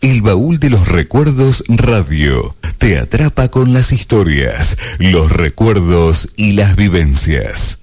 [0.00, 6.76] El baúl de los recuerdos radio te atrapa con las historias, los recuerdos y las
[6.76, 7.82] vivencias.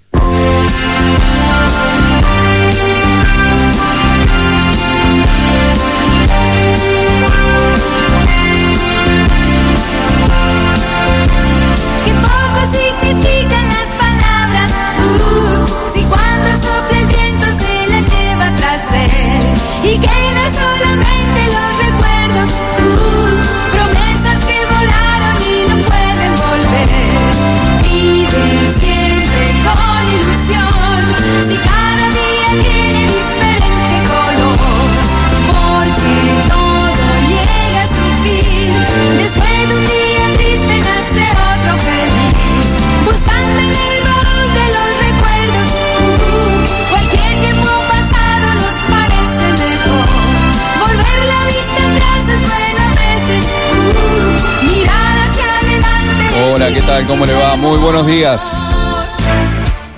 [56.73, 57.05] ¿Qué tal?
[57.05, 57.55] ¿Cómo le va?
[57.57, 58.65] Muy buenos días.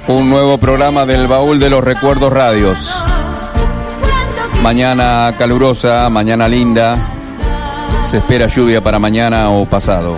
[0.07, 2.93] Un nuevo programa del Baúl de los Recuerdos Radios.
[4.61, 6.97] Mañana calurosa, mañana linda.
[8.03, 10.17] Se espera lluvia para mañana o pasado.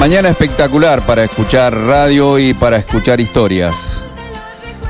[0.00, 4.02] Mañana espectacular para escuchar radio y para escuchar historias.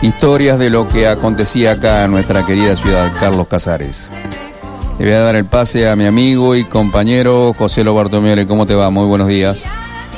[0.01, 4.11] Historias de lo que acontecía acá en nuestra querida ciudad, Carlos Casares.
[5.03, 8.47] Le voy a dar el pase a mi amigo y compañero José Lo Bartomele.
[8.47, 8.89] ¿Cómo te va?
[8.91, 9.65] Muy buenos días.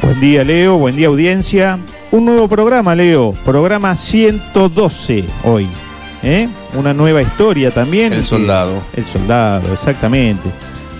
[0.02, 0.76] Buen día, Leo.
[0.76, 1.78] Buen día, audiencia.
[2.10, 3.32] Un nuevo programa, Leo.
[3.46, 5.66] Programa 112 hoy.
[6.22, 6.50] ¿eh?
[6.74, 8.12] Una nueva historia también.
[8.12, 8.82] El soldado.
[8.92, 10.50] El soldado, exactamente.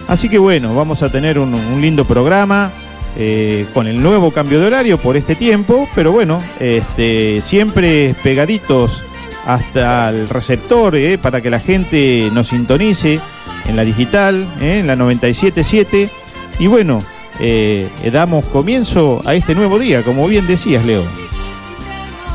[0.08, 2.70] Así que bueno, vamos a tener un, lindo programa.
[3.18, 9.05] Eh, con el nuevo cambio de horario por este tiempo, pero bueno, este, siempre pegaditos
[9.46, 11.18] hasta el receptor ¿eh?
[11.18, 13.20] para que la gente nos sintonice
[13.66, 14.80] en la digital, ¿eh?
[14.80, 16.10] en la 977.
[16.58, 17.02] Y bueno,
[17.40, 21.04] eh, damos comienzo a este nuevo día, como bien decías, Leo.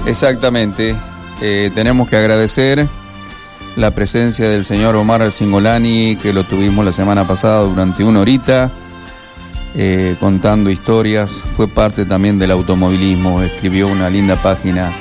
[0.05, 0.95] Exactamente.
[1.39, 2.85] Tenemos que agradecer
[3.77, 8.69] la presencia del señor Omar Singolani, que lo tuvimos la semana pasada durante una horita,
[10.19, 11.43] contando historias.
[11.55, 14.91] Fue parte también del automovilismo, escribió una linda página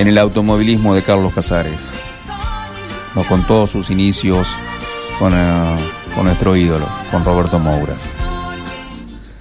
[0.00, 1.92] en el automovilismo de Carlos Casares.
[3.14, 4.48] Nos contó sus inicios,
[5.20, 5.76] eh,
[6.14, 8.08] con, nuestro ídolo, con Roberto Mouras.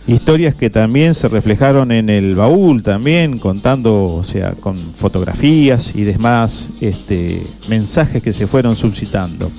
[0.05, 6.03] Historias que también se reflejaron en el baúl, también contando, o sea, con fotografías y
[6.03, 9.49] demás este, mensajes que se fueron suscitando.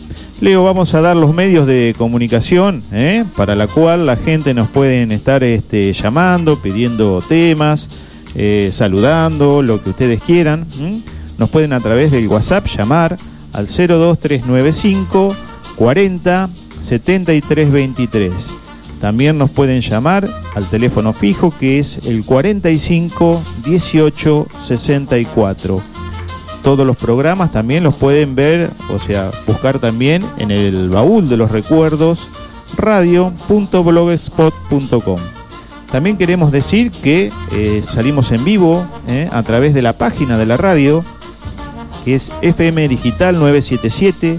[0.42, 3.24] Leo, vamos a dar los medios de comunicación ¿eh?
[3.36, 7.88] para la cual la gente nos pueden estar este, llamando, pidiendo temas,
[8.34, 10.66] eh, saludando, lo que ustedes quieran.
[11.38, 13.16] Nos pueden a través del WhatsApp llamar
[13.52, 15.34] al 02395
[15.76, 16.48] 40
[16.80, 18.32] 73 23.
[19.00, 25.80] También nos pueden llamar al teléfono fijo que es el 45 18 64.
[26.62, 31.38] Todos los programas también los pueden ver, o sea, buscar también en el baúl de
[31.38, 32.28] los recuerdos
[32.76, 35.39] radio.blogspot.com.
[35.92, 40.46] También queremos decir que eh, salimos en vivo eh, a través de la página de
[40.46, 41.04] la radio,
[42.04, 44.38] que es FM Digital 977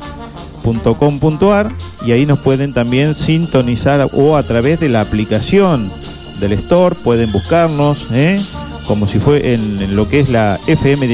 [0.62, 1.72] .com.ar
[2.06, 5.92] y ahí nos pueden también sintonizar o a través de la aplicación
[6.40, 8.40] del store pueden buscarnos ¿eh?
[8.88, 11.08] como si fue en, lo que es la FM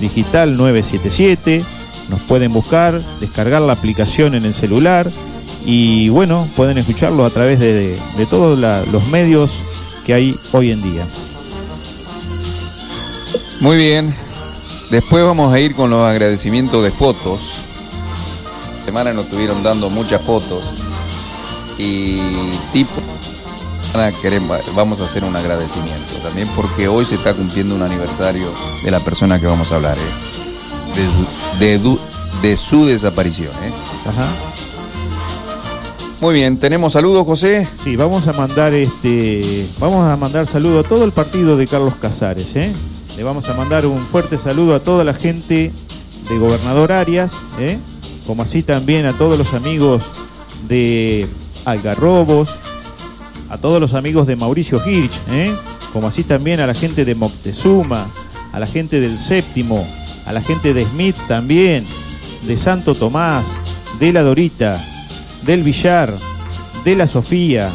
[0.00, 1.62] Digital 977
[2.10, 5.08] nos pueden buscar descargar la aplicación en el celular
[5.70, 9.60] y bueno pueden escucharlo a través de, de todos los medios
[10.06, 11.06] que hay hoy en día
[13.60, 14.14] muy bien
[14.90, 17.64] después vamos a ir con los agradecimientos de fotos
[18.86, 20.64] semana nos estuvieron dando muchas fotos
[21.76, 22.16] y
[22.72, 23.02] tipo
[24.74, 28.50] vamos a hacer un agradecimiento también porque hoy se está cumpliendo un aniversario
[28.82, 31.68] de la persona que vamos a hablar, ¿eh?
[32.40, 33.52] de, su, desaparición.
[33.62, 33.72] ¿eh?
[36.20, 37.68] Muy bien, ¿tenemos saludos, José?
[37.84, 41.94] Sí, vamos a mandar este, vamos a mandar saludo a todo el partido de Carlos
[42.00, 42.72] Casares, ¿eh?
[43.16, 45.70] Le vamos a mandar un fuerte saludo a toda la gente
[46.28, 47.78] de Gobernador Arias, ¿eh?
[48.26, 50.02] como así también a todos los amigos
[50.66, 51.26] de
[51.64, 52.48] Algarrobos,
[53.48, 55.54] a todos los amigos de Mauricio Hirsch, ¿eh?
[55.92, 58.08] como así también a la gente de Moctezuma,
[58.52, 59.86] a la gente del Séptimo,
[60.26, 61.84] a la gente de Smith también,
[62.42, 63.46] de Santo Tomás,
[64.00, 64.84] de la Dorita,
[65.42, 66.14] del Villar,
[66.84, 67.70] de la Sofía,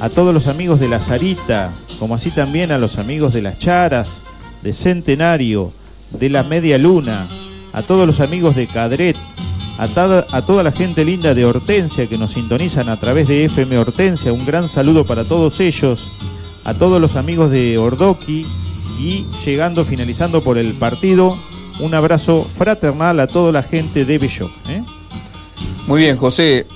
[0.00, 3.58] a todos los amigos de la Sarita, como así también a los amigos de las
[3.58, 4.20] Charas,
[4.62, 5.72] de Centenario,
[6.10, 7.28] de la Media Luna,
[7.72, 9.16] a todos los amigos de Cadret,
[9.78, 14.32] A, toda la gente linda de Hortensia que nos sintonizan a través de FM Hortensia,
[14.32, 16.10] un gran saludo para todos ellos,
[16.64, 18.46] a todos los amigos de Ordoqui
[18.98, 21.38] y llegando, finalizando por el partido,
[21.78, 24.50] un abrazo fraternal a toda la gente de Belloc.
[24.68, 24.82] ¿eh?
[25.86, 26.66] Muy bien, José.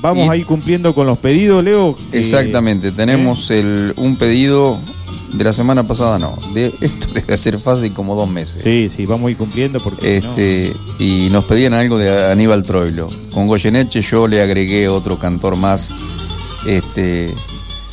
[0.00, 1.96] Vamos a ir cumpliendo con los pedidos, Leo.
[2.12, 3.60] Exactamente, tenemos ¿Eh?
[3.60, 4.78] el, un pedido
[5.32, 6.38] de la semana pasada, no.
[6.54, 8.62] De, esto debe ser fácil como dos meses.
[8.62, 10.18] Sí, sí, vamos a ir cumpliendo porque.
[10.18, 13.08] Este, Y nos pedían algo de Aníbal Troilo.
[13.32, 15.94] Con Goyeneche yo le agregué otro cantor más,
[16.66, 17.34] este,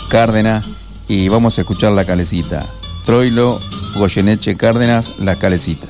[0.09, 0.65] Cárdenas,
[1.07, 2.65] y vamos a escuchar la calecita.
[3.05, 3.59] Troilo,
[3.95, 5.87] Goyeneche, Cárdenas, la calecita.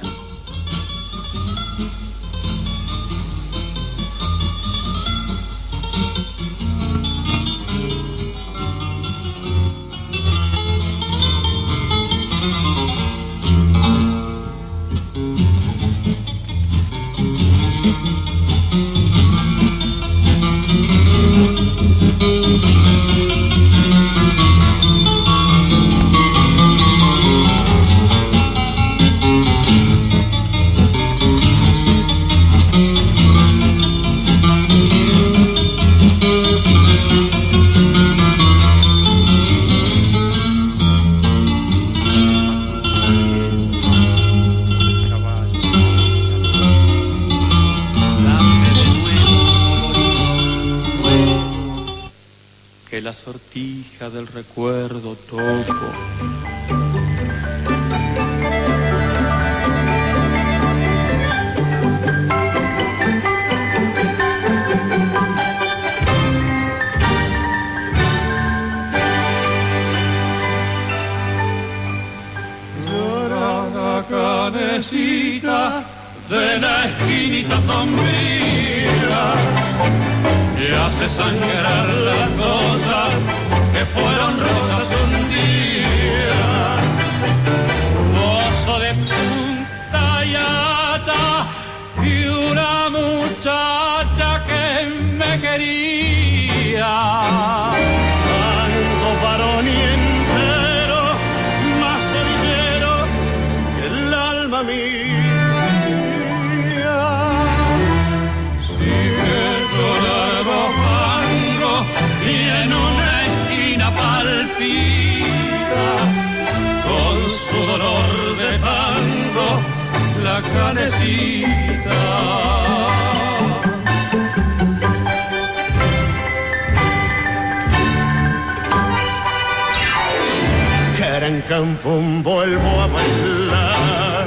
[131.47, 134.25] canfón vuelvo a bailar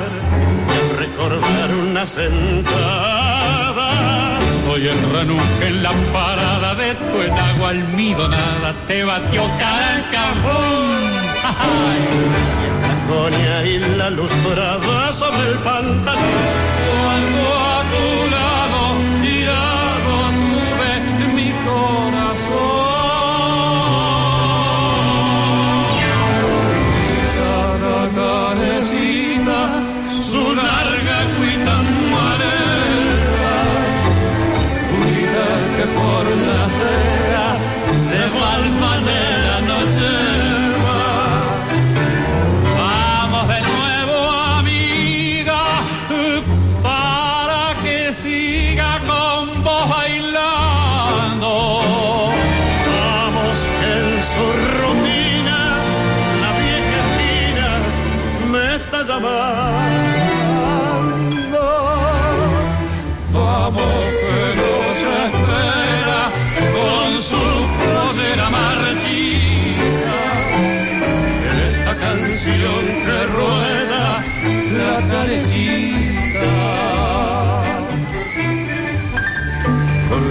[0.68, 3.88] y al recordar una sentada.
[4.66, 9.86] Soy el ranunque en la parada de tu enagua almidonada, te batió cara.
[11.96, 11.98] Y
[12.66, 17.65] en la coña y la luz dorada sobre el pantalón.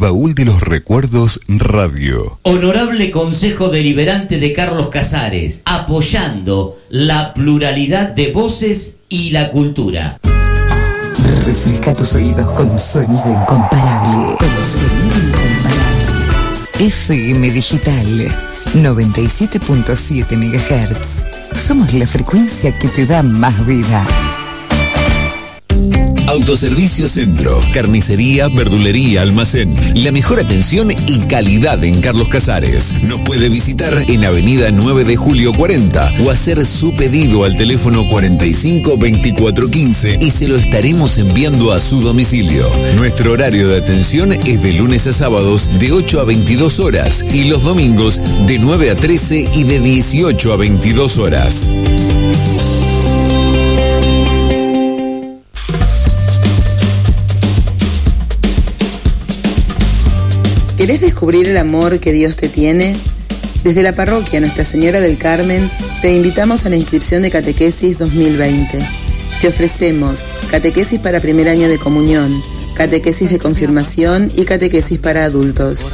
[0.00, 2.40] baúl de los recuerdos radio.
[2.42, 10.18] Honorable Consejo Deliberante de Carlos Casares, apoyando la pluralidad de voces y la cultura.
[11.44, 14.36] Refresca tus oídos con sonido incomparable.
[14.38, 16.86] Con sonido incomparable.
[16.86, 18.06] FM Digital
[18.74, 21.29] 97.7 MHz.
[21.56, 24.04] Somos la frecuencia que te da más vida.
[26.30, 29.74] Autoservicio Centro, carnicería, verdulería, almacén.
[29.96, 33.02] La mejor atención y calidad en Carlos Casares.
[33.02, 38.08] Nos puede visitar en Avenida 9 de Julio 40 o hacer su pedido al teléfono
[38.08, 42.70] 45 24 15 y se lo estaremos enviando a su domicilio.
[42.94, 47.48] Nuestro horario de atención es de lunes a sábados de 8 a 22 horas y
[47.48, 51.68] los domingos de 9 a 13 y de 18 a 22 horas.
[60.90, 62.96] ¿Querés descubrir el amor que Dios te tiene?
[63.62, 65.70] Desde la parroquia Nuestra Señora del Carmen
[66.02, 68.80] te invitamos a la inscripción de Catequesis 2020.
[69.40, 72.28] Te ofrecemos catequesis para primer año de comunión,
[72.74, 75.84] catequesis de confirmación y catequesis para adultos.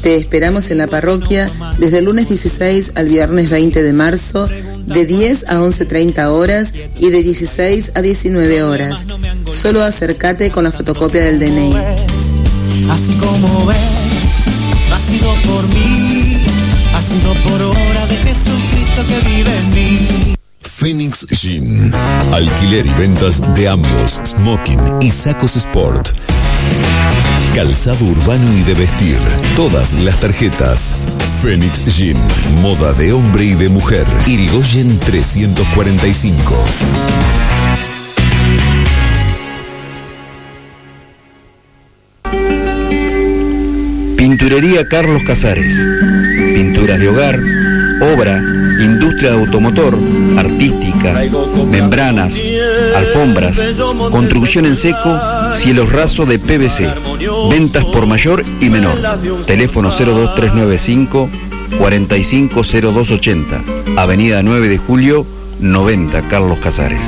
[0.00, 4.48] Te esperamos en la parroquia desde el lunes 16 al viernes 20 de marzo
[4.86, 9.04] de 10 a 11.30 horas y de 16 a 19 horas.
[9.52, 11.74] Solo acércate con la fotocopia del DNI.
[15.06, 16.42] Sido por mí,
[16.92, 20.34] ha sido por obra de Jesucristo que vive en mí.
[20.60, 21.94] Phoenix Jean.
[22.32, 26.08] Alquiler y ventas de ambos, smoking y sacos sport.
[27.54, 29.18] Calzado urbano y de vestir.
[29.54, 30.96] Todas las tarjetas.
[31.40, 32.18] Phoenix Jean.
[32.60, 34.06] Moda de hombre y de mujer.
[34.26, 37.95] Irigoyen 345.
[44.28, 45.72] Pinturería Carlos Casares.
[46.52, 47.38] Pinturas de hogar,
[48.12, 48.42] obra,
[48.80, 49.96] industria de automotor,
[50.36, 51.22] artística,
[51.70, 52.34] membranas,
[52.96, 53.56] alfombras,
[54.10, 55.16] construcción en seco,
[55.54, 56.92] cielos raso de PVC.
[57.50, 58.98] Ventas por mayor y menor.
[59.46, 61.30] Teléfono 02395
[61.78, 63.60] 450280.
[63.96, 65.24] Avenida 9 de Julio
[65.60, 67.00] 90 Carlos Casares.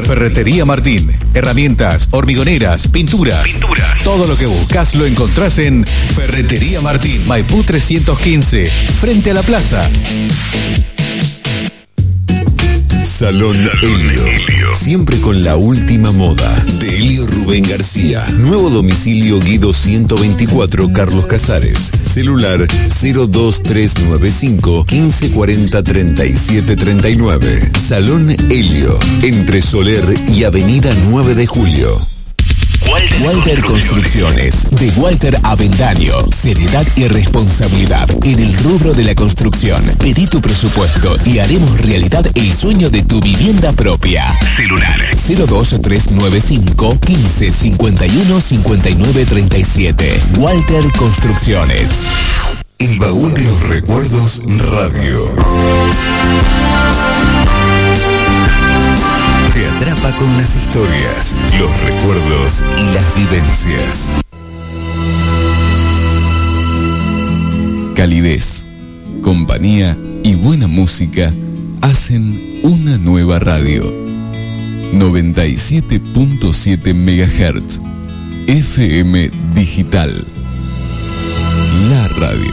[0.00, 1.12] Ferretería Martín.
[1.34, 3.44] Herramientas, hormigoneras, pinturas.
[4.02, 7.26] Todo lo que buscas lo encontrás en Ferretería Martín.
[7.26, 8.70] Maipú 315.
[9.00, 9.88] Frente a la plaza.
[13.04, 14.72] Salón, Helio.
[14.74, 16.54] Siempre con la última moda.
[16.78, 18.24] De Helio Rubén García.
[18.38, 21.90] Nuevo domicilio Guido 124 Carlos Casares.
[22.04, 27.72] Celular 02395 1540 3739.
[27.78, 28.98] Salón Helio.
[29.22, 32.11] Entre Soler y Avenida 9 de Julio.
[32.92, 36.18] Walter Construcciones, de Walter Avendaño.
[36.30, 39.82] Seriedad y responsabilidad en el rubro de la construcción.
[39.98, 44.38] Pedí tu presupuesto y haremos realidad el sueño de tu vivienda propia.
[44.40, 50.20] Celular 02395 15 51 59 37.
[50.36, 52.08] Walter Construcciones.
[52.78, 55.34] El baúl de los recuerdos radio.
[60.02, 64.10] Con las historias, los recuerdos y las vivencias.
[67.94, 68.64] Calidez,
[69.22, 71.32] compañía y buena música
[71.80, 73.90] hacen una nueva radio.
[74.92, 77.80] 97.7 MHz.
[78.48, 80.26] FM Digital.
[81.90, 82.50] La radio.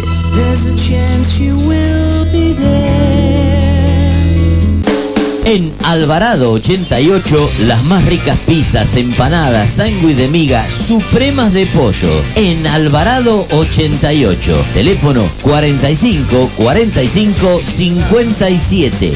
[5.50, 12.08] En Alvarado 88, las más ricas pizzas, empanadas, sándwich de miga, supremas de pollo.
[12.36, 19.14] En Alvarado 88, teléfono 45 45 57.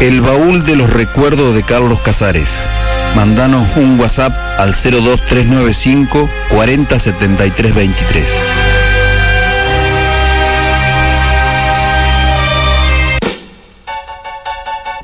[0.00, 2.48] El baúl de los recuerdos de Carlos Casares.
[3.14, 8.61] Mandanos un WhatsApp al 02395 407323.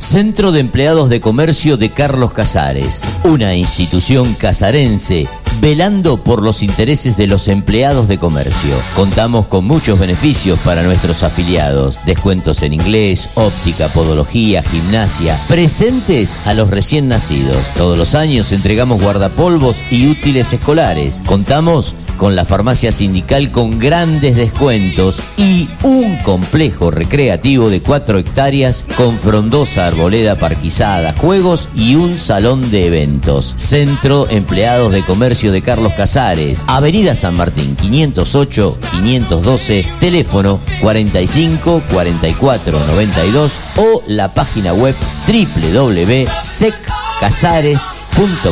[0.09, 5.29] Centro de Empleados de Comercio de Carlos Casares, una institución casarense
[5.61, 8.77] velando por los intereses de los empleados de comercio.
[8.95, 16.55] Contamos con muchos beneficios para nuestros afiliados, descuentos en inglés, óptica, podología, gimnasia, presentes a
[16.55, 17.73] los recién nacidos.
[17.77, 21.23] Todos los años entregamos guardapolvos y útiles escolares.
[21.27, 28.87] Contamos con la farmacia sindical con grandes descuentos y un complejo recreativo de 4 hectáreas
[28.97, 33.55] con frondosa arboleda parquizada, juegos y un salón de eventos.
[33.57, 42.87] Centro Empleados de Comercio de Carlos Casares, Avenida San Martín 508 512, teléfono 45 44
[42.87, 47.99] 92 o la página web www.seccasares.com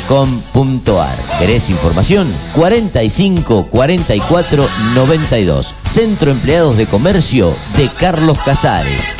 [0.06, 1.38] .com.ar.
[1.38, 2.32] ¿Querés información?
[2.54, 5.74] 45 44 92.
[5.82, 9.16] Centro Empleados de Comercio de Carlos Casares.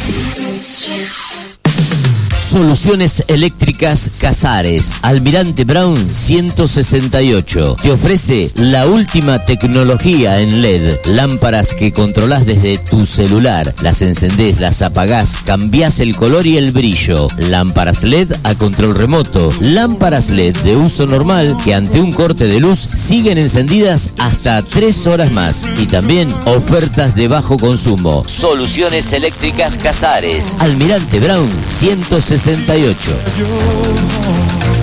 [2.54, 7.78] Soluciones Eléctricas Casares, Almirante Brown 168.
[7.82, 11.00] Te ofrece la última tecnología en LED.
[11.06, 13.74] Lámparas que controlás desde tu celular.
[13.82, 17.28] Las encendés, las apagás, cambiás el color y el brillo.
[17.38, 19.52] Lámparas LED a control remoto.
[19.60, 25.08] Lámparas LED de uso normal que ante un corte de luz siguen encendidas hasta 3
[25.08, 25.66] horas más.
[25.80, 28.24] Y también ofertas de bajo consumo.
[28.28, 32.43] Soluciones Eléctricas Casares, Almirante Brown 168.
[32.44, 34.83] 68.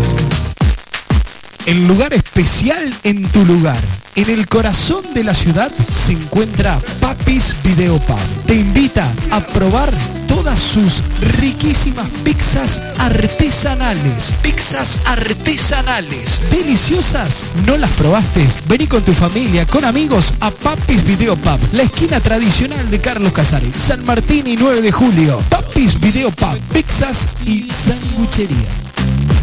[1.66, 3.80] El lugar especial en tu lugar.
[4.14, 8.18] En el corazón de la ciudad se encuentra Papis Video Pub.
[8.46, 9.92] Te invita a probar
[10.26, 11.02] todas sus
[11.38, 14.32] riquísimas pizzas artesanales.
[14.42, 16.40] Pizzas artesanales.
[16.50, 17.44] Deliciosas.
[17.66, 18.46] ¿No las probaste?
[18.66, 21.60] Vení con tu familia, con amigos a Papis Video Pub.
[21.72, 23.74] La esquina tradicional de Carlos Casares.
[23.76, 25.38] San Martín y 9 de julio.
[25.50, 26.58] Papis Video Pub.
[26.72, 28.89] Pizzas y sanguchería.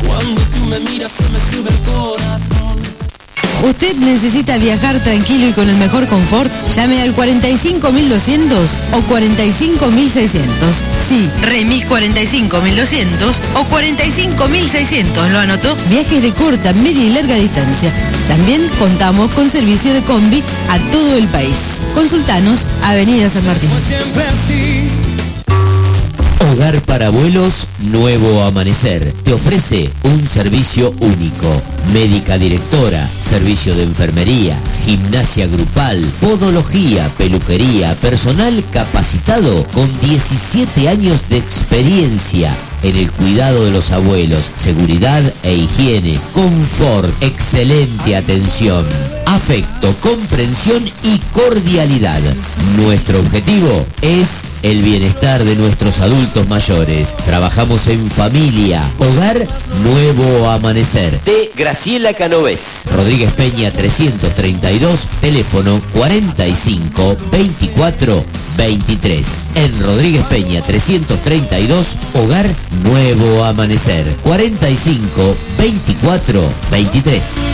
[0.06, 2.58] Cuando tú me miras se me sube el corazón.
[3.64, 6.52] ¿Usted necesita viajar tranquilo y con el mejor confort?
[6.76, 10.76] Llame al 45200 o 45600.
[11.08, 15.32] Sí, remis 45200 o 45600.
[15.32, 15.76] ¿Lo anotó?
[15.90, 17.92] Viajes de corta, media y larga distancia.
[18.28, 21.82] También contamos con servicio de combi a todo el país.
[21.96, 23.70] Consultanos Avenida San Martín.
[23.80, 24.88] Siempre así.
[26.58, 31.62] Hogar para abuelos Nuevo Amanecer te ofrece un servicio único.
[31.94, 41.38] Médica directora, servicio de enfermería, gimnasia grupal, podología, peluquería, personal capacitado con 17 años de
[41.38, 42.52] experiencia
[42.84, 48.86] en el cuidado de los abuelos, seguridad e higiene, confort, excelente atención,
[49.26, 52.22] afecto, comprensión y cordialidad.
[52.78, 57.16] Nuestro objetivo es el bienestar de nuestros adultos mayores.
[57.26, 59.48] Trabajamos en familia, hogar,
[59.84, 61.20] nuevo amanecer.
[61.24, 62.84] De Graciela Canovés.
[62.96, 68.24] Rodríguez Peña 332, teléfono 45 24
[68.58, 69.28] 23.
[69.56, 72.48] En Rodríguez Peña 332, hogar,
[72.84, 74.06] nuevo amanecer.
[74.24, 77.48] 45 24 23.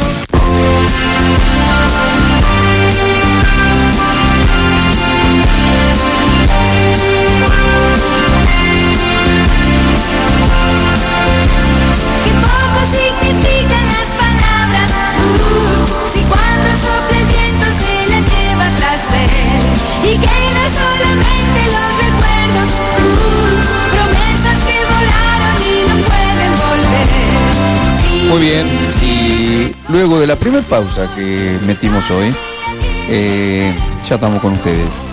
[29.94, 32.34] Luego de la primera pausa que metimos hoy,
[33.10, 33.74] eh,
[34.10, 35.04] ya estamos con ustedes.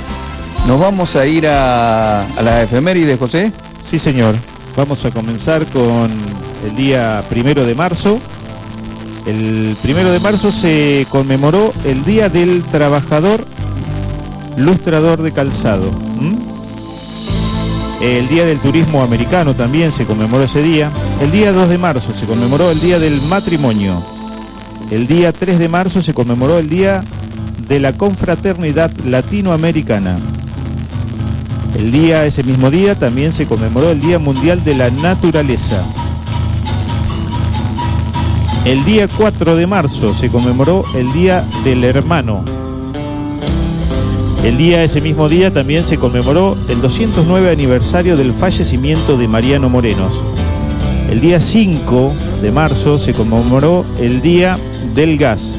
[0.67, 3.53] Nos vamos a ir a, a la efeméride, José.
[3.85, 4.35] Sí, señor.
[4.77, 6.11] Vamos a comenzar con
[6.67, 8.19] el día primero de marzo.
[9.27, 13.45] El primero de marzo se conmemoró el Día del Trabajador
[14.57, 15.91] Lustrador de Calzado.
[18.01, 20.91] El Día del Turismo Americano también se conmemoró ese día.
[21.21, 24.03] El día 2 de marzo se conmemoró el Día del Matrimonio.
[24.91, 27.05] El día 3 de marzo se conmemoró el Día
[27.69, 30.19] de la Confraternidad Latinoamericana.
[31.79, 35.85] El día, ese mismo día, también se conmemoró el Día Mundial de la Naturaleza.
[38.65, 42.45] El día 4 de marzo se conmemoró el Día del Hermano.
[44.43, 49.69] El día, ese mismo día, también se conmemoró el 209 aniversario del fallecimiento de Mariano
[49.69, 50.25] Morenos.
[51.09, 54.59] El día 5 de marzo se conmemoró el Día
[54.95, 55.59] del Gas.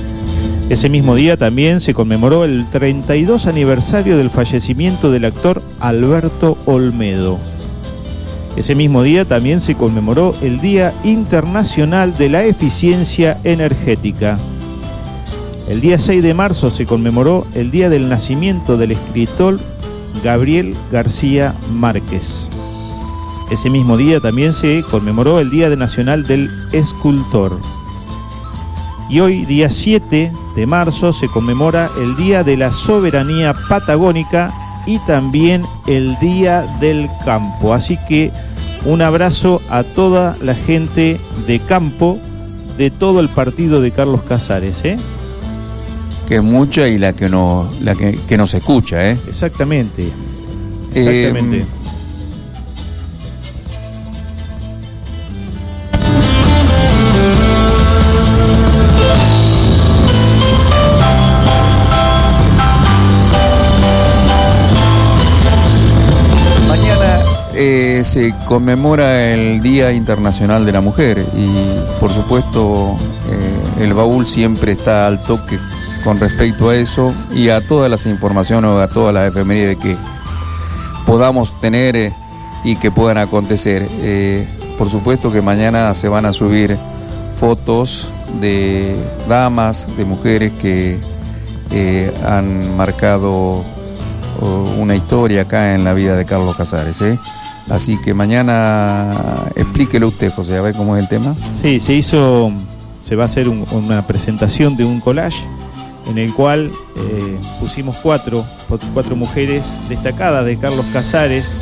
[0.69, 7.37] Ese mismo día también se conmemoró el 32 aniversario del fallecimiento del actor Alberto Olmedo.
[8.55, 14.37] Ese mismo día también se conmemoró el Día Internacional de la Eficiencia Energética.
[15.69, 19.59] El día 6 de marzo se conmemoró el día del nacimiento del escritor
[20.23, 22.49] Gabriel García Márquez.
[23.49, 27.57] Ese mismo día también se conmemoró el Día Nacional del Escultor.
[29.11, 34.53] Y hoy, día 7 de marzo, se conmemora el Día de la Soberanía Patagónica
[34.87, 37.73] y también el Día del Campo.
[37.73, 38.31] Así que
[38.85, 42.19] un abrazo a toda la gente de campo
[42.77, 44.79] de todo el partido de Carlos Casares.
[44.85, 44.97] ¿eh?
[46.25, 49.17] Que es mucha y la que, no, la que, que nos escucha, ¿eh?
[49.27, 50.03] Exactamente.
[50.03, 50.11] Eh,
[50.95, 51.65] Exactamente.
[68.11, 71.47] Se conmemora el Día Internacional de la Mujer y
[71.97, 72.97] por supuesto
[73.29, 75.57] eh, el baúl siempre está al toque
[76.03, 79.95] con respecto a eso y a todas las informaciones o a todas las efemérides que
[81.05, 82.13] podamos tener eh,
[82.65, 83.87] y que puedan acontecer.
[83.89, 84.45] Eh,
[84.77, 86.77] por supuesto que mañana se van a subir
[87.35, 88.09] fotos
[88.41, 88.93] de
[89.29, 90.99] damas, de mujeres que
[92.27, 93.63] han marcado
[94.41, 97.01] oh, una historia acá en la vida de Carlos Casares.
[97.69, 99.13] Así que mañana
[99.55, 101.35] explíquelo usted, José, a ver cómo es el tema.
[101.53, 102.51] Sí, se hizo,
[102.99, 105.43] se va a hacer un- una presentación de un collage
[106.09, 108.43] en el cual eh, pusimos cuatro,
[108.93, 111.55] cuatro mujeres destacadas de Carlos Casares.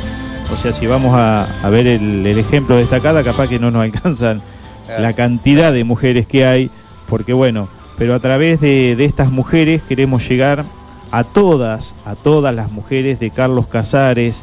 [0.52, 3.82] O sea, si vamos a, a ver el, el ejemplo destacada, capaz que no nos
[3.82, 4.42] alcanzan
[4.98, 6.70] la cantidad de mujeres que hay,
[7.08, 10.64] porque bueno, pero a través de, de estas mujeres queremos llegar
[11.12, 14.42] a todas, a todas las mujeres de Carlos Casares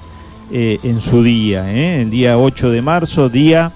[0.51, 2.01] eh, en su día, ¿eh?
[2.01, 3.71] el día 8 de marzo, Día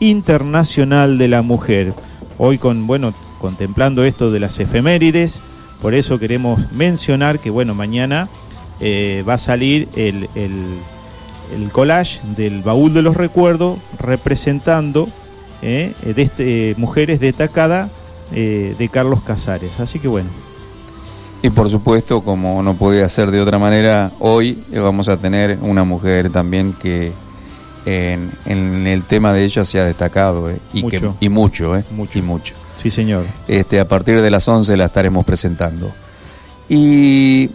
[0.00, 1.92] Internacional de la Mujer.
[2.38, 5.40] Hoy con, bueno, contemplando esto de las efemérides,
[5.82, 8.28] por eso queremos mencionar que, bueno, mañana
[8.80, 10.80] eh, va a salir el, el-
[11.72, 15.08] collage del baúl de los recuerdos representando
[15.62, 17.90] de este, mujeres destacadas
[18.32, 19.78] de Carlos Casares.
[19.78, 20.28] Así que bueno.
[21.44, 25.58] Y por supuesto, como no podía ser de otra manera, hoy eh, vamos a tener
[25.60, 27.12] una mujer también que
[27.84, 31.16] en, en el tema de ella se ha destacado eh, y, que- Mucho.
[31.20, 32.54] y mucho, eh, y mucho.
[32.78, 33.24] Sí, señor.
[33.46, 35.92] Este, a partir de las 11 la estaremos presentando.
[36.68, 37.50] Y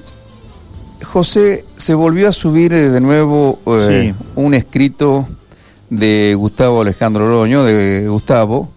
[1.04, 4.25] José se volvió a subir eh, de nuevo eh, Sí.
[4.36, 5.28] un escrito
[5.89, 8.69] de Gustavo Alejandro Oroño, de Gustavo,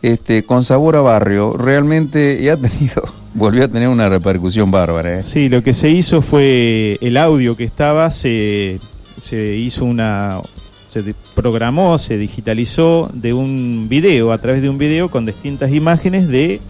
[0.00, 1.54] este, con sabor a barrio.
[1.54, 3.02] Realmente ha tenido,
[3.38, 5.18] volvió a tener una repercusión bárbara.
[5.18, 5.22] ¿eh?
[5.22, 8.78] Sí, lo que se hizo fue el audio que estaba, se,
[9.20, 10.40] se hizo una.
[10.88, 16.28] Se programó, se digitalizó de un video, a través de un video con distintas imágenes
[16.28, 16.60] de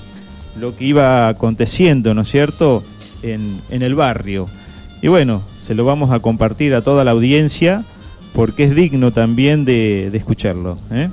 [0.61, 2.83] lo que iba aconteciendo, ¿no es cierto?,
[3.22, 4.48] en, en el barrio.
[5.02, 7.85] Y bueno, se lo vamos a compartir a toda la audiencia
[8.35, 10.76] porque es digno también de, de escucharlo.
[10.90, 11.11] ¿eh?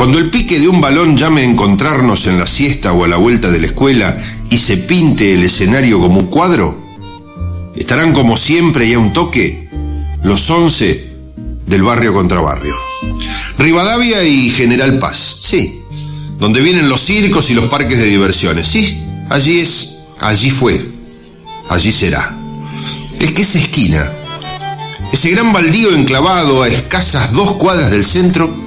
[0.00, 3.18] Cuando el pique de un balón llame a encontrarnos en la siesta o a la
[3.18, 6.74] vuelta de la escuela y se pinte el escenario como un cuadro,
[7.76, 9.68] estarán como siempre y a un toque
[10.22, 11.06] los once
[11.66, 12.74] del barrio contra barrio.
[13.58, 15.82] Rivadavia y General Paz, sí.
[16.38, 18.98] Donde vienen los circos y los parques de diversiones, sí.
[19.28, 20.80] Allí es, allí fue,
[21.68, 22.34] allí será.
[23.18, 24.10] Es que esa esquina
[25.12, 28.59] Ese gran baldío enclavado a escasas dos cuadras del centro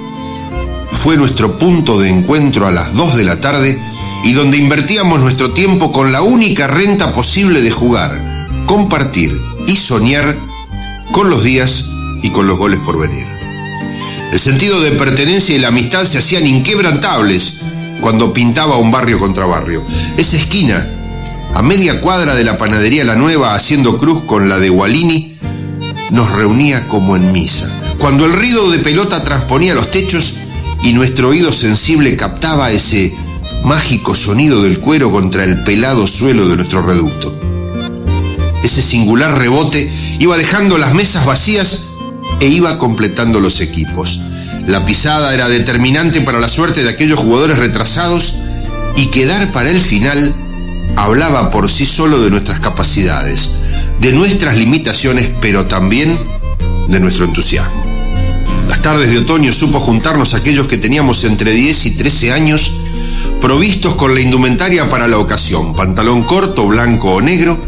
[0.94, 3.82] fue nuestro punto de encuentro a las dos de la tarde
[4.24, 10.38] y donde invertíamos nuestro tiempo con la única renta posible de jugar, compartir y soñar
[11.12, 11.90] con los días
[12.22, 13.26] y con los goles por venir.
[14.32, 17.60] El sentido de pertenencia y la amistad se hacían inquebrantables
[18.00, 19.84] cuando pintaba un barrio contra barrio.
[20.18, 20.88] Esa esquina,
[21.54, 25.38] a media cuadra de la panadería La Nueva, haciendo cruz con la de Gualini,
[26.12, 27.70] nos reunía como en misa.
[27.98, 30.36] Cuando el ruido de pelota transponía los techos
[30.84, 33.16] y nuestro oído sensible captaba ese
[33.64, 37.34] mágico sonido del cuero contra el pelado suelo de nuestro reducto.
[38.64, 41.90] Ese singular rebote iba dejando las mesas vacías
[42.42, 44.20] e iba completando los equipos.
[44.68, 48.36] La pisada era determinante para la suerte de aquellos jugadores retrasados
[48.98, 50.36] y quedar para el final
[50.98, 53.52] hablaba por sí solo de nuestras capacidades,
[54.00, 56.20] de nuestras limitaciones, pero también
[56.90, 57.93] de nuestro entusiasmo.
[58.68, 62.74] Las tardes de otoño supo juntarnos aquellos que teníamos entre 10 y 13 años,
[63.42, 67.64] provistos con la indumentaria para la ocasión, pantalón corto, blanco o negro,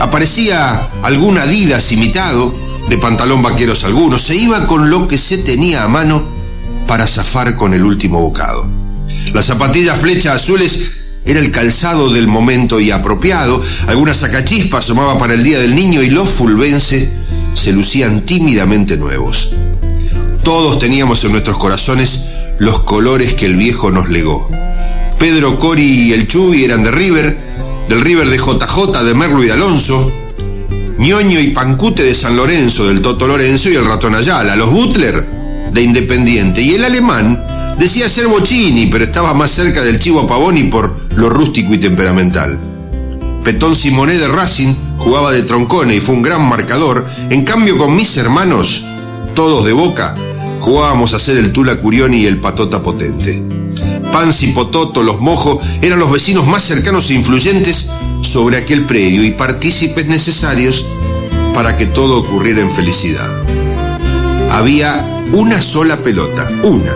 [0.00, 2.54] aparecía algún Adidas imitado,
[2.88, 6.22] de pantalón vaqueros algunos, se iba con lo que se tenía a mano
[6.86, 8.66] para zafar con el último bocado.
[9.32, 15.34] Las zapatillas flecha azules era el calzado del momento y apropiado, alguna sacachispa asomaba para
[15.34, 17.10] el Día del Niño y los fulvense
[17.54, 19.54] se lucían tímidamente nuevos.
[20.44, 22.28] Todos teníamos en nuestros corazones
[22.58, 24.50] los colores que el viejo nos legó.
[25.18, 27.38] Pedro, Cori y el Chubi eran de River,
[27.88, 30.12] del River de JJ, de Merlo y de Alonso,
[30.98, 35.26] Ñoño y Pancute de San Lorenzo, del Toto Lorenzo y el Ratón Ayala, los Butler
[35.72, 37.42] de Independiente y el alemán
[37.78, 42.60] decía ser Bocini, pero estaba más cerca del Chivo Pavoni por lo rústico y temperamental.
[43.42, 47.96] Petón Simoné de Racing jugaba de troncone y fue un gran marcador, en cambio con
[47.96, 48.84] mis hermanos,
[49.34, 50.14] todos de boca,
[50.64, 53.42] jugábamos a ser el Tula Curioni y el Patota Potente.
[54.10, 57.90] Panzi, Pototo, los Mojo eran los vecinos más cercanos e influyentes
[58.22, 60.86] sobre aquel predio y partícipes necesarios
[61.52, 63.28] para que todo ocurriera en felicidad.
[64.52, 66.94] Había una sola pelota, una.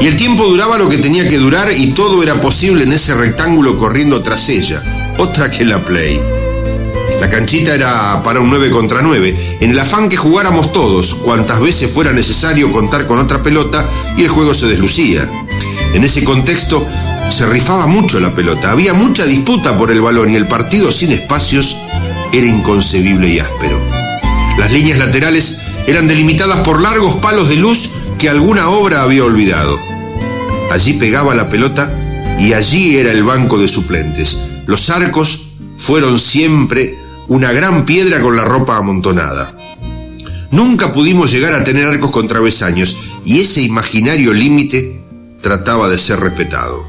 [0.00, 3.16] Y el tiempo duraba lo que tenía que durar y todo era posible en ese
[3.16, 4.84] rectángulo corriendo tras ella,
[5.18, 6.39] otra que la play.
[7.20, 11.60] La canchita era para un 9 contra 9, en el afán que jugáramos todos, cuantas
[11.60, 15.28] veces fuera necesario contar con otra pelota y el juego se deslucía.
[15.92, 16.86] En ese contexto
[17.28, 21.12] se rifaba mucho la pelota, había mucha disputa por el balón y el partido sin
[21.12, 21.76] espacios
[22.32, 23.78] era inconcebible y áspero.
[24.58, 29.78] Las líneas laterales eran delimitadas por largos palos de luz que alguna obra había olvidado.
[30.72, 31.92] Allí pegaba la pelota
[32.38, 34.38] y allí era el banco de suplentes.
[34.66, 36.99] Los arcos fueron siempre
[37.30, 39.54] una gran piedra con la ropa amontonada.
[40.50, 45.00] Nunca pudimos llegar a tener arcos con travesaños y ese imaginario límite
[45.40, 46.84] trataba de ser respetado.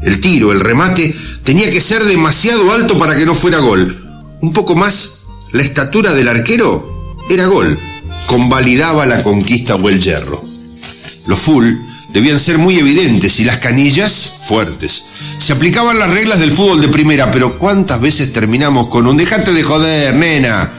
[0.00, 4.06] El tiro, el remate, tenía que ser demasiado alto para que no fuera gol.
[4.40, 7.76] Un poco más, la estatura del arquero era gol.
[8.28, 10.44] Convalidaba la conquista o el hierro.
[11.26, 11.66] Los full
[12.12, 15.06] debían ser muy evidentes y las canillas fuertes.
[15.44, 19.52] Se aplicaban las reglas del fútbol de primera, pero ¿cuántas veces terminamos con un dejate
[19.52, 20.72] de joder, nena?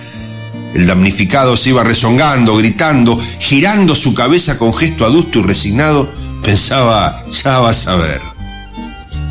[0.73, 6.09] El damnificado se iba rezongando, gritando, girando su cabeza con gesto adusto y resignado,
[6.41, 8.19] pensaba, ya vas a ver.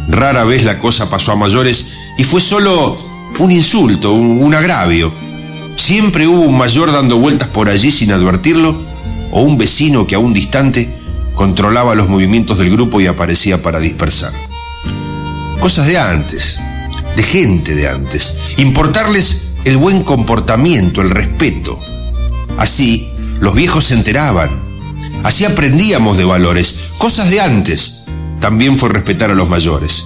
[0.08, 2.96] Rara vez la cosa pasó a mayores y fue solo
[3.40, 5.12] un insulto, un, un agravio.
[5.74, 8.80] Siempre hubo un mayor dando vueltas por allí sin advertirlo,
[9.32, 10.96] o un vecino que aún distante
[11.34, 14.43] controlaba los movimientos del grupo y aparecía para dispersar.
[15.64, 16.60] Cosas de antes,
[17.16, 18.36] de gente de antes.
[18.58, 21.80] Importarles el buen comportamiento, el respeto.
[22.58, 23.08] Así,
[23.40, 24.50] los viejos se enteraban.
[25.22, 26.90] Así aprendíamos de valores.
[26.98, 28.02] Cosas de antes.
[28.40, 30.04] También fue respetar a los mayores.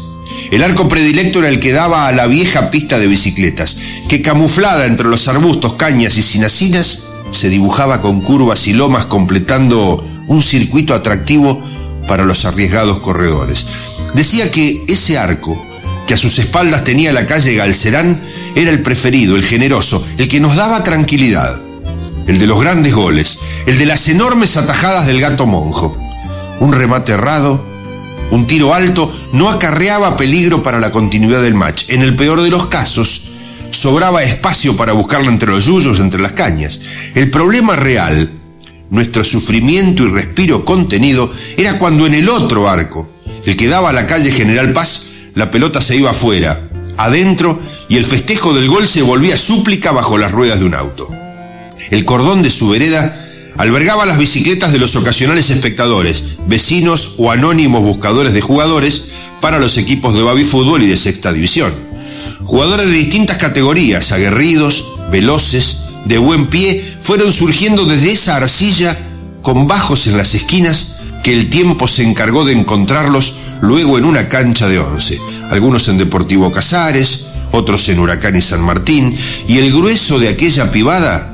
[0.53, 4.87] El arco predilecto era el que daba a la vieja pista de bicicletas, que camuflada
[4.87, 10.95] entre los arbustos, cañas y sinacinas, se dibujaba con curvas y lomas completando un circuito
[10.95, 11.61] atractivo
[12.09, 13.67] para los arriesgados corredores.
[14.15, 15.65] Decía que ese arco,
[16.07, 18.21] que a sus espaldas tenía la calle Galcerán,
[18.57, 21.61] era el preferido, el generoso, el que nos daba tranquilidad,
[22.27, 25.97] el de los grandes goles, el de las enormes atajadas del gato monjo.
[26.59, 27.65] Un remate errado,
[28.31, 31.91] un tiro alto no acarreaba peligro para la continuidad del match.
[31.91, 33.31] En el peor de los casos,
[33.71, 36.81] sobraba espacio para buscarla entre los yuyos, entre las cañas.
[37.15, 38.38] El problema real,
[38.91, 43.09] nuestro sufrimiento y respiro contenido, era cuando en el otro arco,
[43.45, 46.61] el que daba a la calle General Paz, la pelota se iba afuera,
[46.97, 51.09] adentro, y el festejo del gol se volvía súplica bajo las ruedas de un auto.
[51.91, 53.25] El cordón de su vereda
[53.57, 59.77] albergaba las bicicletas de los ocasionales espectadores, vecinos o anónimos buscadores de jugadores para los
[59.79, 61.75] equipos de baby fútbol y de sexta división.
[62.45, 68.97] Jugadores de distintas categorías, aguerridos, veloces, de buen pie, fueron surgiendo desde esa arcilla
[69.43, 74.29] con bajos en las esquinas que el tiempo se encargó de encontrarlos luego en una
[74.29, 75.19] cancha de once,
[75.51, 80.71] algunos en Deportivo Casares, otros en Huracán y San Martín, y el grueso de aquella
[80.71, 81.33] pivada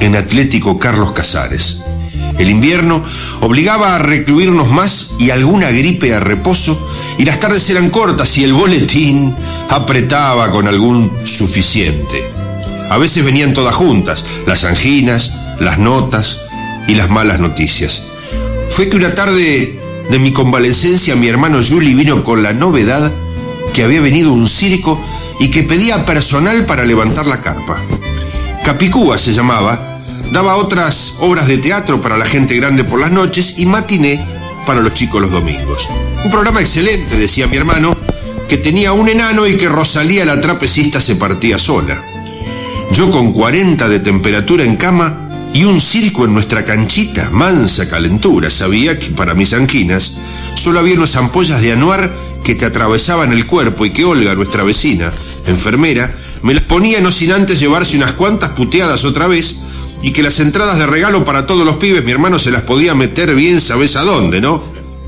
[0.00, 1.82] en Atlético Carlos Casares.
[2.38, 3.04] El invierno
[3.40, 8.44] obligaba a recluirnos más y alguna gripe a reposo, y las tardes eran cortas y
[8.44, 9.34] el boletín
[9.68, 12.39] apretaba con algún suficiente.
[12.90, 16.40] A veces venían todas juntas, las anginas, las notas
[16.88, 18.02] y las malas noticias.
[18.68, 23.12] Fue que una tarde de mi convalecencia mi hermano Juli vino con la novedad
[23.72, 25.00] que había venido un circo
[25.38, 27.80] y que pedía personal para levantar la carpa.
[28.64, 30.00] Capicúa se llamaba,
[30.32, 34.26] daba otras obras de teatro para la gente grande por las noches y matiné
[34.66, 35.88] para los chicos los domingos.
[36.24, 37.96] Un programa excelente, decía mi hermano,
[38.48, 42.09] que tenía un enano y que Rosalía la trapecista se partía sola.
[42.92, 48.50] Yo con 40 de temperatura en cama y un circo en nuestra canchita, mansa calentura,
[48.50, 50.16] sabía que para mis anginas
[50.56, 54.64] solo había unas ampollas de anuar que te atravesaban el cuerpo y que Olga, nuestra
[54.64, 55.12] vecina,
[55.46, 59.62] enfermera, me las ponía no sin antes llevarse unas cuantas puteadas otra vez
[60.02, 62.94] y que las entradas de regalo para todos los pibes mi hermano se las podía
[62.96, 64.64] meter bien sabes a dónde, ¿no?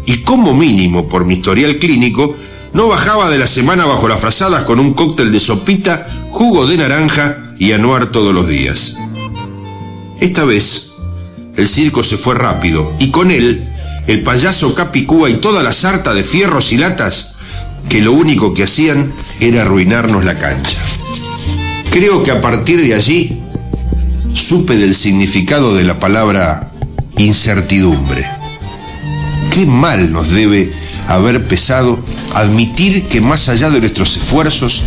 [0.07, 2.37] Y como mínimo, por mi historial clínico,
[2.75, 6.77] no bajaba de la semana bajo las frazadas con un cóctel de sopita, jugo de
[6.77, 8.96] naranja y anuar todos los días.
[10.18, 10.94] Esta vez,
[11.57, 13.72] el circo se fue rápido y con él,
[14.09, 17.37] el payaso Capicúa y toda la sarta de fierros y latas
[17.88, 20.77] que lo único que hacían era arruinarnos la cancha.
[21.92, 23.40] Creo que a partir de allí
[24.35, 26.68] supe del significado de la palabra
[27.16, 28.27] incertidumbre.
[29.55, 30.72] Qué mal nos debe
[31.07, 32.01] haber pesado
[32.35, 34.83] admitir que más allá de nuestros esfuerzos,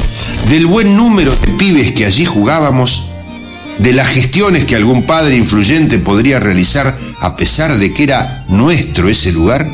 [0.49, 3.05] del buen número de pibes que allí jugábamos,
[3.79, 9.09] de las gestiones que algún padre influyente podría realizar a pesar de que era nuestro
[9.09, 9.67] ese lugar,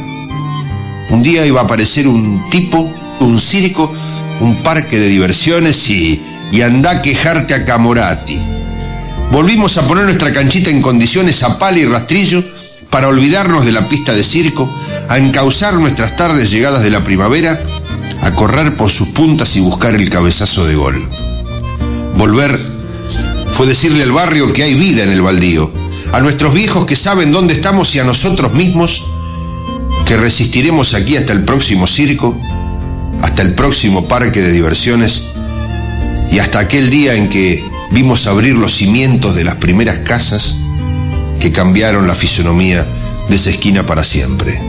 [1.10, 3.94] un día iba a aparecer un tipo, un circo,
[4.40, 8.40] un parque de diversiones y, y anda a quejarte a Camorati.
[9.32, 12.44] Volvimos a poner nuestra canchita en condiciones a pala y rastrillo
[12.90, 14.70] para olvidarnos de la pista de circo,
[15.08, 17.60] a encauzar nuestras tardes llegadas de la primavera,
[18.22, 21.10] a correr por sus puntas y buscar el cabezazo de gol.
[22.18, 22.60] Volver
[23.54, 25.72] fue decirle al barrio que hay vida en el baldío,
[26.12, 29.06] a nuestros viejos que saben dónde estamos y a nosotros mismos
[30.06, 32.38] que resistiremos aquí hasta el próximo circo,
[33.22, 35.24] hasta el próximo parque de diversiones
[36.32, 40.56] y hasta aquel día en que vimos abrir los cimientos de las primeras casas
[41.40, 42.86] que cambiaron la fisonomía
[43.30, 44.60] de esa esquina para siempre.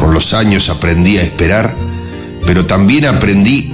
[0.00, 1.74] Con los años aprendí a esperar,
[2.46, 3.72] pero también aprendí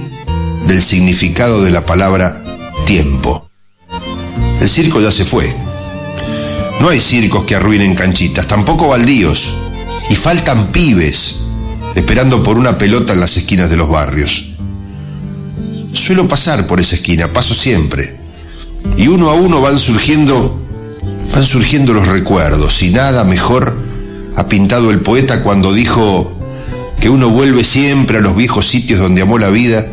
[0.67, 2.43] del significado de la palabra
[2.85, 3.49] tiempo.
[4.59, 5.53] El circo ya se fue.
[6.79, 9.55] No hay circos que arruinen canchitas, tampoco baldíos.
[10.09, 11.37] Y faltan pibes
[11.95, 14.53] esperando por una pelota en las esquinas de los barrios.
[15.93, 18.19] Suelo pasar por esa esquina, paso siempre.
[18.97, 20.57] Y uno a uno van surgiendo
[21.31, 23.75] van surgiendo los recuerdos y nada mejor
[24.35, 26.31] ha pintado el poeta cuando dijo
[27.01, 29.87] que uno vuelve siempre a los viejos sitios donde amó la vida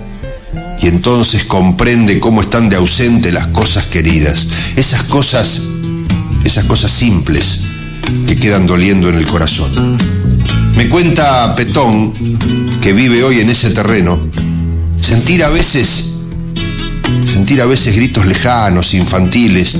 [0.81, 5.63] y entonces comprende cómo están de ausente las cosas queridas, esas cosas,
[6.45, 7.63] esas cosas simples
[8.27, 9.97] que quedan doliendo en el corazón.
[10.77, 12.13] Me cuenta Petón,
[12.81, 14.21] que vive hoy en ese terreno,
[15.01, 16.19] sentir a veces,
[17.25, 19.79] sentir a veces gritos lejanos, infantiles,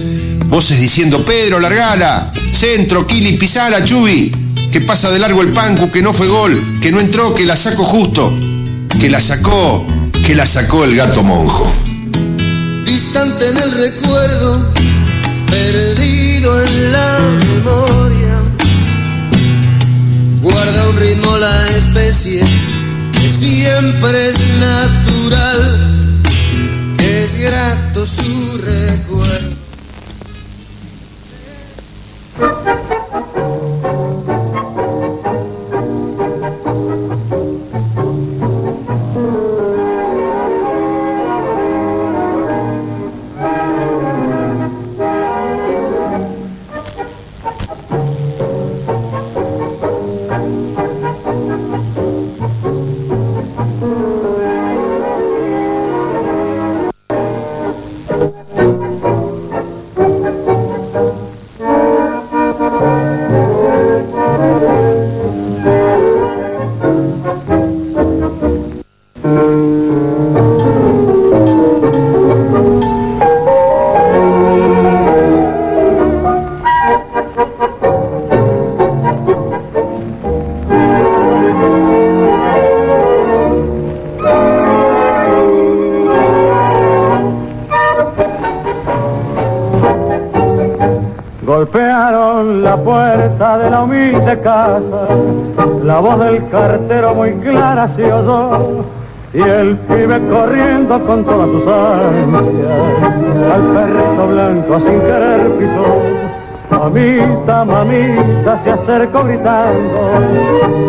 [0.49, 4.33] voces diciendo, Pedro, largala, centro, Kili, pisala, Chubi,
[4.73, 7.57] que pasa de largo el pancu, que no fue gol, que no entró, que la
[7.57, 8.33] saco justo,
[9.01, 9.87] que la sacó,
[10.27, 11.73] que la sacó el gato monjo.
[12.85, 14.73] Distante en el recuerdo,
[15.47, 18.39] perdido en la memoria,
[20.43, 22.43] guarda un ritmo la especie
[23.13, 26.23] que siempre es natural,
[26.99, 29.59] que es grato su recuerdo.
[95.85, 98.85] La voz del cartero muy clara se oyó,
[99.33, 102.73] y el pibe corriendo con todas sus ansias,
[103.53, 106.29] al perrito blanco sin querer pisó.
[106.71, 110.01] Mamita, mamita, se acercó gritando,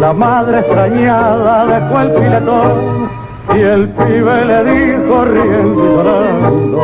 [0.01, 3.09] la madre extrañada dejó el filetón,
[3.55, 6.84] y el pibe le dijo riendo y llorando,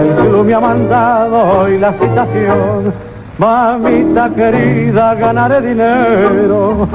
[0.00, 3.07] el club me ha mandado hoy la citación.
[3.38, 6.88] Mamita querida, ganaré dinero,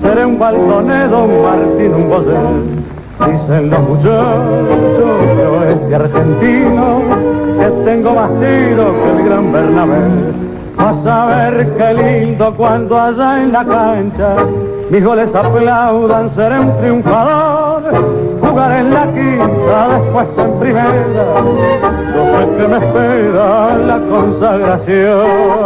[0.00, 2.80] seré un baldonedo, un martín, un bosel.
[3.20, 7.02] Dicen los muchachos de oeste argentino
[7.58, 10.00] que tengo más tiro que el gran Bernabé.
[10.78, 14.36] Vas a ver qué lindo cuando allá en la cancha
[14.90, 18.29] mis goles aplaudan, seré un triunfador.
[18.50, 20.90] Jugaré en la quinta, después en primera.
[22.14, 25.60] Yo sé que me espera la consagración.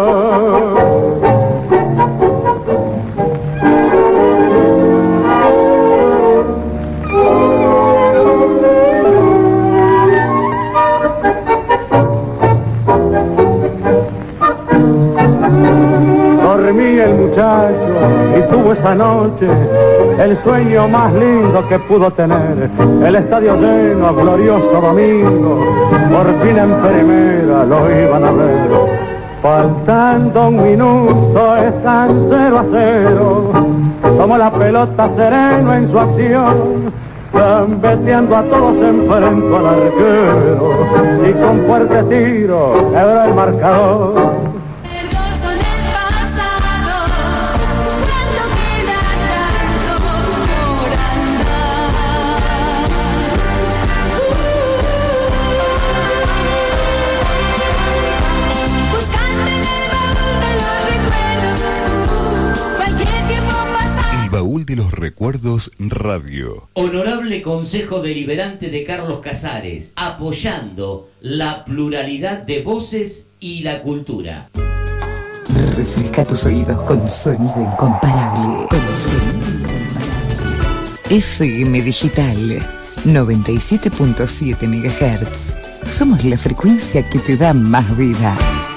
[16.42, 17.94] Dormí el muchacho
[18.36, 19.48] y tuvo esa noche
[20.18, 22.70] el sueño más lindo que pudo tener.
[23.04, 25.64] El estadio lleno, glorioso domingo,
[26.10, 28.70] por fin en primera lo iban a ver.
[29.42, 33.52] Faltando un minuto están cero a cero,
[34.18, 37.04] como la pelota sereno en su acción.
[37.32, 40.70] Gambeteando a todos enfrento al arquero
[41.28, 44.43] y con fuerte tiro quebró el marcador.
[65.24, 66.68] Recuerdos radio.
[66.74, 74.50] Honorable Consejo Deliberante de Carlos Casares, apoyando la pluralidad de voces y la cultura.
[75.76, 78.66] Refresca tus oídos con sonido incomparable.
[78.68, 81.08] Con sonido incomparable.
[81.08, 82.36] FM Digital
[83.06, 85.90] 97.7 MHz.
[85.90, 88.73] Somos la frecuencia que te da más vida.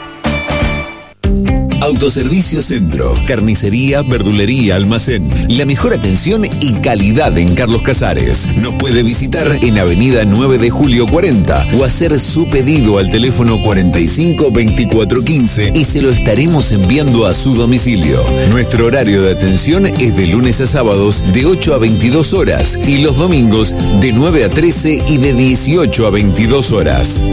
[1.87, 5.29] Autoservicio Centro, carnicería, verdulería, almacén.
[5.47, 8.57] La mejor atención y calidad en Carlos Casares.
[8.57, 13.61] Nos puede visitar en Avenida 9 de Julio 40 o hacer su pedido al teléfono
[13.63, 18.21] 45 24 15 y se lo estaremos enviando a su domicilio.
[18.51, 22.97] Nuestro horario de atención es de lunes a sábados de 8 a 22 horas y
[22.97, 27.23] los domingos de 9 a 13 y de 18 a 22 horas.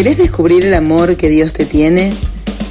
[0.00, 2.10] ¿Querés descubrir el amor que Dios te tiene?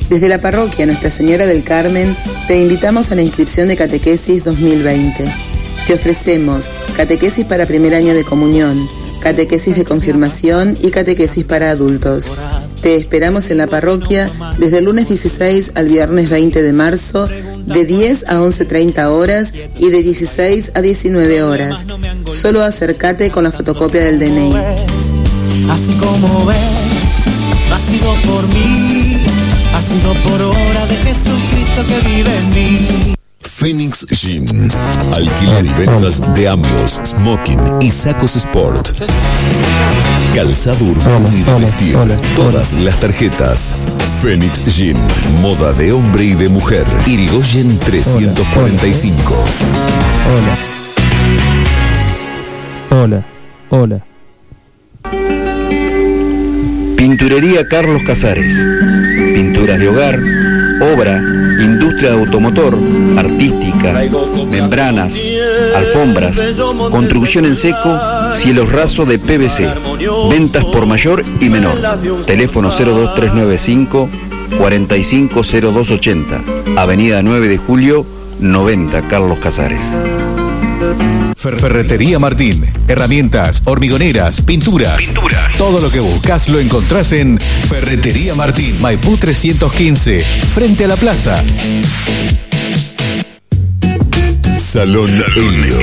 [0.10, 2.18] Desde la parroquia Nuestra Señora del Carmen
[2.48, 5.26] te invitamos a la inscripción de Catequesis 2020.
[5.86, 6.68] Te ofrecemos
[6.98, 8.76] catequesis para primer año de comunión,
[9.20, 12.32] catequesis de confirmación y catequesis para adultos.
[12.82, 14.28] Te esperamos en la parroquia
[14.58, 19.90] desde el lunes 16 al viernes 20 de marzo de 10 a 11.30 horas y
[19.92, 21.86] de 16 a 19 horas.
[22.42, 24.56] Solo acércate con la fotocopia del DNI.
[25.70, 26.89] Así como ves,
[27.72, 29.18] ha sido por mí,
[29.74, 33.16] ha sido por obra de Jesucristo que vive en mí.
[33.60, 34.46] Phoenix Gym.
[35.14, 38.90] Alquiler y ventas de ambos, smoking y sacos sport.
[40.34, 41.98] Calzado urbano y de vestir.
[42.38, 43.76] Todas las tarjetas.
[44.22, 44.96] Phoenix Gym.
[45.42, 46.86] Moda de hombre y de mujer.
[47.06, 49.36] Irigoyen 345.
[52.92, 53.26] Hola,
[53.70, 54.06] hola.
[57.00, 58.54] Pinturería Carlos Casares.
[59.34, 60.20] Pinturas de hogar,
[60.82, 61.18] obra,
[61.62, 62.78] industria de automotor,
[63.16, 64.04] artística,
[64.52, 65.14] membranas,
[65.78, 66.38] alfombras,
[66.92, 67.98] construcción en seco,
[68.36, 69.70] cielos rasos de PVC.
[70.30, 71.78] Ventas por mayor y menor.
[72.26, 74.10] Teléfono 02395
[74.58, 76.42] 450280.
[76.76, 78.06] Avenida 9 de Julio
[78.42, 79.80] 90 Carlos Casares.
[81.36, 82.66] Ferretería Martín.
[82.88, 84.98] Herramientas, hormigoneras, pinturas.
[85.58, 88.82] Todo lo que buscas lo encontrás en Ferretería Martín.
[88.82, 90.20] Maipú 315.
[90.54, 91.44] Frente a la plaza.
[94.70, 95.76] Salón Helio.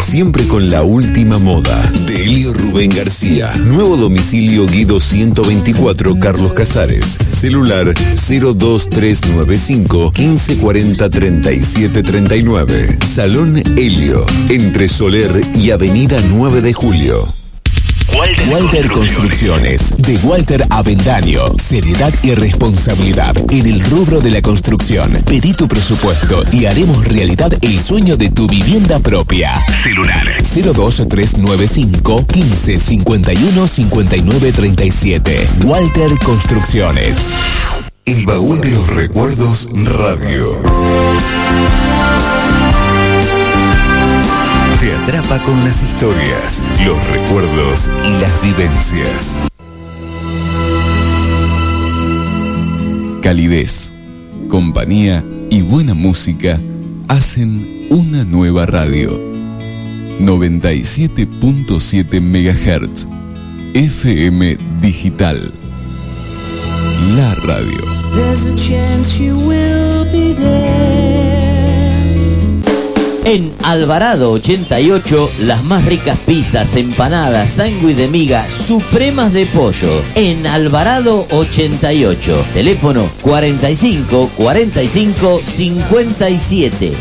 [0.00, 1.80] Siempre con la última moda.
[2.08, 3.52] De Helio Rubén García.
[3.54, 7.18] Nuevo domicilio Guido 124 Carlos Casares.
[7.30, 12.98] Celular 02395 1540 3739.
[13.06, 14.26] Salón Helio.
[14.48, 17.41] Entre Soler y Avenida 9 de Julio.
[18.50, 21.44] Walter, Construcciones, de Walter Avendaño.
[21.58, 25.12] Seriedad y responsabilidad en el rubro de la construcción.
[25.24, 29.54] Pedí tu presupuesto y haremos realidad el sueño de tu vivienda propia.
[29.82, 35.48] Celular 02395 15 51 59 37.
[35.64, 37.34] Walter Construcciones.
[38.04, 40.60] El baúl de los recuerdos radio.
[45.02, 49.40] Atrapa con las historias, los recuerdos y las vivencias.
[53.20, 53.90] Calidez,
[54.48, 56.60] compañía y buena música
[57.08, 59.20] hacen una nueva radio.
[60.20, 63.06] 97.7 MHz.
[63.74, 65.52] FM Digital.
[67.16, 67.80] La radio.
[73.24, 80.02] En Alvarado 88, las más ricas pizzas, empanadas, sándwich de miga, supremas de pollo.
[80.16, 86.92] En Alvarado 88, teléfono 45 45 57.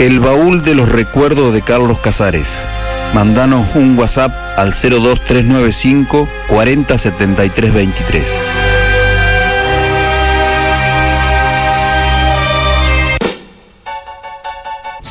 [0.00, 2.48] El baúl de los recuerdos de Carlos Casares.
[3.14, 8.43] Mandanos un WhatsApp al 02395 407323.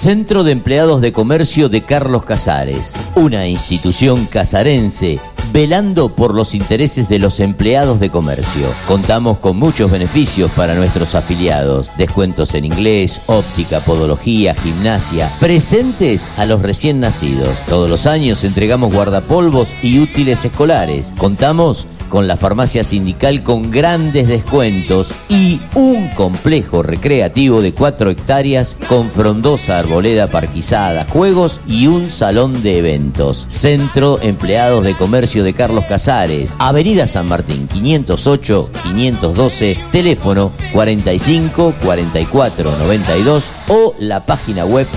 [0.04, 5.22] Centro de Empleados de Comercio de Carlos Casares, una institución casarense
[5.54, 8.74] velando por los intereses de los empleados de comercio.
[8.88, 16.46] Contamos con muchos beneficios para nuestros afiliados, descuentos en inglés, óptica, podología, gimnasia, presentes a
[16.48, 17.64] los recién nacidos.
[17.68, 21.14] Todos los años entregamos guardapolvos y útiles escolares.
[21.18, 28.78] Contamos con la farmacia sindical con grandes descuentos y un complejo recreativo de 4 hectáreas
[28.88, 33.46] con frondosa arboleda parquizada, juegos y un salón de eventos.
[33.48, 42.78] Centro Empleados de Comercio de Carlos Casares, Avenida San Martín 508 512, teléfono 45 44
[42.78, 44.88] 92 o la página web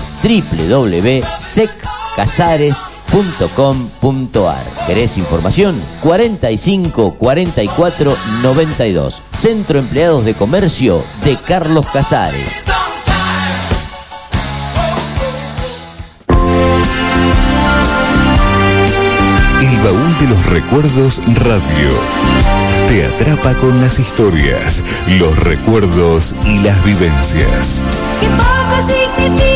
[3.11, 4.87] www.seccasares.com.ar.
[4.87, 5.81] ¿Querés información?
[6.01, 9.21] 45 44 92.
[9.31, 12.65] Centro Empleados de Comercio de Carlos Casares.
[19.59, 21.89] El baúl de los recuerdos radio.
[22.87, 27.83] Te atrapa con las historias, los recuerdos y las vivencias.
[28.21, 29.46] Que poco significan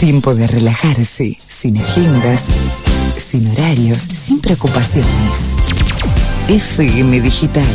[0.00, 2.40] Tiempo de relajarse, sin agendas,
[3.18, 5.10] sin horarios, sin preocupaciones.
[6.48, 7.66] FM Digital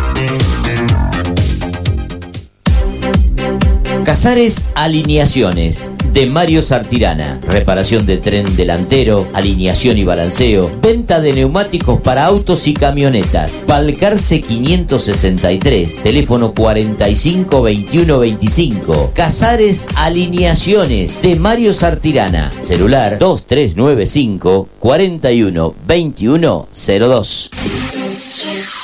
[4.03, 7.39] Casares Alineaciones de Mario Sartirana.
[7.47, 13.65] Reparación de tren delantero, alineación y balanceo, venta de neumáticos para autos y camionetas.
[13.67, 19.11] Balcarce 563, teléfono 45 21 25.
[19.13, 22.51] Casares Alineaciones de Mario Sartirana.
[22.61, 28.82] Celular 2395 41 21 02.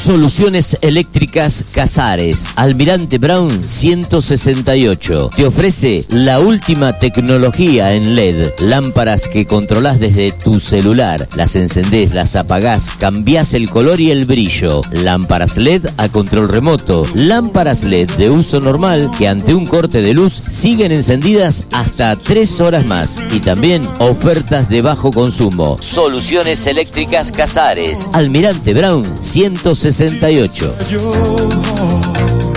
[0.00, 5.28] Soluciones Eléctricas Casares, Almirante Brown 168.
[5.36, 8.48] Te ofrece la última tecnología en LED.
[8.60, 11.28] Lámparas que controlás desde tu celular.
[11.34, 14.80] Las encendés, las apagás, cambiás el color y el brillo.
[14.90, 17.02] Lámparas LED a control remoto.
[17.14, 22.60] Lámparas LED de uso normal que ante un corte de luz siguen encendidas hasta 3
[22.62, 23.18] horas más.
[23.32, 25.76] Y también ofertas de bajo consumo.
[25.78, 29.89] Soluciones Eléctricas Casares, Almirante Brown 168.
[29.92, 32.49] 68.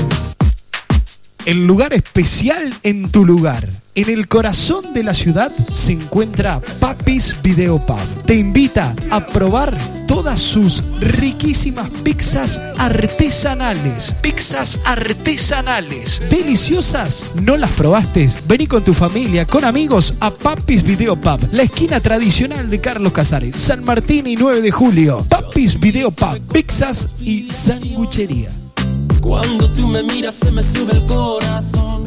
[1.45, 3.67] El lugar especial en tu lugar.
[3.95, 7.99] En el corazón de la ciudad se encuentra Papis Video Pub.
[8.25, 9.77] Te invita a probar
[10.07, 14.15] todas sus riquísimas pizzas artesanales.
[14.21, 16.21] Pizzas artesanales.
[16.29, 17.33] Deliciosas.
[17.35, 18.29] ¿No las probaste?
[18.47, 21.41] Vení con tu familia, con amigos a Papis Video Pub.
[21.51, 23.57] La esquina tradicional de Carlos Casares.
[23.57, 25.25] San Martín y 9 de julio.
[25.27, 26.39] Papis Video Pub.
[26.53, 28.62] Pizzas y sanguchería.
[29.23, 32.03] Cuando tú me miras se me sube el corazón.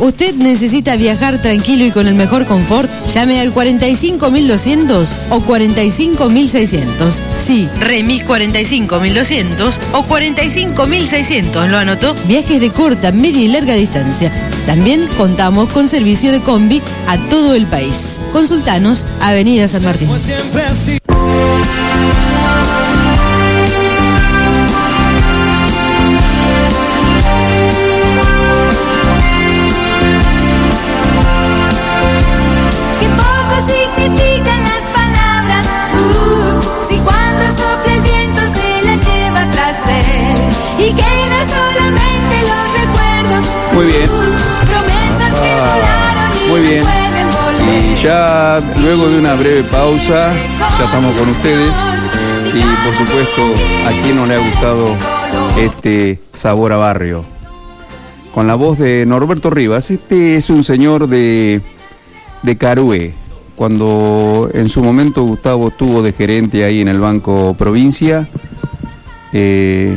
[0.00, 2.90] ¿Usted necesita viajar tranquilo y con el mejor confort?
[3.14, 7.22] Llame al 45200 o 45600.
[7.38, 11.68] Sí, remis 45200 o 45600.
[11.68, 12.16] ¿Lo anotó?
[12.26, 14.32] Viajes de corta, media y larga distancia.
[14.66, 18.20] También contamos con servicio de combi a todo el país.
[18.32, 20.08] Consultanos Avenida San Martín.
[20.18, 20.99] Siempre así.
[48.02, 51.70] Ya luego de una breve pausa, ya estamos con ustedes.
[52.54, 53.42] Y por supuesto,
[53.86, 54.96] a quien no le ha gustado
[55.58, 57.24] este sabor a barrio.
[58.34, 59.90] Con la voz de Norberto Rivas.
[59.90, 61.60] Este es un señor de,
[62.42, 63.12] de Carué.
[63.56, 68.28] Cuando en su momento Gustavo estuvo de gerente ahí en el Banco Provincia,
[69.32, 69.96] eh,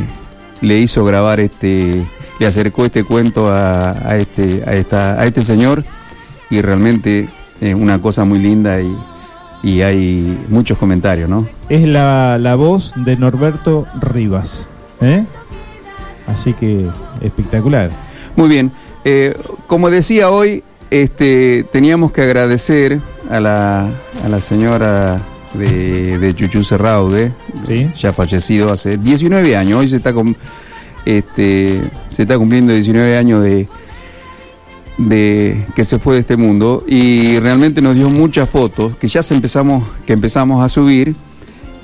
[0.60, 2.04] le hizo grabar este,
[2.38, 5.82] le acercó este cuento a, este, a, esta, a este señor
[6.50, 7.28] y realmente
[7.70, 8.94] es una cosa muy linda y,
[9.62, 11.46] y hay muchos comentarios, ¿no?
[11.68, 14.66] Es la, la voz de Norberto Rivas.
[15.00, 15.24] ¿eh?
[16.26, 16.86] Así que
[17.20, 17.90] espectacular.
[18.36, 18.70] Muy bien.
[19.04, 19.34] Eh,
[19.66, 23.00] como decía hoy, este, teníamos que agradecer
[23.30, 23.88] a la,
[24.24, 25.20] a la señora
[25.54, 27.32] de, de Chuchú Serraude,
[27.98, 29.78] ya fallecido hace 19 años.
[29.80, 30.34] Hoy se está, cum-
[31.04, 31.80] este,
[32.12, 33.68] se está cumpliendo 19 años de,
[34.98, 39.22] de que se fue de este mundo y realmente nos dio muchas fotos que ya
[39.22, 41.14] se empezamos, que empezamos a subir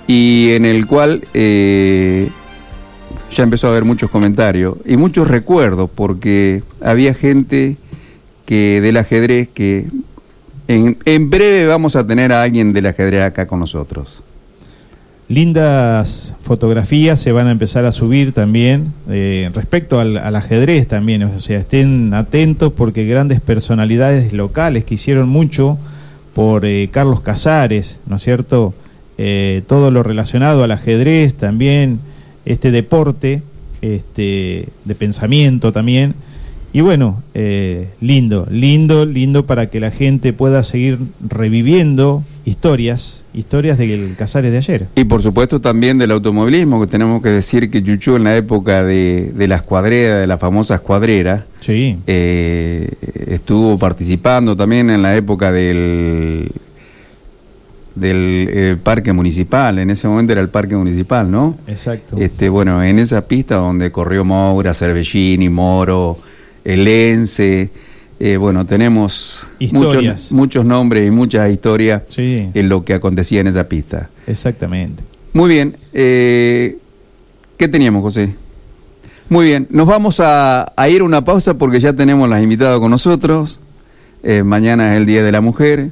[0.06, 2.28] y en el cual eh,
[3.32, 7.76] ya empezó a haber muchos comentarios y muchos recuerdos porque había gente
[8.46, 9.86] que del ajedrez que
[10.68, 14.22] en, en breve vamos a tener a alguien del ajedrez acá con nosotros.
[15.30, 21.38] Lindas fotografías se van a empezar a subir también eh, respecto al, ajedrez también, o
[21.38, 25.78] sea, estén atentos porque grandes personalidades locales que hicieron mucho
[26.34, 28.74] por eh, Carlos Casares, ¿no es cierto?
[29.18, 32.00] Eh, todo lo relacionado al ajedrez también,
[32.44, 33.44] este deporte,
[33.82, 36.16] este de pensamiento también.
[36.72, 40.98] Y bueno, eh, lindo, lindo, lindo para que la gente pueda seguir
[41.28, 44.86] reviviendo historias, historias del Casares de ayer.
[44.94, 48.84] Y por supuesto también del automovilismo, que tenemos que decir que Chuchu en la época
[48.84, 51.96] de, de la escuadrera, de la famosa escuadrera, Sí.
[52.06, 52.88] eh,
[53.26, 56.50] estuvo participando también en la época del
[57.94, 61.58] del eh, parque municipal, en ese momento era el parque municipal, ¿no?
[61.66, 62.16] Exacto.
[62.18, 66.16] Este, bueno, en esa pista donde corrió Moura, Cervellini, Moro,
[66.74, 67.70] Elense,
[68.18, 72.48] eh, bueno, tenemos muchos, muchos nombres y muchas historias Sí.
[72.52, 74.08] en lo que acontecía en esa pista.
[74.26, 75.02] Exactamente.
[75.32, 76.76] Muy bien, eh,
[77.56, 78.34] ¿qué teníamos, José?
[79.28, 82.80] Muy bien, nos vamos a, a ir a una pausa porque ya tenemos las invitadas
[82.80, 83.60] con nosotros.
[84.22, 85.90] Eh, mañana es el Día de la Mujer.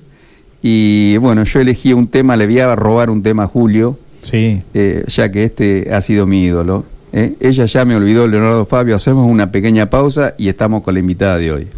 [0.60, 4.60] Y bueno, yo elegí un tema, le voy a robar un tema a Julio, Sí.
[4.74, 6.84] eh, ya que este ha sido mi ídolo.
[7.12, 7.34] ¿Eh?
[7.40, 8.96] Ella ya me olvidó, Leonardo Fabio.
[8.96, 11.68] Hacemos una pequeña pausa y estamos con la invitada de hoy.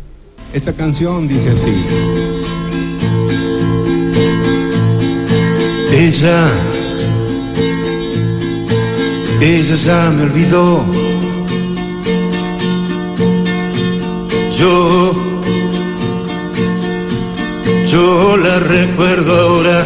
[0.53, 1.73] Esta canción dice así.
[5.93, 6.49] Ella,
[9.41, 10.85] ella ya me olvidó.
[14.59, 15.15] Yo,
[17.91, 19.85] yo la recuerdo ahora.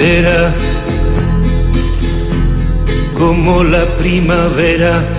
[0.00, 0.54] Era
[3.18, 5.12] como la primavera,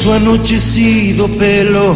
[0.00, 1.94] su anochecido pelo,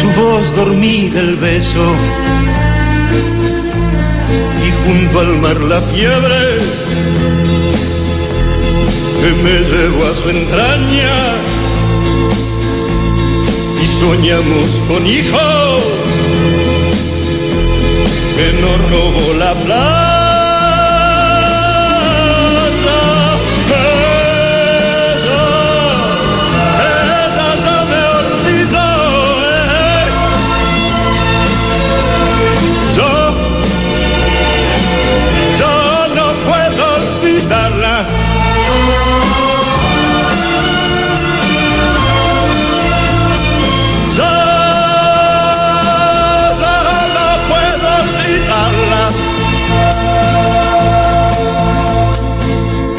[0.00, 1.94] su voz dormida el beso,
[4.66, 6.58] y junto al mar la fiebre
[9.20, 11.16] que me llevó a su entraña.
[13.82, 15.82] Y soñamos con hijos
[18.36, 20.17] que nos robó la plata.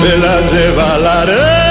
[0.00, 1.69] se la lleva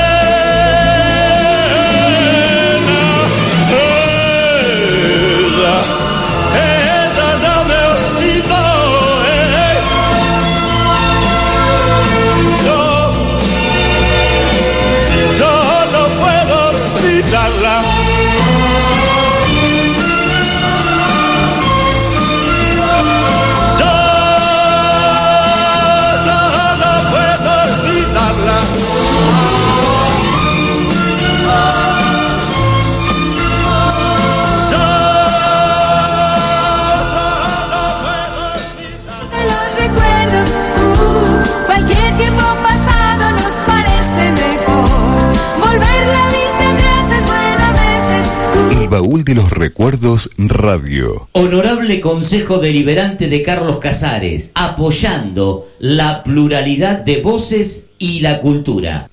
[48.90, 51.30] baúl de los recuerdos radio.
[51.34, 59.08] Honorable Consejo Deliberante de Carlos Casares, apoyando la pluralidad de voces y la cultura.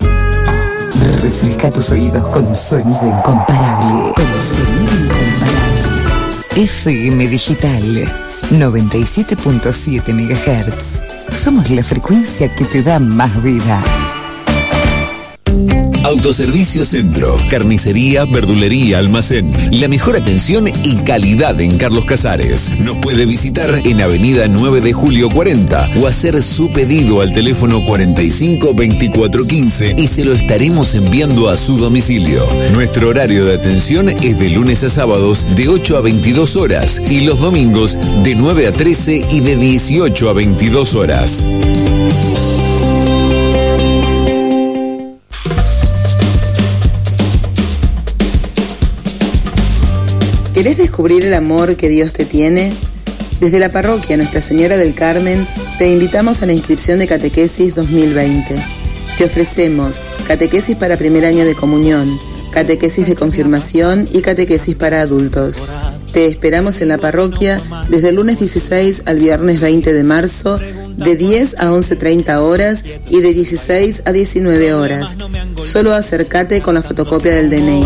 [1.23, 4.13] Refresca tus oídos con sonido incomparable.
[4.15, 6.63] Con sonido incomparable.
[6.63, 7.83] FM Digital
[8.51, 11.37] 97.7 MHz.
[11.37, 14.06] Somos la frecuencia que te da más vida.
[16.07, 19.53] Autoservicio Centro, carnicería, verdulería, almacén.
[19.73, 22.79] La mejor atención y calidad en Carlos Casares.
[22.79, 27.85] Nos puede visitar en Avenida 9 de Julio 40 o hacer su pedido al teléfono
[27.85, 32.47] 45 24 15 y se lo estaremos enviando a su domicilio.
[32.73, 37.23] Nuestro horario de atención es de lunes a sábados de 8 a 22 horas y
[37.23, 41.45] los domingos de 9 a 13 y de 18 a 22 horas.
[50.67, 52.73] ¿Querés descubrir el amor que Dios te tiene?
[53.39, 55.47] Desde la parroquia Nuestra Señora del Carmen
[55.79, 58.57] te invitamos a la inscripción de Catequesis 2020.
[59.17, 62.11] Te ofrecemos catequesis para primer año de comunión,
[62.51, 65.63] catequesis de confirmación y catequesis para adultos.
[66.13, 70.59] Te esperamos en la parroquia desde el lunes 16 al viernes 20 de marzo
[70.97, 75.17] de 10 a 11.30 horas y de 16 a 19 horas.
[75.63, 77.85] Solo acércate con la fotocopia del DNI.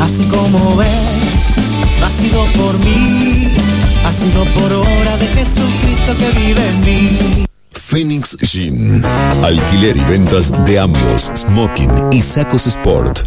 [0.00, 1.25] Así como ves,
[2.00, 3.48] nacido por mí,
[4.04, 7.46] Ha sido por obra de Jesucristo que vive en mí.
[7.72, 9.02] Phoenix Jean.
[9.42, 13.20] Alquiler y ventas de ambos, smoking y sacos sport.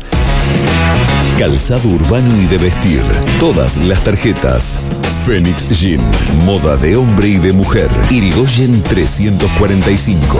[1.37, 3.01] Calzado urbano y de vestir.
[3.39, 4.79] Todas las tarjetas.
[5.25, 6.01] Phoenix Jean.
[6.45, 7.89] Moda de hombre y de mujer.
[8.09, 10.39] Irigoyen 345.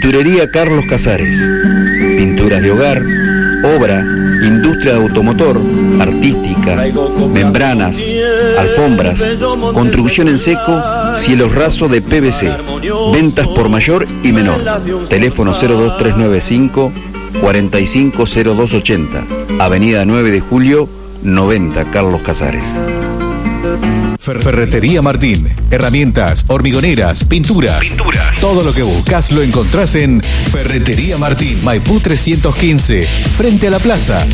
[0.00, 1.36] Pinturería Carlos Casares.
[2.16, 3.02] Pinturas de hogar,
[3.64, 4.00] obra,
[4.44, 5.60] industria de automotor,
[5.98, 6.86] artística,
[7.32, 7.96] membranas,
[8.56, 9.20] alfombras,
[9.74, 10.80] construcción en seco,
[11.18, 12.48] cielos raso de PVC.
[13.12, 14.60] Ventas por mayor y menor.
[15.08, 16.92] Teléfono 02395
[17.40, 19.24] 450280.
[19.58, 20.88] Avenida 9 de Julio
[21.24, 22.62] 90 Carlos Casares.
[24.36, 25.48] Ferretería Martín.
[25.70, 27.80] Herramientas, hormigoneras, pinturas.
[28.40, 31.64] Todo lo que buscas lo encontrás en Ferretería Martín.
[31.64, 33.02] Maipú 315.
[33.36, 34.26] Frente a la plaza.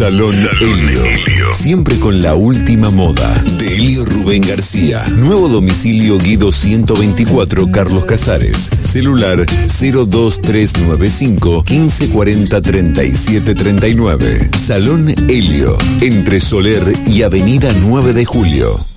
[0.00, 1.52] Salón Helio.
[1.52, 3.34] Siempre con la última moda.
[3.58, 5.04] De Helio Rubén García.
[5.14, 8.70] Nuevo domicilio Guido 124 Carlos Casares.
[8.80, 14.48] Celular 02395 1540 3739.
[14.56, 15.76] Salón Helio.
[16.00, 18.89] Entre Soler y Avenida 9 de Julio.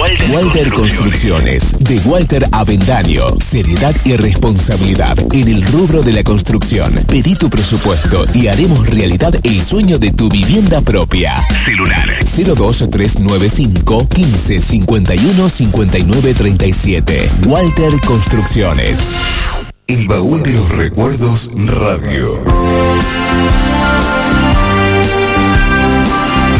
[0.00, 3.26] Walter, Construcciones, de Walter Avendaño.
[3.38, 6.94] Seriedad y responsabilidad en el rubro de la construcción.
[7.06, 11.46] Pedí tu presupuesto y haremos realidad el sueño de tu vivienda propia.
[11.50, 17.30] Celular 02395 15 51 59 37.
[17.44, 19.16] Walter Construcciones.
[19.86, 22.42] El baúl de los recuerdos radio.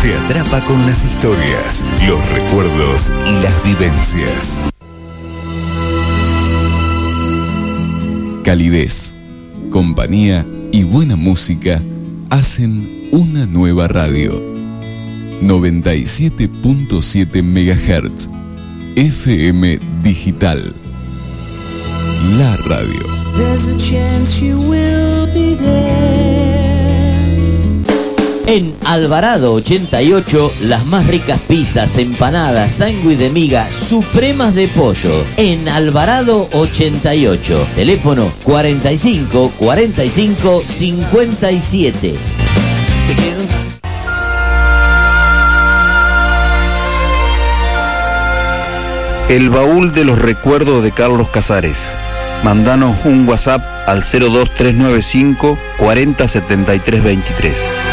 [0.02, 4.62] Te atrapa con las historias, los recuerdos y las vivencias.
[8.42, 9.12] Calidez,
[9.70, 11.82] compañía y buena música
[12.30, 14.40] hacen una nueva radio.
[15.42, 18.26] 97.7 MHz.
[18.96, 20.74] FM Digital.
[22.38, 23.06] La radio.
[28.50, 35.24] En Alvarado 88, las más ricas pizzas, empanadas, sándwich de miga, supremas de pollo.
[35.36, 42.16] En Alvarado 88, teléfono 45 45 57.
[49.28, 51.78] El baúl de los recuerdos de Carlos Casares.
[52.42, 57.89] Mandanos un WhatsApp al 02395 407323.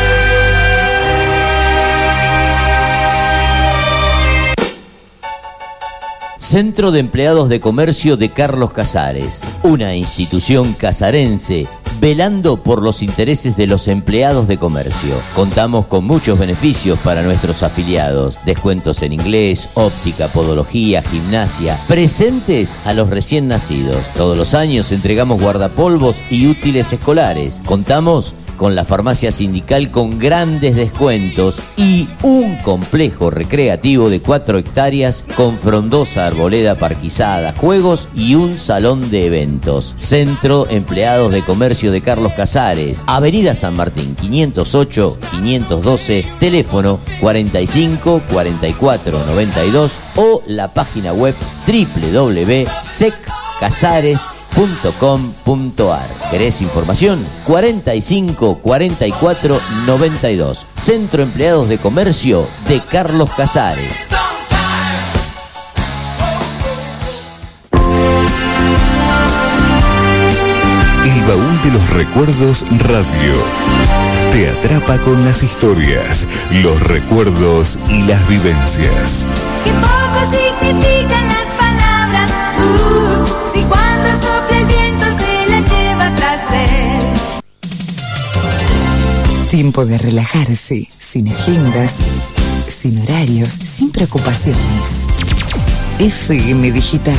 [6.47, 11.67] Centro de Empleados de Comercio de Carlos Casares, una institución casarense
[11.99, 15.21] velando por los intereses de los empleados de comercio.
[15.35, 22.93] Contamos con muchos beneficios para nuestros afiliados, descuentos en inglés, óptica, podología, gimnasia, presentes a
[22.93, 24.05] los recién nacidos.
[24.15, 27.61] Todos los años entregamos guardapolvos y útiles escolares.
[27.65, 35.25] Contamos con la farmacia sindical con grandes descuentos y un complejo recreativo de 4 hectáreas
[35.35, 39.93] con frondosa arboleda parquizada, juegos y un salón de eventos.
[39.95, 49.25] Centro Empleados de Comercio de Carlos Casares, Avenida San Martín 508 512, teléfono 45 44
[49.25, 51.35] 92 o la página web
[51.67, 56.09] www.seccasares.com .com.ar.
[56.31, 57.25] ¿Querés información?
[57.45, 60.65] 45 44 92.
[60.75, 64.07] Centro Empleados de Comercio de Carlos Casares.
[71.05, 73.33] El baúl de los recuerdos radio.
[74.31, 79.27] Te atrapa con las historias, los recuerdos y las vivencias.
[79.63, 82.31] Que poco significan las palabras.
[82.59, 83.06] Uh,
[89.57, 91.95] Tiempo de relajarse, sin agendas,
[92.69, 94.59] sin horarios, sin preocupaciones.
[95.97, 97.17] FM Digital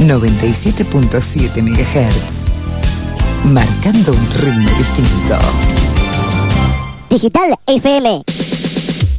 [0.00, 2.48] 97.7 MHz.
[3.44, 5.38] Marcando un ritmo distinto.
[7.08, 8.24] Digital FM.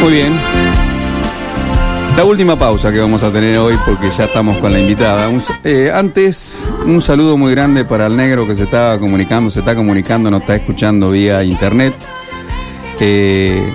[0.00, 0.32] Muy bien.
[2.16, 5.30] La última pausa que vamos a tener hoy porque ya estamos con la invitada.
[5.62, 9.76] Eh, antes, un saludo muy grande para el negro que se estaba comunicando, se está
[9.76, 11.94] comunicando, nos está escuchando vía internet.
[12.98, 13.72] Eh,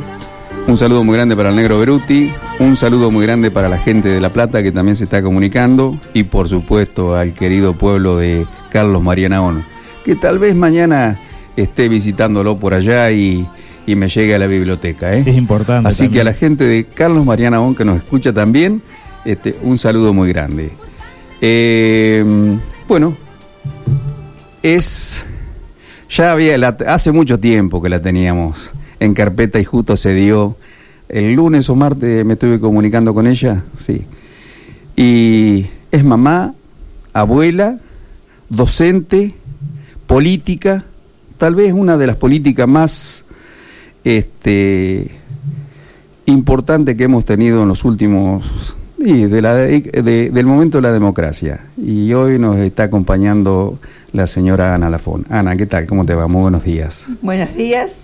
[0.67, 2.29] un saludo muy grande para el negro Beruti.
[2.59, 5.97] Un saludo muy grande para la gente de La Plata que también se está comunicando.
[6.13, 9.63] Y por supuesto al querido pueblo de Carlos María Naón,
[10.03, 11.17] que tal vez mañana
[11.55, 13.45] esté visitándolo por allá y,
[13.85, 15.13] y me llegue a la biblioteca.
[15.13, 15.23] ¿eh?
[15.25, 15.87] Es importante.
[15.87, 18.81] Así que a la gente de Carlos Mariana On que nos escucha también,
[19.23, 20.71] este, un saludo muy grande.
[21.41, 22.25] Eh,
[22.87, 23.15] bueno,
[24.63, 25.25] es.
[26.09, 26.57] Ya había.
[26.57, 30.55] la- hace mucho tiempo que la teníamos en carpeta y justo se dio.
[31.09, 34.01] El lunes o martes me estuve comunicando con ella, sí.
[34.95, 36.53] Y es mamá,
[37.13, 37.77] abuela,
[38.49, 39.33] docente,
[40.05, 40.83] política,
[41.37, 43.23] tal vez una de las políticas más
[44.03, 45.11] este
[46.25, 50.91] importante que hemos tenido en los últimos y de la de- del momento de la
[50.91, 53.79] democracia y hoy nos está acompañando
[54.11, 55.25] la señora Ana Lafón.
[55.29, 55.85] Ana, ¿qué tal?
[55.85, 56.27] ¿Cómo te va?
[56.27, 57.03] Muy buenos días.
[57.21, 58.01] Buenos días,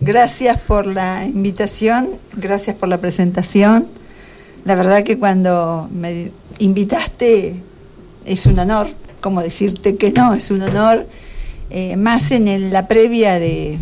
[0.00, 3.86] gracias por la invitación, gracias por la presentación.
[4.64, 7.56] La verdad que cuando me invitaste
[8.24, 8.88] es un honor,
[9.20, 11.06] como decirte que no, es un honor,
[11.70, 13.78] eh, más en el- la previa de,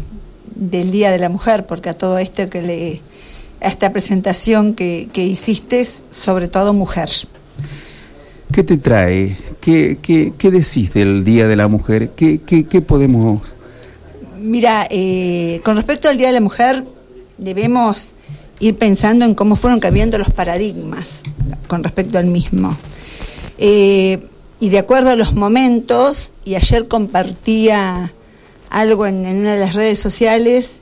[0.54, 3.00] del Día de la Mujer, porque a todo esto que le,
[3.60, 7.08] a esta presentación que, que hiciste, sobre todo mujer.
[8.52, 9.36] ¿Qué te trae?
[9.60, 12.10] ¿Qué, qué, qué decís del Día de la Mujer?
[12.16, 13.42] ¿Qué, qué, qué podemos...?
[14.40, 16.84] Mira, eh, con respecto al Día de la Mujer,
[17.38, 18.14] debemos
[18.60, 21.22] ir pensando en cómo fueron cambiando los paradigmas
[21.66, 22.76] con respecto al mismo.
[23.58, 24.26] Eh,
[24.60, 28.12] y de acuerdo a los momentos, y ayer compartía
[28.70, 30.80] algo en, en una de las redes sociales,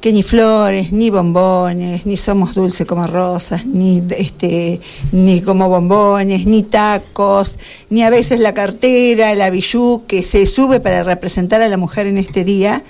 [0.00, 4.80] que ni flores, ni bombones, ni somos dulces como rosas, ni este,
[5.12, 10.80] ni como bombones, ni tacos, ni a veces la cartera, la bijú que se sube
[10.80, 12.82] para representar a la mujer en este día,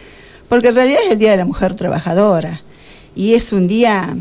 [0.48, 2.62] porque en realidad es el Día de la Mujer Trabajadora.
[3.14, 4.16] Y es un día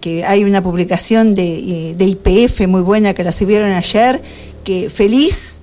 [0.00, 4.22] que hay una publicación de, eh, de IPF muy buena que la subieron ayer,
[4.64, 5.58] que feliz,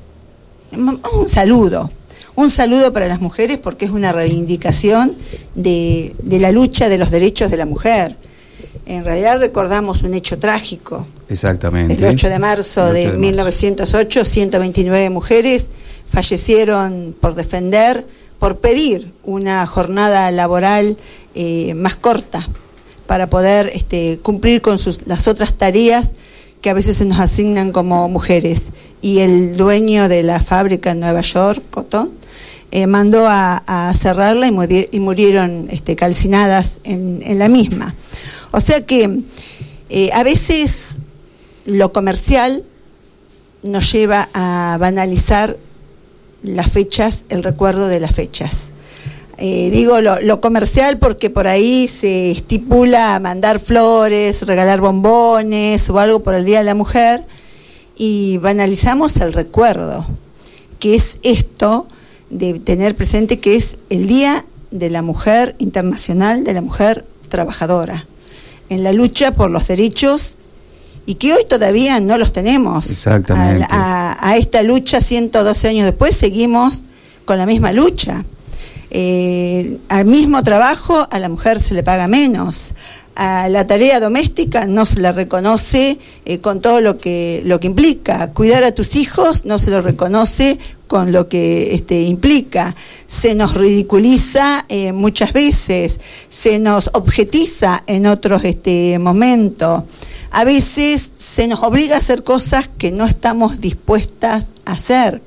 [0.74, 1.90] un saludo,
[2.38, 5.16] un saludo para las mujeres porque es una reivindicación
[5.56, 8.16] de, de la lucha de los derechos de la mujer.
[8.86, 11.08] En realidad recordamos un hecho trágico.
[11.30, 11.96] Exactamente.
[11.96, 13.20] El 8 de marzo El 8 de, de marzo.
[13.20, 15.70] 1908, 129 mujeres
[16.08, 18.06] fallecieron por defender,
[18.38, 20.96] por pedir una jornada laboral
[21.34, 22.48] eh, más corta
[23.08, 26.14] para poder este, cumplir con sus, las otras tareas
[26.62, 28.66] que a veces se nos asignan como mujeres.
[29.02, 32.12] Y el dueño de la fábrica en Nueva York, Cotton,
[32.72, 37.96] eh, mandó a, cerrarla y, muri- y murieron este, calcinadas en, en la misma.
[38.52, 39.22] O sea que
[39.90, 40.98] eh, a veces
[41.66, 42.64] lo comercial
[43.64, 45.58] nos lleva a banalizar
[46.44, 48.70] las fechas, el recuerdo de las fechas.
[49.40, 56.00] Eh, digo lo, lo comercial porque por ahí se estipula mandar flores, regalar bombones o
[56.00, 57.24] algo por el Día de la Mujer
[57.96, 60.08] y banalizamos el recuerdo,
[60.80, 61.88] que es esto
[62.30, 68.06] de tener presente que es el Día de la Mujer Internacional, de la Mujer Trabajadora,
[68.70, 70.36] en la lucha por los derechos
[71.06, 72.90] y que hoy todavía no los tenemos.
[72.90, 73.66] Exactamente.
[73.70, 76.84] A, a- a esta lucha, 112 años después, seguimos
[77.24, 78.26] con la misma lucha.
[78.90, 82.74] Eh, al mismo trabajo a la mujer se le paga menos.
[83.20, 87.66] A la tarea doméstica no se la reconoce eh, con todo lo que, lo que
[87.66, 88.32] implica.
[88.32, 92.76] Cuidar a tus hijos no se lo reconoce con lo que este, implica.
[93.08, 96.00] Se nos ridiculiza eh, muchas veces,
[96.30, 99.86] se nos objetiza en otros este, momentos.
[100.30, 105.24] A veces se nos obliga a hacer cosas que no estamos dispuestas a hacer.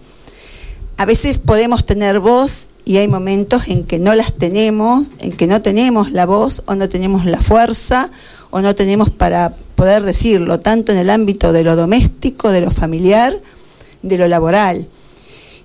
[0.97, 5.47] A veces podemos tener voz y hay momentos en que no las tenemos, en que
[5.47, 8.11] no tenemos la voz o no tenemos la fuerza
[8.51, 12.71] o no tenemos para poder decirlo, tanto en el ámbito de lo doméstico, de lo
[12.71, 13.41] familiar,
[14.03, 14.89] de lo laboral.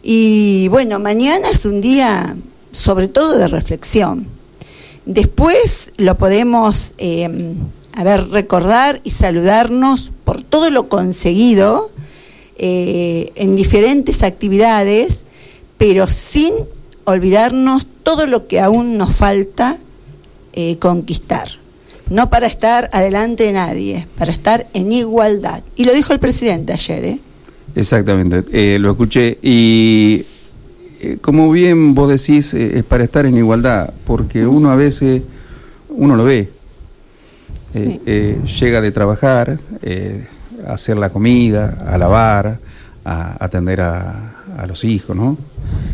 [0.03, 2.35] Y bueno, mañana es un día
[2.71, 4.27] sobre todo de reflexión.
[5.05, 7.55] Después lo podemos, eh,
[8.29, 11.91] recordar y saludarnos por todo lo conseguido
[12.57, 15.25] eh, en diferentes actividades,
[15.77, 16.53] pero sin
[17.05, 19.77] olvidarnos todo lo que aún nos falta
[20.53, 21.47] eh, conquistar.
[22.09, 25.63] No para estar adelante de nadie, para estar en igualdad.
[25.75, 27.19] Y lo dijo el presidente ayer, ¿eh?
[27.75, 30.23] Exactamente, eh, lo escuché y
[31.01, 35.23] eh, como bien vos decís, es para estar en igualdad, porque uno a veces,
[35.89, 36.49] uno lo ve,
[37.73, 39.59] llega de trabajar,
[40.65, 42.59] a hacer la comida, a lavar,
[43.05, 45.37] a atender a, a los hijos, ¿no?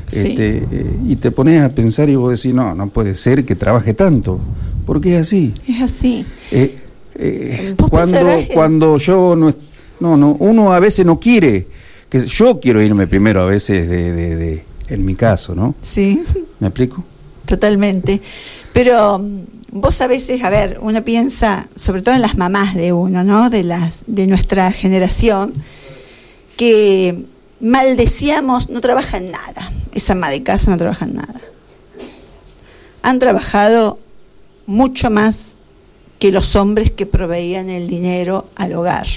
[0.07, 0.19] Sí.
[0.19, 3.55] Este, eh, y te pones a pensar y vos decís, no, no puede ser que
[3.55, 4.39] trabaje tanto,
[4.85, 5.53] porque es así.
[5.67, 6.25] Es así.
[6.51, 6.77] Eh,
[7.15, 9.53] eh, cuando, pensarás cuando yo no,
[9.99, 11.67] no, no, uno a veces no quiere,
[12.09, 15.75] que yo quiero irme primero a veces de, de, de- en mi caso, ¿no?
[15.81, 16.21] Sí.
[16.59, 17.03] ¿Me explico?
[17.45, 18.21] Totalmente.
[18.73, 22.91] Pero mm, vos a veces, a ver, uno piensa, sobre todo en las mamás de
[22.93, 23.49] uno, ¿no?
[23.49, 25.53] De las de nuestra generación,
[26.61, 27.25] que
[27.59, 29.73] maldecíamos, no trabajan nada.
[29.93, 31.41] Esa ama de casa no trabaja en nada.
[33.01, 33.97] Han trabajado
[34.67, 35.55] mucho más
[36.19, 39.07] que los hombres que proveían el dinero al hogar.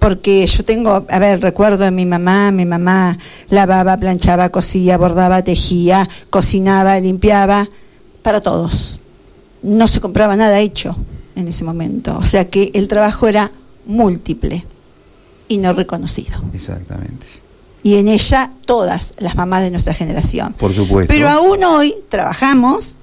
[0.00, 3.16] Porque yo tengo, a ver, recuerdo de mi mamá, mi mamá
[3.48, 7.68] lavaba, planchaba, cosía, bordaba, tejía, cocinaba, limpiaba,
[8.22, 8.98] para todos.
[9.62, 10.96] No se compraba nada hecho
[11.36, 12.18] en ese momento.
[12.18, 13.52] O sea que el trabajo era
[13.86, 14.66] múltiple
[15.50, 16.40] y no reconocido.
[16.54, 17.26] Exactamente.
[17.82, 20.52] Y en ella todas las mamás de nuestra generación.
[20.52, 21.12] Por supuesto.
[21.12, 22.96] Pero aún hoy trabajamos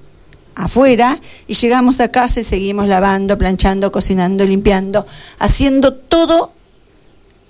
[0.54, 5.06] afuera y llegamos a casa y seguimos lavando, planchando, cocinando, limpiando,
[5.38, 6.52] haciendo todo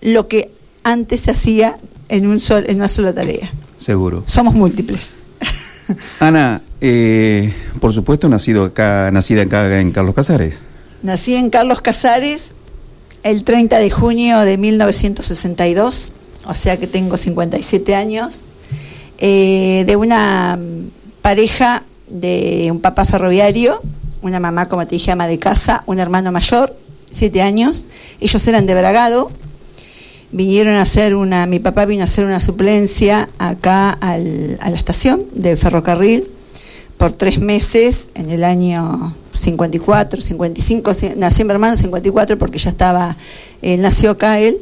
[0.01, 0.51] lo que
[0.82, 1.78] antes se hacía
[2.09, 3.53] en, un sol, en una sola tarea.
[3.78, 4.24] Seguro.
[4.26, 5.18] Somos múltiples.
[6.18, 10.55] Ana, eh, por supuesto, nacido acá, nacida acá en Carlos Casares.
[11.03, 12.55] Nací en Carlos Casares
[13.22, 16.12] el 30 de junio de 1962,
[16.46, 18.42] o sea que tengo 57 años,
[19.18, 20.90] eh, de una mm,
[21.22, 23.80] pareja de un papá ferroviario,
[24.22, 26.74] una mamá, como te dije, ama de casa, un hermano mayor,
[27.10, 27.86] 7 años.
[28.20, 29.30] Ellos eran de Bragado,
[30.32, 34.76] vinieron a hacer una, mi papá vino a hacer una suplencia acá al- a la
[34.76, 36.28] estación del ferrocarril
[36.99, 42.59] por tres meses en el año 54, 55, ci- nació mi hermano en 54 porque
[42.59, 43.16] ya estaba,
[43.62, 44.59] eh, nació acá él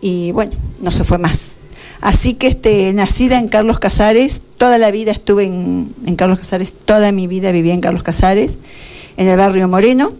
[0.00, 1.52] y bueno, no se fue más.
[2.00, 6.72] Así que este, nacida en Carlos Casares, toda la vida estuve en, en Carlos Casares,
[6.72, 8.58] toda mi vida viví en Carlos Casares,
[9.16, 10.12] en el barrio Moreno,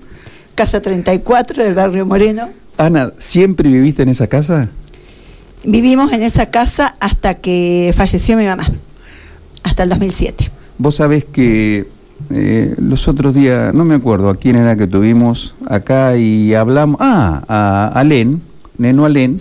[0.55, 2.51] casa 34 del barrio Moreno.
[2.79, 4.69] Ana, ¿siempre viviste en esa casa?
[5.65, 8.71] Vivimos en esa casa hasta que falleció mi mamá,
[9.63, 10.51] hasta el 2007.
[10.79, 11.87] Vos sabés que
[12.31, 16.99] eh, los otros días, no me acuerdo a quién era que tuvimos acá y hablamos,
[17.01, 18.43] ah, a Alén,
[18.79, 19.37] Neno Alén,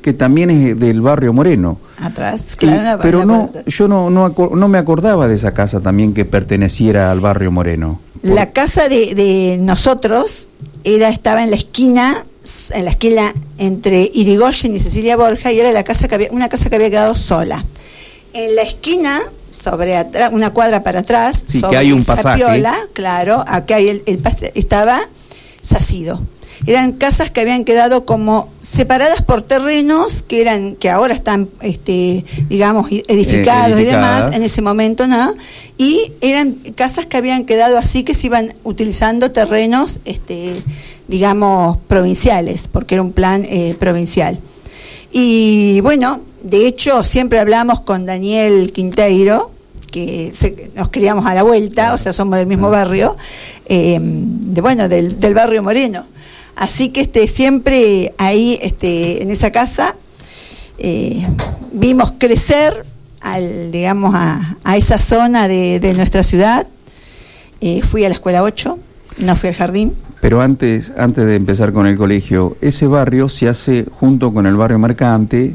[0.00, 1.78] que también es del barrio Moreno.
[2.00, 2.82] Atrás, Y- claro.
[2.82, 7.10] la- pero no, yo no, no, no me acordaba de esa casa también que perteneciera
[7.10, 8.00] al barrio Moreno.
[8.22, 10.48] La casa de, de nosotros
[10.84, 12.24] era estaba en la esquina
[12.74, 16.48] en la esquina entre Irigoyen y Cecilia Borja y era la casa que había, una
[16.48, 17.62] casa que había quedado sola.
[18.32, 19.20] En la esquina,
[19.50, 22.38] sobre atrás, una cuadra para atrás, Sí, que sobre hay un pasaje.
[22.38, 25.00] piola, claro, acá hay el, el pase- estaba
[25.60, 26.20] sacido.
[26.66, 32.24] Eran casas que habían quedado como separadas por terrenos que eran que ahora están este
[32.48, 35.34] digamos i- edificados Eh, y demás en ese momento no
[35.76, 40.60] y eran casas que habían quedado así que se iban utilizando terrenos este
[41.06, 44.40] digamos provinciales porque era un plan eh, provincial
[45.12, 49.50] y bueno de hecho siempre hablamos con Daniel Quinteiro
[49.90, 53.16] que se- nos criamos a la vuelta, o sea, somos del mismo barrio,
[53.66, 56.04] eh, de bueno, del, del barrio Moreno.
[56.56, 59.94] Así que este siempre ahí, este, en esa casa,
[60.78, 61.26] eh,
[61.72, 62.84] vimos crecer
[63.20, 66.66] al, digamos, a, a esa zona de, de nuestra ciudad.
[67.60, 68.78] Eh, fui a la escuela 8,
[69.18, 69.94] no fui al jardín.
[70.20, 74.56] Pero antes, antes de empezar con el colegio, ese barrio se hace junto con el
[74.56, 75.54] barrio mercante,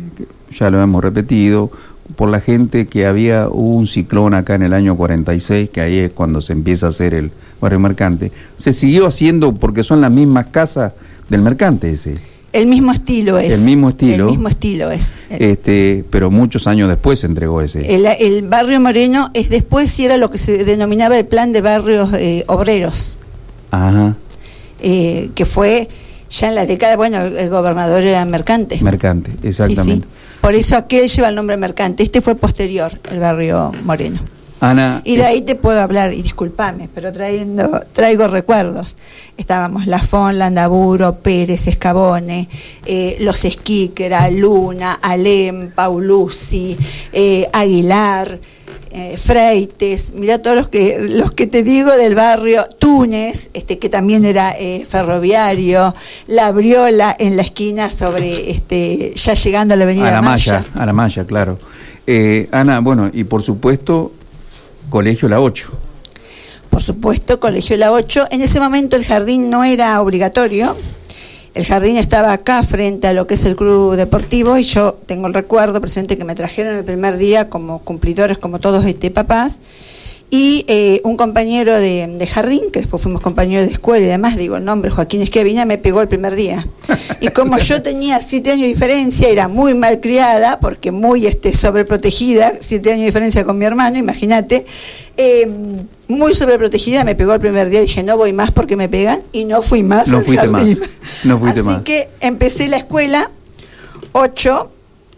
[0.58, 1.72] ya lo hemos repetido,
[2.16, 5.98] por la gente que había hubo un ciclón acá en el año 46, que ahí
[5.98, 7.32] es cuando se empieza a hacer el
[7.62, 8.32] barrio mercante.
[8.58, 10.94] Se siguió haciendo porque son las mismas casas
[11.30, 12.18] del mercante ese.
[12.52, 13.52] El mismo estilo es.
[13.52, 14.26] El mismo estilo.
[14.26, 15.16] El mismo estilo es.
[15.30, 17.80] Este, pero muchos años después se entregó ese.
[17.96, 21.62] El, el barrio Moreno es después y era lo que se denominaba el plan de
[21.62, 23.18] barrios eh, obreros.
[23.72, 24.16] Ajá.
[24.82, 25.88] eh, que fue
[26.30, 28.80] ya en la década, bueno, el gobernador era mercante.
[28.84, 30.08] Mercante, exactamente.
[30.44, 32.04] Por eso aquel lleva el nombre mercante.
[32.04, 34.20] Este fue posterior, el barrio Moreno.
[34.60, 38.98] Ana, Y de ahí te puedo hablar, y discúlpame, pero trayendo, traigo recuerdos.
[39.38, 42.50] Estábamos Lafón, Landaburo, Pérez, Escabone,
[42.86, 46.78] eh, Los Esquíquera, Luna, Alem, Paulucci,
[47.14, 48.38] eh, Aguilar,
[48.92, 53.90] eh, Freites, mira todos los que, los que te digo del barrio, Túnez, este, que
[53.90, 55.94] también era eh, ferroviario,
[56.28, 60.54] La Briola en la esquina sobre, este, ya llegando a la avenida a la Maya.
[60.60, 61.60] malla, a la malla, claro.
[62.06, 64.12] Eh, Ana, bueno, y por supuesto,
[64.90, 65.72] Colegio La 8.
[66.70, 68.28] por supuesto, Colegio La 8.
[68.32, 70.76] En ese momento el jardín no era obligatorio.
[71.54, 75.28] El jardín estaba acá frente a lo que es el club deportivo y yo tengo
[75.28, 79.60] el recuerdo presente que me trajeron el primer día como cumplidores, como todos este papás.
[80.36, 84.36] Y eh, un compañero de, de jardín, que después fuimos compañeros de escuela y demás,
[84.36, 86.68] digo el nombre, Joaquín Esquivina, me pegó el primer día.
[87.22, 91.54] Y como yo tenía siete años de diferencia, era muy mal criada, porque muy este,
[91.54, 94.66] sobreprotegida, siete años de diferencia con mi hermano, imagínate,
[95.18, 95.48] eh,
[96.08, 99.46] muy sobreprotegida, me pegó el primer día, dije no voy más porque me pegan, y
[99.46, 100.08] no fui más.
[100.08, 100.64] No al fuiste más.
[101.26, 101.82] No fuiste Así más.
[101.84, 103.30] que empecé la escuela,
[104.14, 104.72] ocho,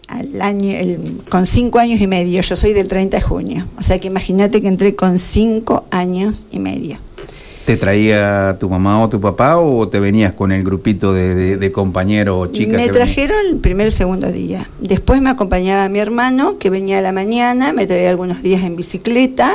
[0.08, 3.82] al año, el- con cinco años y medio, yo soy del 30 de junio, o
[3.82, 6.98] sea que imagínate que entré con cinco años y medio.
[7.64, 11.56] ¿Te traía tu mamá o tu papá o te venías con el grupito de, de-
[11.56, 12.80] de compañeros o chicas?
[12.80, 14.68] me trajeron el primer segundo día.
[14.80, 18.76] Después me acompañaba mi hermano, que venía a la mañana, me traía algunos días en
[18.76, 19.52] bicicleta,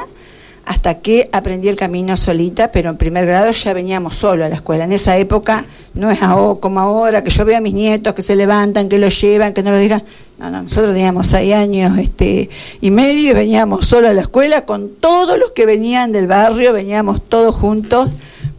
[0.66, 4.56] hasta que aprendí el camino solita, pero en primer grado ya veníamos solo a la
[4.56, 4.86] escuela.
[4.86, 6.20] En esa época no es
[6.60, 9.64] como ahora, que yo veo a mis nietos que se levantan, que lo llevan, que
[9.64, 10.04] no lo dejan.
[10.40, 14.66] No, no, nosotros teníamos seis años este, y medio y veníamos solo a la escuela
[14.66, 18.10] con todos los que venían del barrio, veníamos todos juntos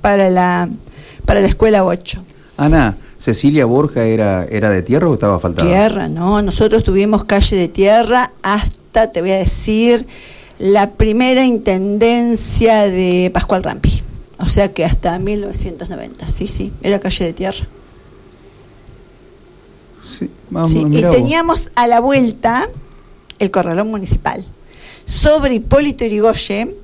[0.01, 0.69] para la,
[1.25, 2.25] para la escuela 8.
[2.57, 5.69] Ana, ¿Cecilia Borja era, era de tierra o estaba faltada?
[5.69, 10.07] Tierra, no, nosotros tuvimos calle de tierra hasta, te voy a decir,
[10.63, 14.01] la primera intendencia de Pascual Rampi.
[14.39, 17.67] O sea que hasta 1990, sí, sí, era calle de tierra.
[20.51, 22.69] Vamos, Sí, y teníamos a la vuelta
[23.41, 24.45] el corralón municipal.
[25.05, 26.75] Sobre Hipólito Yrigoyen,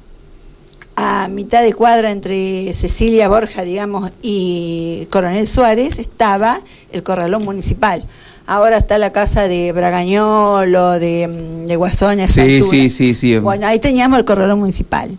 [0.96, 8.04] a mitad de cuadra entre Cecilia Borja, digamos, y Coronel Suárez, estaba el corralón municipal.
[8.50, 12.70] Ahora está la casa de Bragañolo, de, mm, de Guasón, esa Sí, altura.
[12.70, 13.36] sí, sí, sí.
[13.36, 15.14] Bueno, ahí teníamos el corralón municipal.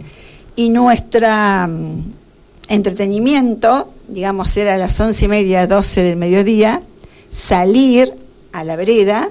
[0.55, 2.11] Y nuestra mm,
[2.69, 6.81] entretenimiento, digamos, era a las once y media, doce del mediodía,
[7.29, 8.11] salir
[8.51, 9.29] a la vereda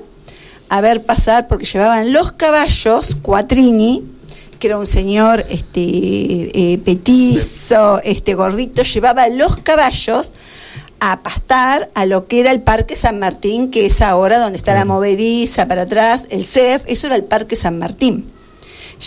[0.69, 4.05] a ver pasar, porque llevaban los caballos, Cuatrini,
[4.61, 10.35] que era un señor este eh, petizo, este gordito, llevaba los caballos
[11.01, 14.75] a pastar a lo que era el Parque San Martín, que es ahora donde está
[14.75, 18.27] la movediza para atrás, el CEF, eso era el Parque San Martín.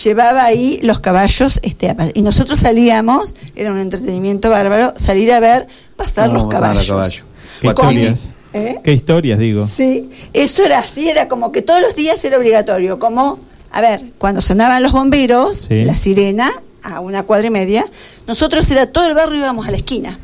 [0.04, 5.66] Llevaba ahí los caballos, este, y nosotros salíamos, era un entretenimiento bárbaro, salir a ver
[5.96, 6.86] pasar los a pasar a caballos.
[6.88, 7.24] caballo.
[7.60, 8.20] Qué Con- historias.
[8.54, 8.76] ¿Eh?
[8.84, 9.66] Qué historias, digo.
[9.66, 13.38] Sí, eso era así, era como que todos los días era obligatorio, como,
[13.70, 15.82] a ver, cuando sonaban los bomberos, Sí.
[15.84, 16.50] la sirena,
[16.82, 17.86] a una cuadra y media,
[18.26, 20.18] nosotros era todo el barrio íbamos a la esquina,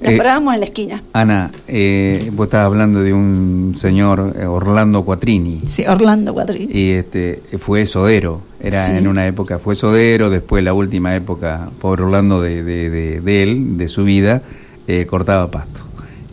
[0.00, 1.02] nos Eh, parábamos en la esquina.
[1.12, 5.60] Ana, eh, vos estabas hablando de un señor, eh, Orlando Quattrini.
[5.66, 6.72] Sí, Orlando Cuadrini.
[6.72, 8.92] Y este fue sodero, era Sí.
[8.96, 13.42] en una época fue sodero, después la última época, pobre Orlando de, de, de- de
[13.42, 14.42] él, de su vida,
[14.88, 15.80] eh, cortaba pasto.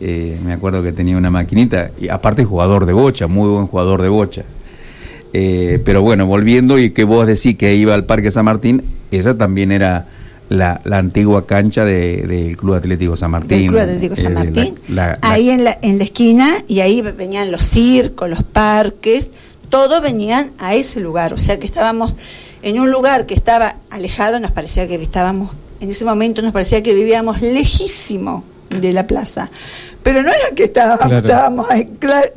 [0.00, 4.00] Eh, me acuerdo que tenía una maquinita, y aparte jugador de bocha, muy buen jugador
[4.02, 4.44] de bocha.
[5.32, 9.36] Eh, pero bueno, volviendo y que vos decís que iba al Parque San Martín, esa
[9.36, 10.06] también era
[10.48, 13.48] la, la antigua cancha de- del Club Atlético San Martín.
[13.58, 14.74] Del Club Atlético San Eh, la- Martín.
[14.88, 19.30] la- ahí en la, en la esquina, y ahí venían los circos, los parques,
[19.68, 21.34] todo venían a ese lugar.
[21.34, 22.16] O sea que estábamos
[22.62, 26.82] en un lugar que estaba alejado, nos parecía que estábamos, en ese momento nos parecía
[26.82, 29.50] que vivíamos lejísimo de la plaza.
[30.02, 31.26] Pero no era que estábamos, Claro.
[31.26, 31.90] estábamos ahí,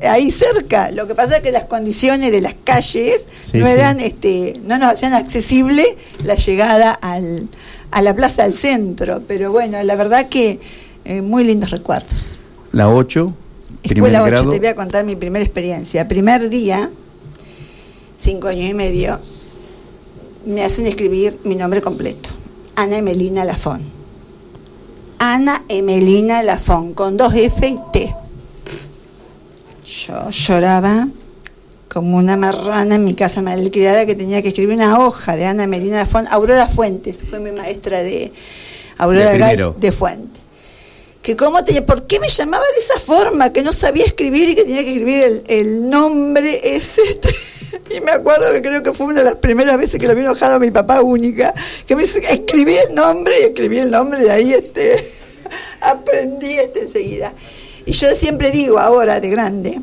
[0.10, 0.92] ahí cerca.
[0.92, 3.72] Lo que pasa es que las condiciones de las calles Sí, no sí.
[3.72, 5.86] eran, este, no nos hacían accesible
[6.26, 7.48] la llegada al,
[7.92, 9.22] a la plaza del centro.
[9.28, 10.60] Pero bueno, la verdad que
[11.06, 12.38] eh, muy lindos recuerdos.
[12.72, 13.34] la 8,
[13.84, 14.50] primer Escuela 8, grado.
[14.50, 16.08] te voy a contar mi primera experiencia.
[16.08, 16.90] Primer día,
[18.16, 19.20] cinco años y medio,
[20.46, 22.30] me hacen escribir mi nombre completo.
[22.76, 23.82] Ana Emelina Lafón.
[25.20, 28.16] Ana Emelina Lafón, con dos F y T.
[29.86, 31.08] Yo lloraba
[31.92, 35.64] como una marrana en mi casa malcriada que tenía que escribir una hoja de Ana
[35.64, 36.26] Emelina Lafón.
[36.30, 38.32] Aurora Fuentes, fue mi maestra de
[38.98, 39.76] Aurora primero.
[39.78, 40.42] de Fuentes.
[41.22, 44.56] que cómo tenía, por qué me llamaba de esa forma, que no sabía escribir y
[44.56, 47.02] que tenía que escribir el, el nombre ese.
[47.90, 50.22] Y me acuerdo que creo que fue una de las primeras veces que lo vi
[50.22, 51.54] enojado a mi papá única,
[51.88, 55.12] que me dice, escribí el nombre y escribí el nombre de ahí este,
[55.82, 57.34] aprendí este enseguida.
[57.86, 59.82] Y yo siempre digo ahora de grande,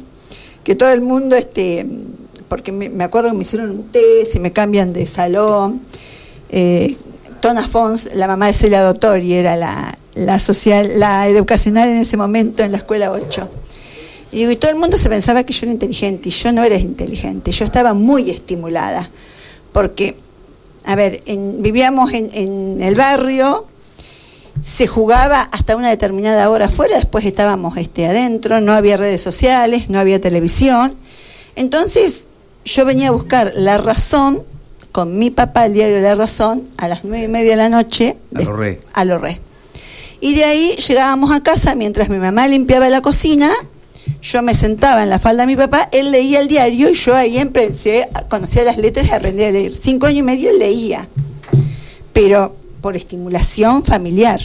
[0.69, 1.87] que todo el mundo, este,
[2.47, 5.81] porque me, acuerdo que me hicieron un test y me cambian de salón.
[6.51, 6.95] Eh,
[7.41, 12.19] Tona Fons, la mamá de Celia Dottori, era la, la social, la educacional en ese
[12.19, 13.49] momento en la escuela 8.
[14.31, 16.63] Y, digo, y todo el mundo se pensaba que yo era inteligente, y yo no
[16.63, 19.09] era inteligente, yo estaba muy estimulada,
[19.73, 20.17] porque,
[20.85, 23.65] a ver, en- vivíamos en, en el barrio,
[24.63, 29.89] se jugaba hasta una determinada hora afuera, después estábamos este, adentro, no había redes sociales,
[29.89, 30.95] no había televisión.
[31.57, 32.27] Entonces
[32.65, 34.43] yo venía a buscar La Razón
[34.93, 38.17] con mi papá, el diario La Razón, a las nueve y media de la noche,
[38.35, 38.81] A lo re.
[38.93, 39.41] a lo re.
[40.21, 43.53] Y de ahí llegábamos a casa mientras mi mamá limpiaba la cocina,
[44.21, 47.15] yo me sentaba en la falda de mi papá, él leía el diario y yo
[47.15, 49.77] ahí empecé, conocía las letras y aprendí a leer.
[49.77, 51.09] Cinco años y medio leía,
[52.13, 54.41] pero por estimulación familiar.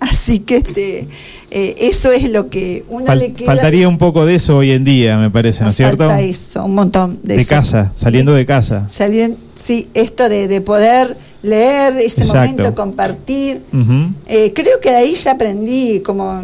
[0.00, 1.08] Así que este,
[1.56, 3.46] eh, eso es lo que uno Fal- le queda.
[3.46, 5.98] faltaría un poco de eso hoy en día, me parece, ¿no es cierto?
[6.08, 7.50] falta eso, un montón de, De eso.
[7.50, 8.88] casa, saliendo de casa.
[8.88, 12.34] Salir, sí, esto de, de poder leer, ese Exacto.
[12.38, 13.60] momento, compartir.
[14.26, 16.42] Eh, creo que de ahí ya aprendí, como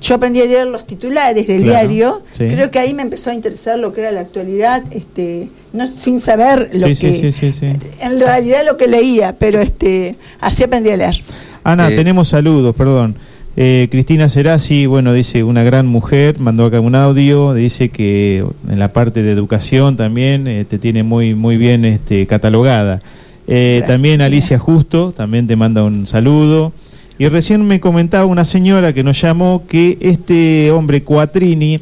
[0.00, 2.46] yo aprendí a leer los titulares del Claro, diario, sí.
[2.48, 6.20] creo que ahí me empezó a interesar lo que era la actualidad, este, no sin
[6.20, 7.66] saber lo Sí, que, sí, sí, sí, sí.
[8.00, 11.22] en realidad lo que leía, pero este, así aprendí a leer.
[11.64, 13.16] Ana, Eh, tenemos saludos, perdón.
[13.54, 18.78] Eh, Cristina Cerasi, bueno, dice una gran mujer, mandó acá un audio, dice que en
[18.78, 23.02] la parte de educación también eh, te tiene muy muy bien este, catalogada.
[23.46, 23.96] Eh, Gracias.
[23.96, 26.72] también Alicia Justo, también te manda un saludo.
[27.18, 31.78] Y recién me comentaba una señora que nos llamó que este hombre Cuatrini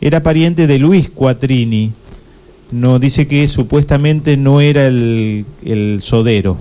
[0.00, 1.92] era pariente de Luis Cuatrini.
[2.72, 6.58] No dice que supuestamente no era el, el sodero.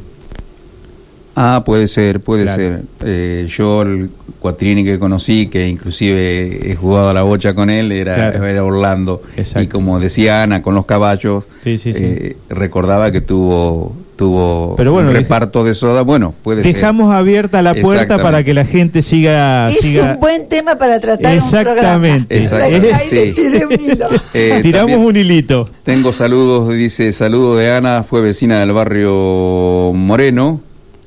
[1.35, 2.57] Ah, puede ser, puede Claro.
[2.61, 2.81] ser.
[3.03, 7.91] Eh, yo el Cuatrini que conocí, que inclusive he jugado a la bocha con él,
[7.91, 8.45] era, Claro.
[8.45, 9.21] era Orlando.
[9.59, 12.03] Y como decía Ana, con los caballos, Sí, sí, sí.
[12.03, 16.03] eh, recordaba que tuvo tuvo Pero bueno, un reparto de soda.
[16.03, 16.75] Bueno, puede ser.
[16.75, 18.23] Dejamos abierta la puerta Exactamente.
[18.23, 19.67] para que la gente siga.
[19.69, 21.65] es siga un buen tema para tratar Exactamente.
[21.65, 22.25] un programa.
[22.29, 22.95] Exacto.
[22.95, 23.33] Ahí le Sí.
[23.33, 24.05] tiré un hilo.
[24.35, 25.67] Eh, Tiramos un hilito.
[25.83, 30.61] Tengo saludos, dice, saludo de Ana, fue vecina del barrio Moreno.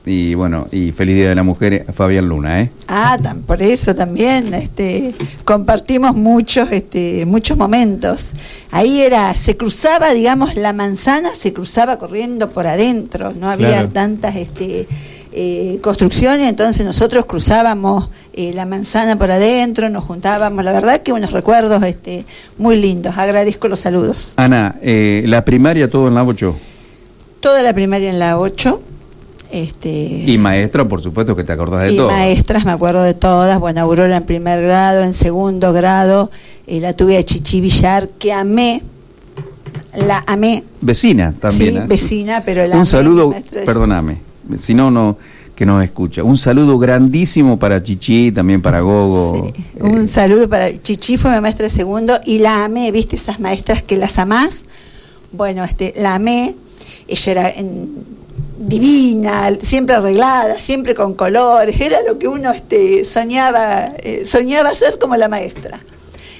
[0.09, 2.70] Y bueno, y feliz día de la mujer, Fabián Luna, ¿eh?
[2.87, 5.12] Ah, por eso también este,
[5.45, 8.27] compartimos muchos, este, muchos momentos.
[8.70, 13.89] Ahí era, se cruzaba, digamos, la manzana se cruzaba corriendo por adentro, no había Claro.
[13.89, 14.87] tantas este,
[15.33, 21.12] eh, construcciones, entonces nosotros cruzábamos eh, la manzana por adentro, nos juntábamos, la verdad que
[21.12, 22.24] unos recuerdos este,
[22.59, 24.35] muy lindos, agradezco los saludos.
[24.37, 26.55] Ana, eh, la primaria todo en la 8.
[27.41, 28.81] Toda la primaria en la 8,
[29.51, 29.90] este,
[30.27, 32.09] Y maestra, por supuesto que te acordás de y todo.
[32.10, 33.59] maestras, me acuerdo de todas.
[33.60, 36.31] Bueno, Aurora en primer grado, en segundo grado,
[36.66, 38.82] eh, la tuve a Chichi Villar, que amé,
[39.94, 40.64] la amé.
[40.81, 41.74] Vecina también.
[41.74, 41.85] sí, ¿eh?
[41.86, 44.18] vecina, pero la Un amé, saludo, perdóname,
[44.59, 45.16] si no, no,
[45.55, 46.23] que nos escucha.
[46.23, 49.52] Un saludo grandísimo para Chichi, también para Gogo.
[49.81, 53.16] Un saludo para Chichi, fue mi maestra de segundo y la amé, ¿viste?
[53.16, 54.64] Esas maestras que las amás.
[55.32, 56.55] Bueno, este, la amé.
[57.09, 58.16] Ella era en-
[58.59, 61.81] divina, siempre arreglada, siempre con colores.
[61.81, 65.81] Era lo que uno este, soñaba, eh, soñaba ser como la maestra.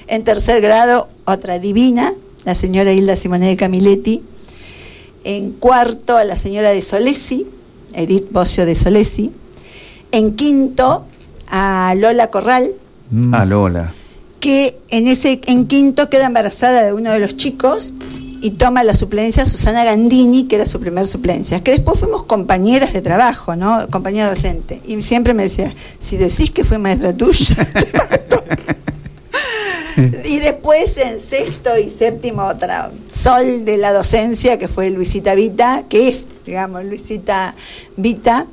[0.07, 2.13] En tercer grado, otra divina,
[2.45, 4.23] la señora Hilda Simone de Camiletti.
[5.23, 7.47] En cuarto, a la señora de Solesi,
[7.93, 9.31] Edith Bocio de Solesi.
[10.11, 11.05] En quinto,
[11.49, 12.73] a Lola Corral,
[13.31, 13.93] A Lola.
[14.47, 17.91] Que en ese en quinto queda embarazada de uno de los chicos
[18.39, 22.93] y toma la suplencia Susana Gandini, que era su primer suplencia, que después fuimos compañeras
[22.93, 23.89] de trabajo, ¿no?
[23.89, 24.81] Compañera docente.
[24.85, 28.43] Y siempre me decía, si decís que fue maestra tuya, te mato".
[30.23, 35.83] Y después en sexto y séptimo otra sol de la docencia que fue Luisita Vita,
[35.89, 37.53] que es, digamos, Luisita
[37.97, 38.47] Vita,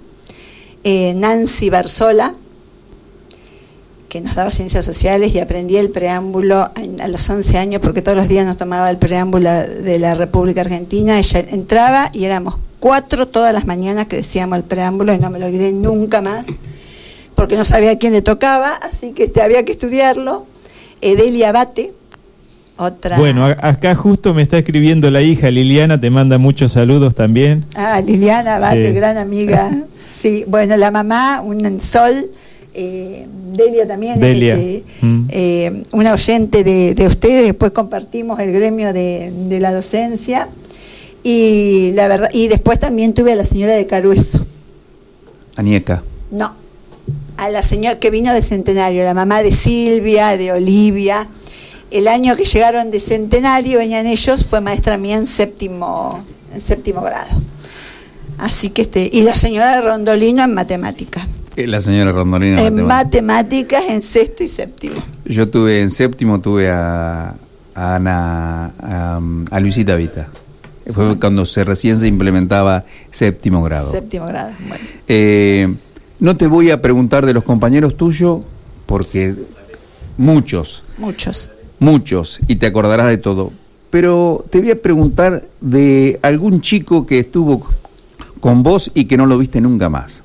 [0.83, 2.35] eh, Nancy Barzola,
[4.15, 8.16] que nos daba ciencias sociales y aprendí el preámbulo a, los 11 años porque todos
[8.16, 11.19] los días nos tomaba el preámbulo de la República Argentina.
[11.19, 15.41] Ella entraba y éramos cuatro todas las mañanas que decíamos el preámbulo y no me
[15.41, 16.47] lo olvidé nunca más
[17.35, 20.47] porque no sabía a quién le tocaba, así que había que estudiarlo.
[21.01, 21.93] Edelia Bate,
[22.77, 23.19] otra...
[23.19, 27.65] Bueno, acá justo me está escribiendo la hija Liliana, te manda muchos saludos también.
[27.74, 28.93] Ah, Liliana Bate, Sí.
[28.93, 29.73] gran amiga.
[30.23, 32.31] Sí, bueno, la mamá, un sol,
[32.75, 34.55] eh, Delia también, Delia.
[34.55, 35.27] este, Mm.
[35.31, 40.49] eh, una oyente de, de ustedes, después compartimos el gremio de, de la docencia
[41.23, 44.45] y la verdad y después también tuve a la señora de Carueso,
[45.57, 46.03] Anieca.
[46.31, 46.53] no,
[47.37, 51.29] a la señora que vino de Centenario, la mamá de Silvia, de Olivia.
[51.91, 57.03] El año que llegaron de Centenario, venían ellos, fue maestra mía en séptimo, en séptimo
[57.03, 57.31] grado.
[58.39, 61.27] Así que este, y la señora de Rondolino en matemáticas.
[61.56, 62.60] La señora Rondolina.
[62.60, 63.22] En matemática.
[63.22, 64.97] matemáticas en sexto y séptimo.
[65.24, 67.35] Yo tuve en séptimo, tuve a,
[67.74, 69.20] a Ana, a,
[69.51, 70.28] a Luisita Vita.
[70.93, 73.90] Fue cuando se recién se implementaba séptimo grado.
[73.90, 74.51] Séptimo grado.
[74.68, 74.85] Bueno.
[75.09, 75.72] Eh,
[76.18, 78.40] no te voy a preguntar de los compañeros tuyos,
[78.86, 79.35] porque
[80.18, 81.52] muchos, Muchos.
[81.78, 83.52] muchos, y te acordarás de todo.
[83.90, 87.64] Pero te voy a preguntar de algún chico que estuvo
[88.40, 90.24] con vos y que no lo viste nunca más.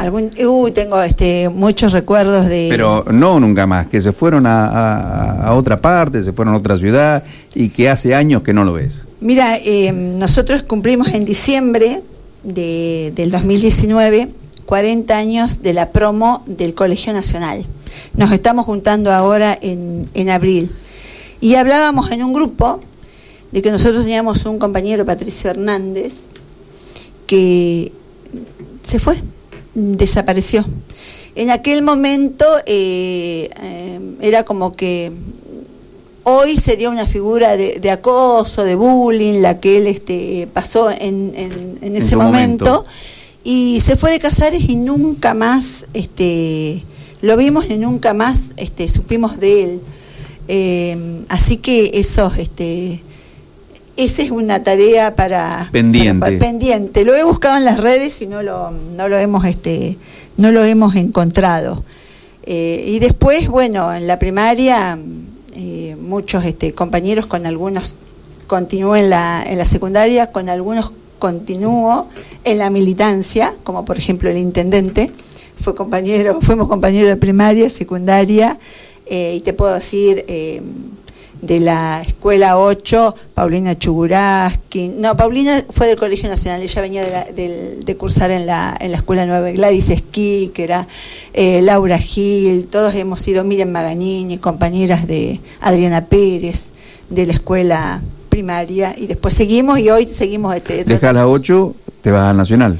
[0.00, 2.68] Algún, uy, tengo este, muchos recuerdos de...
[2.70, 6.56] Pero no nunca más, que se fueron a, a- a otra parte, se fueron a
[6.56, 7.22] otra ciudad
[7.54, 9.04] y que hace años que no lo ves.
[9.20, 12.00] Mira, eh, nosotros cumplimos en diciembre
[12.42, 14.30] de, del 2019
[14.64, 17.64] 40 años de la promo del Colegio Nacional.
[18.14, 20.70] Nos estamos juntando ahora en, en abril.
[21.42, 22.80] Y hablábamos en un grupo
[23.52, 26.22] de que nosotros teníamos un compañero, Patricio Hernández,
[27.26, 27.92] que
[28.82, 29.16] se fue,
[29.96, 30.64] desapareció.
[31.34, 35.12] En aquel momento eh, eh, era como que
[36.24, 41.32] hoy sería una figura de, de acoso, de bullying, la que él este, pasó en,
[41.34, 42.84] en- en ese momento.
[43.42, 46.84] Y se fue de Casares y nunca más este,
[47.22, 49.80] lo vimos y nunca más este, supimos de él.
[50.48, 53.00] Eh, así que esos, este,
[54.04, 56.20] esa es una tarea para Pendiente.
[56.20, 57.04] para- pendiente.
[57.04, 59.96] Lo he buscado en las redes y no lo, no lo hemos, este,
[60.36, 61.84] no lo hemos encontrado.
[62.44, 64.98] Eh, y después, bueno, en la primaria,
[65.54, 67.94] eh, muchos este, compañeros con algunos
[68.46, 72.08] continúo en la, en la secundaria, con algunos continúo
[72.44, 75.10] en la militancia, como por ejemplo el intendente,
[75.60, 78.58] fue compañero, fuimos compañeros de primaria, secundaria,
[79.06, 80.24] eh, y te puedo decir
[81.42, 87.10] de la escuela 8, Paulina Chuguraski, no, Paulina fue del Colegio Nacional, ella venía de,
[87.10, 90.86] la- del- de cursar en la, en la escuela 9, Gladys Esquí, que era
[91.32, 96.66] eh, Laura Gil, todos hemos sido Miriam Maganini, compañeras de Adriana Pérez,
[97.08, 102.10] de la escuela primaria, y después seguimos y hoy seguimos este, Dejas la 8, te
[102.10, 102.78] vas al Nacional.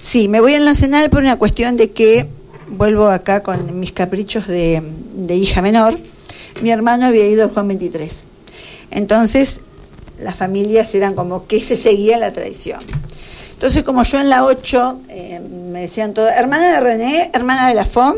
[0.00, 2.26] Sí, me voy al Nacional por una cuestión de que
[2.70, 4.82] vuelvo acá con mis caprichos de,
[5.14, 5.94] de hija menor.
[6.62, 8.24] Mi hermano había ido al Juan 23.
[8.90, 9.60] Entonces,
[10.20, 12.80] las familias eran como que se seguía la tradición.
[13.52, 17.74] Entonces, como yo en la 8 eh, me decían todo, hermana de René, hermana de
[17.74, 18.16] la FOM,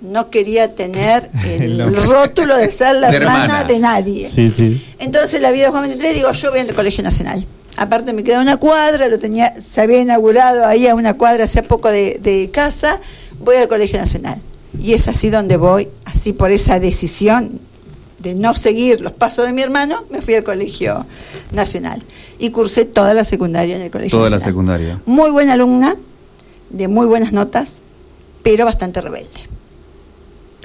[0.00, 3.64] no quería tener el, rótulo de ser la De hermana, hermana.
[3.64, 4.28] de nadie.
[4.28, 4.84] Sí, sí.
[4.98, 7.46] Entonces la vida de Juan 23, digo, yo voy al Colegio Nacional.
[7.76, 11.62] Aparte me queda una cuadra, lo tenía, se había inaugurado ahí a una cuadra hace
[11.62, 13.00] poco de, de casa,
[13.38, 14.40] voy al Colegio Nacional.
[14.78, 17.60] Y es así donde voy, así por esa decisión
[18.20, 21.06] de no seguir los pasos de mi hermano, me fui al Colegio
[21.52, 22.02] Nacional.
[22.38, 24.52] Y cursé toda la secundaria en el Colegio Toda la Nacional.
[24.52, 25.00] secundaria.
[25.06, 25.96] Muy buena alumna,
[26.70, 27.78] de muy buenas notas,
[28.42, 29.28] pero bastante rebelde.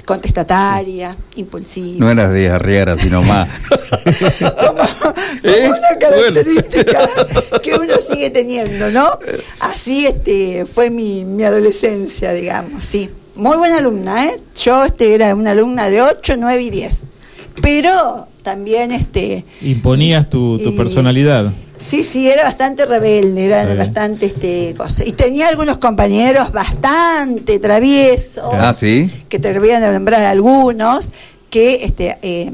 [0.04, 1.98] Contestataria, impulsiva.
[1.98, 3.48] No eras de arriera, sino más.
[5.42, 5.68] ¿Eh?
[5.68, 7.08] una característica
[7.60, 9.18] que uno sigue teniendo, ¿no?
[9.58, 13.10] Así este fue mi, mi adolescencia, digamos, sí.
[13.34, 14.40] Muy buena alumna, ¿eh?
[14.62, 17.02] Yo este, era una alumna de 8, 9 y 10.
[17.62, 21.52] Pero también, este Imponías tu, tu Y- personalidad.
[21.76, 25.04] sí, sí, era bastante rebelde, era bastante este cosa.
[25.04, 29.10] Y tenía algunos compañeros bastante traviesos Ah, sí.
[29.28, 31.10] que te voy a nombrar algunos,
[31.50, 32.50] que este eh,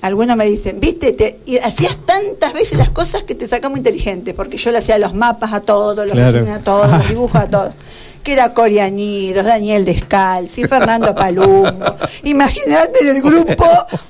[0.00, 4.34] algunos me dicen, viste, te, y hacías tantas veces las cosas que te sacamos inteligente,
[4.34, 6.44] porque yo le hacía los mapas a todos, los Claro.
[6.52, 7.72] a todos, los dibujos a todos.
[8.22, 11.96] Que era Corianidos, Daniel Descalzi, Fernando Palumbo.
[12.24, 13.66] Imagínate en el grupo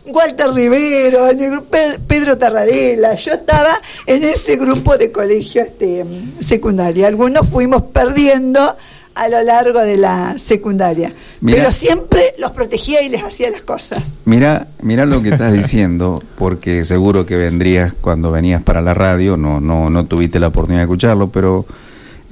[0.06, 3.14] Walter Rivero, en el grupo Pe- Pedro Tarradela.
[3.14, 3.70] Yo estaba
[4.06, 6.04] en ese grupo de colegio este,
[6.40, 7.06] secundaria.
[7.08, 8.76] Algunos fuimos perdiendo
[9.14, 11.12] a lo largo de la secundaria.
[11.44, 14.02] Pero siempre los protegía y les hacía las cosas.
[14.24, 19.36] Mira, mira lo que estás diciendo, porque seguro que vendrías cuando venías para la radio,
[19.36, 21.66] no, no, no tuviste la oportunidad de escucharlo, pero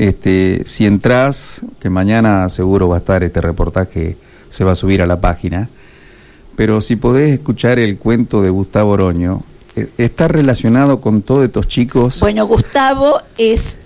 [0.00, 4.16] este, si entras, que mañana seguro va a estar este reportaje,
[4.48, 5.68] se va a subir a la página,
[6.56, 9.42] pero si podés escuchar el cuento de Gustavo Oroño,
[9.76, 12.18] eh, está relacionado con todos estos chicos.
[12.18, 13.80] Bueno, Gustavo es,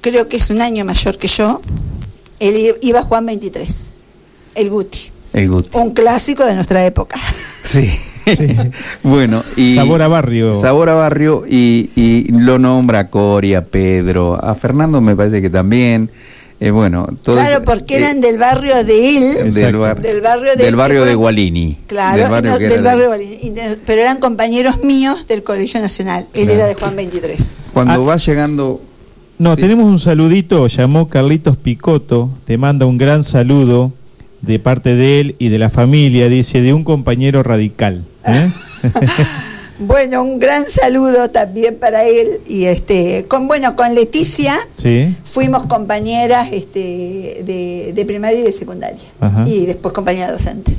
[0.00, 1.60] creo que es un año mayor que yo.
[2.40, 3.86] él iba a Juan 23,
[4.54, 5.68] el Guti, El Guti.
[5.74, 7.20] un clásico de nuestra época.
[7.66, 7.90] Sí.
[9.02, 9.74] bueno, y.
[9.74, 10.54] Sabor a barrio.
[10.54, 15.40] Sabor a barrio, y, y lo nombra a Cori, a Pedro, a Fernando me parece
[15.42, 16.10] que también.
[16.60, 20.52] Eh, bueno, todo claro, porque eh, eran del barrio de él, del, bar- del barrio
[20.56, 21.78] de del barrio de Gualini.
[21.88, 23.10] Claro, del barrio no, del era de- barrio
[23.84, 26.26] pero eran compañeros míos del Colegio Nacional.
[26.32, 26.52] Él Claro.
[26.60, 27.54] era de Juan 23.
[27.74, 28.80] Cuando va llegando.
[29.36, 29.62] No, Sí.
[29.62, 33.92] tenemos un saludito, llamó Carlitos Picoto, te manda un gran saludo
[34.44, 38.04] de parte de él y de la familia, dice, de un compañero radical.
[38.26, 38.50] ¿eh?
[39.78, 45.66] Bueno, un gran saludo también para él y este con bueno con Leticia sí, fuimos
[45.66, 49.42] compañeras este de, de primaria y de secundaria Ajá.
[49.48, 50.76] y después compañeras docentes.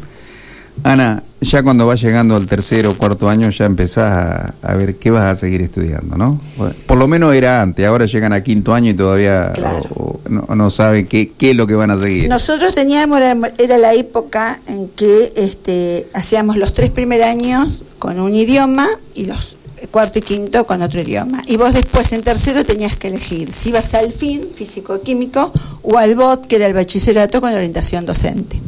[0.88, 4.98] Ana, ya cuando vas llegando al tercero o cuarto año ya empezás a, a ver
[4.98, 6.40] qué vas a seguir estudiando, ¿no?
[6.86, 9.52] Por lo menos era antes, ahora llegan a quinto año y todavía
[9.96, 12.30] o- o no, no saben qué, qué es lo que van a seguir.
[12.30, 18.20] Nosotros teníamos era, era la época en que este hacíamos los tres primeros años con
[18.20, 19.58] un idioma y los
[19.90, 21.42] cuarto y quinto con otro idioma.
[21.48, 25.52] Y vos después en tercero tenías que elegir si ibas al fin, físico-químico,
[25.82, 28.60] o al BOT, que era el bachillerato con orientación docente.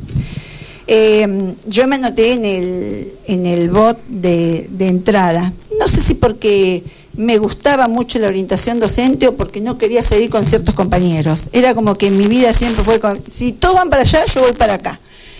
[0.87, 5.53] Eh, yo me anoté en el, en el bot de, de entrada.
[5.79, 6.83] No sé si porque
[7.13, 11.45] me gustaba mucho la orientación docente o porque no quería seguir con ciertos compañeros.
[11.51, 14.41] Era como que en mi vida siempre fue, con- si todos van para allá, yo
[14.41, 14.99] voy para acá.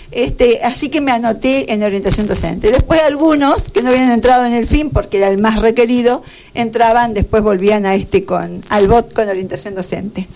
[0.09, 2.71] Este, así que me anoté en orientación docente.
[2.71, 7.13] Después algunos que no habían entrado en el fin porque era el más requerido, entraban,
[7.13, 10.27] después volvían a este con al bot con orientación docente.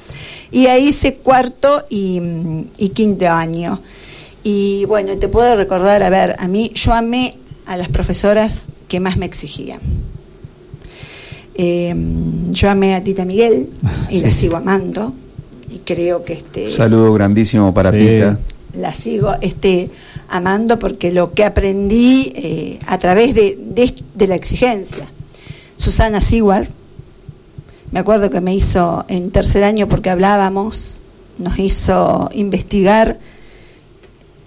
[0.51, 2.21] Y ahí hice cuarto y,
[2.77, 3.81] y quinto año.
[4.43, 7.35] Y bueno, te puedo recordar, a ver, a mí yo amé
[7.65, 9.79] a las profesoras que más me exigían.
[11.53, 11.93] Eh,
[12.51, 13.69] yo amé a Tita Miguel
[14.09, 15.13] y la sigo amando
[15.69, 17.97] y creo que este Saludo grandísimo para Sí.
[17.99, 18.39] Tita.
[18.79, 19.89] la sigo este
[20.29, 25.07] amando porque lo que aprendí eh, a través de, de, de la exigencia.
[25.75, 26.69] Susana Siguar,
[27.91, 30.99] me acuerdo que me hizo en tercer año porque hablábamos,
[31.37, 33.19] nos hizo investigar,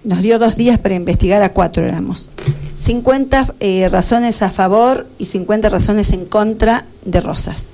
[0.05, 2.29] nos dio dos días para investigar a cuatro éramos.
[2.75, 7.73] 50 eh, razones a favor y 50 razones en contra de Rosas.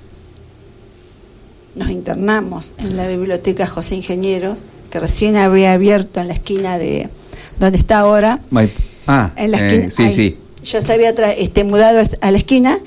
[1.76, 4.60] Nos internamos en la biblioteca José Ingenieros,
[4.90, 7.10] que recién había abierto en la esquina de
[7.60, 8.40] donde está ahora.
[9.08, 10.16] Ah, En la eh, esquina, sí, ahí.
[10.16, 10.38] sí.
[10.64, 12.78] Ya se había tra- este, mudado a la esquina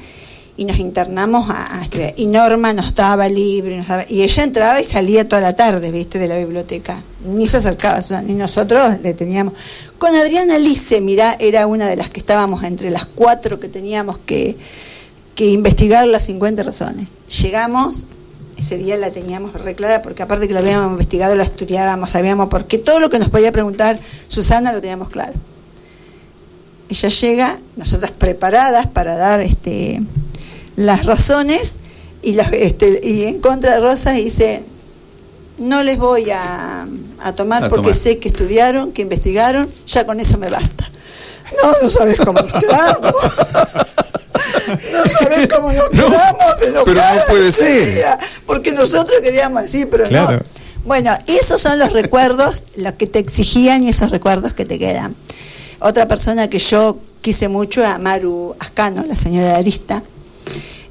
[0.57, 2.15] y nos internamos a, estudiar.
[2.17, 5.91] Y Norma nos daba libre, nos daba- y ella entraba y salía toda la tarde,
[5.91, 7.03] viste, de la biblioteca.
[7.25, 9.55] Ni se acercaba, ni nosotros le teníamos.
[9.99, 14.19] Con Adriana Lice, mirá, era una de las que estábamos entre las cuatro que teníamos
[14.19, 14.57] que,
[15.35, 17.11] que investigar las 50 razones.
[17.43, 18.05] Llegamos,
[18.57, 22.49] ese día la teníamos re clara, porque aparte que lo habíamos investigado, la estudiábamos, sabíamos,
[22.49, 23.99] porque todo lo que nos podía preguntar
[24.29, 25.35] Susana lo teníamos claro
[26.89, 30.03] ella llega, nosotras preparadas para dar este
[30.77, 31.77] las razones
[32.23, 34.65] y las este, y en contra de Rosas dice
[35.59, 36.87] no les voy a,
[37.21, 37.99] a tomar A porque tomar.
[37.99, 40.91] sé que estudiaron, que investigaron, ya con eso me basta.
[41.63, 43.15] No, no sabes cómo nos quedamos.
[44.93, 48.05] No sabes cómo nos quedamos de pero no puede ser.
[48.47, 50.39] porque nosotros queríamos decir, pero Claro.
[50.39, 50.43] no.
[50.85, 55.15] Bueno, esos son los recuerdos, los que te exigían y esos recuerdos que te quedan.
[55.81, 60.03] Otra persona que yo quise mucho a Maru Ascano, la señora Arista.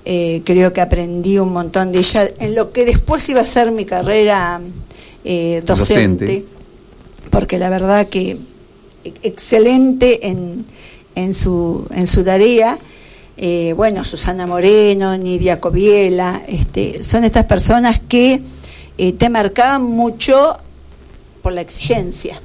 [0.06, 3.72] Eh, creo que aprendí un montón de ella en lo que después iba a ser
[3.72, 4.60] mi carrera
[5.24, 6.46] eh, docente, Docente.
[7.30, 8.32] porque la verdad que
[9.06, 10.66] e- excelente en,
[11.16, 12.78] en, su, en su tarea.
[13.38, 18.42] Eh, bueno, Susana Moreno, Nidia Coviela, este, son estas personas que
[19.18, 20.58] te marcaban mucho
[21.42, 22.42] por la exigencia.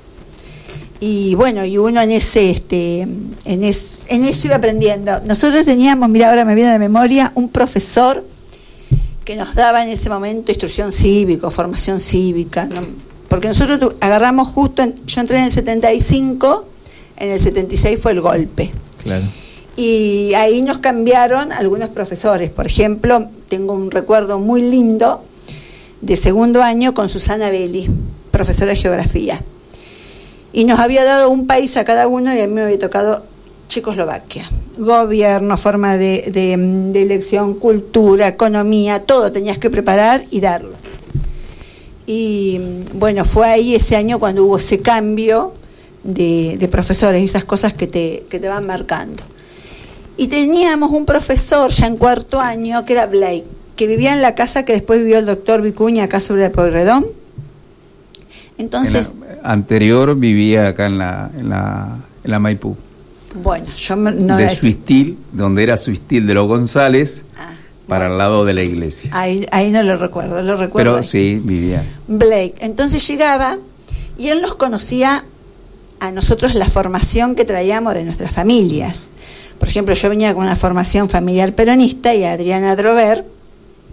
[1.00, 5.20] Y bueno, y uno en ese, este, en, es- en eso iba aprendiendo.
[5.20, 8.24] Nosotros teníamos, mira, ahora me viene a la memoria, un profesor
[9.24, 12.80] que nos daba en ese momento instrucción cívica, formación cívica, ¿no?
[13.28, 16.66] porque nosotros agarramos justo, en- yo entré en el 75,
[17.18, 18.70] en el 76 fue el golpe.
[19.02, 19.24] Claro.
[19.76, 22.50] Y ahí nos cambiaron algunos profesores.
[22.50, 25.22] Por ejemplo, tengo un recuerdo muy lindo
[26.00, 27.88] de segundo año con Susana Belli,
[28.30, 29.42] profesora de geografía.
[30.52, 33.22] Y nos había dado un país a cada uno y a mí me había tocado
[33.68, 34.50] Checoslovaquia.
[34.78, 40.72] Gobierno, forma de, de, elección, cultura, economía, todo tenías que preparar y darlo.
[42.06, 42.58] Y
[42.94, 45.52] bueno, fue ahí ese año cuando hubo ese cambio
[46.02, 49.22] de, de profesores, esas cosas que te, que te van marcando.
[50.16, 53.44] Y teníamos un profesor ya en cuarto año que era Blake,
[53.76, 57.06] que vivía en la casa que después vivió el doctor Vicuña acá sobre el Pueyrredón.
[58.56, 59.12] Entonces,
[59.44, 62.76] anterior vivía acá en la, en la, en la Maipú.
[63.34, 67.52] Bueno, yo me- no de Suistil, donde era Suistil de los González, Ah,
[67.86, 69.10] para el lado de la iglesia.
[69.12, 70.92] ahí, ahí no lo recuerdo, lo recuerdo.
[70.92, 71.08] Pero ahí.
[71.08, 71.84] sí, vivía.
[72.06, 72.54] Blake.
[72.60, 73.56] Entonces llegaba
[74.16, 75.24] y él nos conocía
[76.00, 79.08] a nosotros la formación que traíamos de nuestras familias.
[79.58, 83.24] Por ejemplo, yo venía con una formación familiar peronista y Adriana Drover,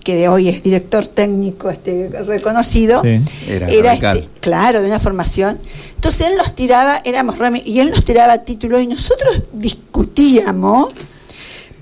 [0.06, 5.60] que de hoy es director técnico este reconocido, Sí, era este, claro, de una formación.
[5.96, 10.94] Entonces él nos tiraba, éramos remi- y él nos tiraba títulos y nosotros discutíamos,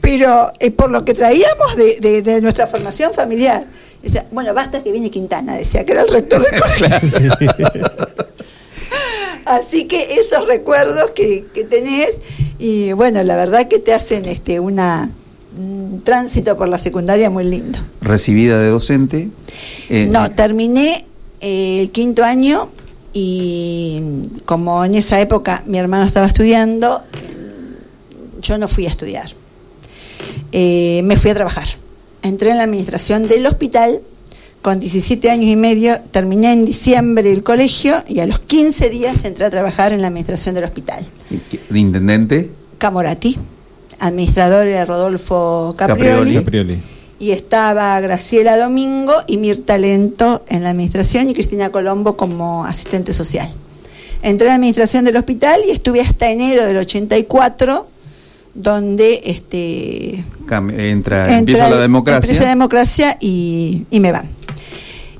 [0.01, 3.65] pero eh, por lo que traíamos de, de- de nuestra formación familiar.
[4.01, 7.37] Decía, bueno, basta que viene Quintana, decía que era el rector del colegio.
[9.45, 12.19] Así que esos recuerdos que, que tenés,
[12.59, 15.22] y bueno, la verdad que te hacen este una un
[16.03, 17.79] tránsito por la secundaria muy lindo.
[18.01, 19.29] Recibida de docente.
[19.89, 21.05] eh, No, terminé
[21.41, 22.69] eh, el quinto año
[23.13, 24.01] y
[24.45, 27.01] como en esa época mi hermano estaba estudiando,
[28.41, 29.27] yo no fui a estudiar.
[30.51, 31.67] Eh, me fui a trabajar.
[32.21, 34.01] Entré en la administración del hospital
[34.61, 39.25] con 17 años y medio, terminé en diciembre el colegio y a los 15 días
[39.25, 41.05] entré a trabajar en la administración del hospital.
[41.69, 42.49] de intendente.
[42.77, 43.37] Camorati,
[43.99, 46.79] administrador era Rodolfo Caprioli, Caprioli.
[47.19, 53.13] y estaba Graciela Domingo y Mirta Lento en la administración y Cristina Colombo como asistente
[53.13, 53.51] social.
[54.21, 57.87] Entré en la administración del hospital y estuve hasta enero del 84,
[58.53, 62.17] donde este, Cam- entra, entra empieza la democracia.
[62.27, 64.27] empieza la democracia y, y me van.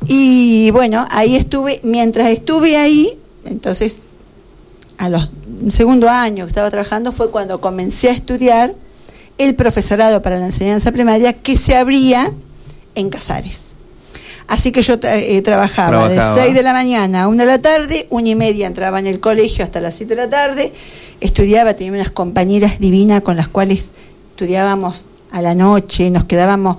[0.07, 3.09] Y bueno, ahí estuve, mientras estuve ahí,
[3.45, 3.99] entonces
[5.05, 5.29] a los
[5.69, 8.73] segundo año que estaba trabajando fue cuando comencé a estudiar
[9.37, 12.31] el profesorado para la enseñanza primaria que se abría
[12.95, 13.73] en Casares.
[14.47, 16.35] Así que yo tra- eh, trabajaba, Trabajaba.
[16.35, 19.07] de 6 de la mañana a 1 de la tarde, una y media entraba en
[19.07, 20.73] el colegio hasta las 7 de la tarde,
[21.21, 23.91] estudiaba, tenía unas compañeras divinas con las cuales
[24.31, 26.77] estudiábamos a la noche, nos quedábamos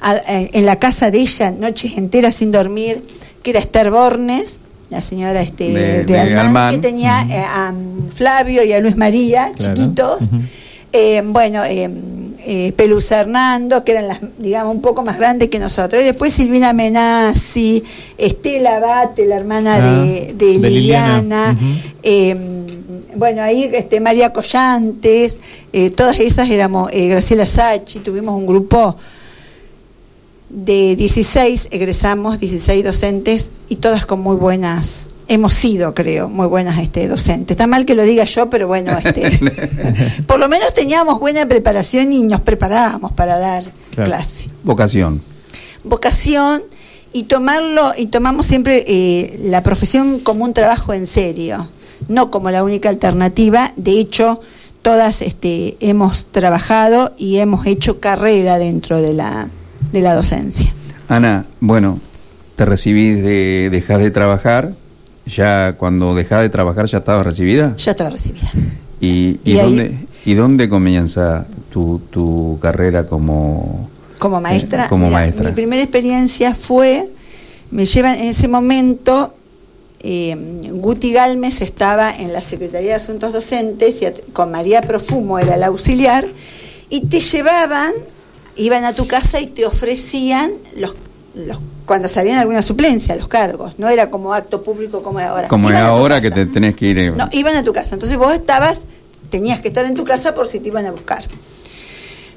[0.00, 3.02] a- eh, en la casa de ella noches enteras sin dormir,
[3.42, 6.70] que era Esther Bornes, la señora este, De- de, Almán.
[6.70, 9.74] que tenía eh, a mm, Flavio y a Luis María, Claro.
[9.74, 10.30] chiquitos.
[10.92, 11.90] Eh, bueno, eh,
[12.46, 16.02] eh, Pelusa Hernando, que eran las, digamos, un poco más grandes que nosotros.
[16.02, 17.84] Y después Silvina Menazzi,
[18.16, 21.52] Estela Abate, la hermana Ah, de, de de Liliana.
[21.52, 21.56] Liliana.
[22.02, 22.36] eh,
[23.16, 25.36] bueno, ahí este, María Collantes,
[25.72, 28.96] eh, todas esas éramos, eh, Graciela Sachi, tuvimos un grupo
[30.50, 36.78] de 16, egresamos 16 docentes y todas con muy buenas, hemos sido creo, muy buenas
[36.78, 37.54] este, docentes.
[37.54, 39.30] Está mal que lo diga yo, pero bueno, este,
[40.26, 43.64] por lo menos teníamos buena preparación y nos preparábamos para dar
[43.94, 44.10] Claro.
[44.10, 44.48] clase.
[44.62, 45.22] Vocación.
[45.84, 46.62] Vocación
[47.12, 51.68] y tomarlo, y tomamos siempre eh, la profesión como un trabajo en serio,
[52.08, 53.72] no como la única alternativa.
[53.76, 54.40] De hecho,
[54.82, 59.48] todas este, hemos trabajado y hemos hecho carrera dentro de la,
[59.92, 60.72] de la docencia.
[61.08, 61.98] Ana, bueno,
[62.56, 64.72] te recibís de dejar de trabajar.
[65.26, 67.74] Ya cuando dejás de trabajar ya estabas recibida.
[67.76, 68.50] Ya estaba recibida.
[69.00, 73.88] ¿Y, y Y ahí- dónde, ¿Y dónde comienza tu, tu carrera como,
[74.18, 75.48] Como maestra, Eh, como mira, maestra.
[75.50, 77.08] mi primera experiencia fue,
[77.70, 79.34] me llevan en ese momento,
[80.00, 80.36] eh,
[80.72, 85.66] Guti Galmes estaba en la Secretaría de Asuntos Docentes y con María Profumo era la
[85.68, 86.24] auxiliar,
[86.90, 87.92] y te llevaban,
[88.58, 90.94] iban a tu casa y te ofrecían los,
[91.34, 95.48] los cuando salían alguna suplencia, los cargos, no era como acto público como es ahora.
[95.48, 96.98] como es Iban a tu ahora que te tenés que ir?
[96.98, 97.94] eh, No, iban a tu casa.
[97.94, 98.82] Entonces vos estabas,
[99.30, 101.24] tenías que estar en tu casa por si te iban a buscar.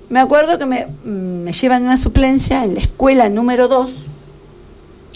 [0.10, 1.10] Me acuerdo que me, mm,
[1.43, 3.91] me llevan una suplencia en la escuela número 2.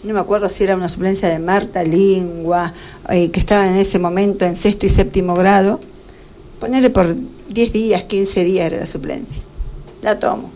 [0.04, 2.74] No me acuerdo si era una suplencia de Marta Lingua,
[3.10, 5.80] eh, que estaba en ese momento en sexto y séptimo grado.
[6.60, 7.16] Ponerle por
[7.50, 9.42] 10 días, 15 días era la suplencia.
[10.02, 10.52] La tomo.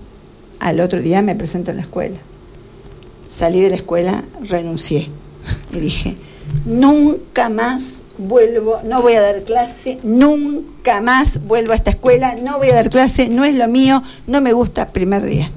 [0.60, 2.18] Al otro día me presento en la escuela.
[3.28, 5.10] Salí de la escuela, renuncié.
[5.72, 6.18] Y dije,
[6.66, 12.58] nunca más vuelvo, no voy a dar clase, nunca más vuelvo a esta escuela, no
[12.58, 15.50] voy a dar clase, no es lo mío, no me gusta primer día.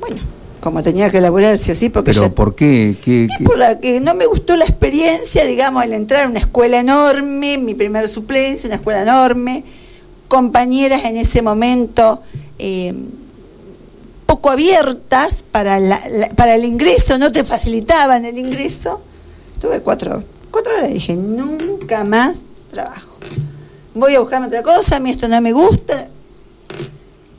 [0.00, 0.22] Bueno,
[0.60, 2.96] como tenía que laburar sí o sí, porque ¿Pero ya por qué?
[3.04, 3.44] ¿Qué- qué?
[3.44, 7.58] por la que no me gustó la experiencia, digamos, el entrar a una escuela enorme,
[7.58, 9.62] mi primer suplencia, una escuela enorme,
[10.28, 12.22] compañeras en ese momento
[12.62, 12.94] eh,
[14.26, 16.00] poco abiertas para, la-
[16.36, 19.00] para el ingreso, no te facilitaban el ingreso.
[19.60, 23.16] Tuve cuatro, cuatro horas y dije, nunca más trabajo.
[23.94, 26.08] Voy a buscarme otra cosa, a mí esto no me gusta.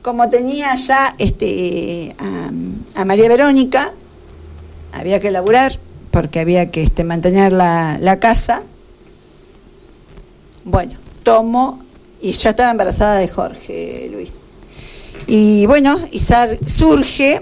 [0.04, 2.52] Como tenía ya este a,
[3.02, 3.94] a María Verónica,
[4.92, 5.80] había que laburar,
[6.12, 8.62] porque había que este, mantener la, la casa.
[10.66, 10.94] Bueno,
[11.24, 11.80] tomo
[12.22, 14.34] y ya estaba embarazada de Jorge Luis.
[15.28, 16.20] Y bueno, y
[16.66, 17.42] surge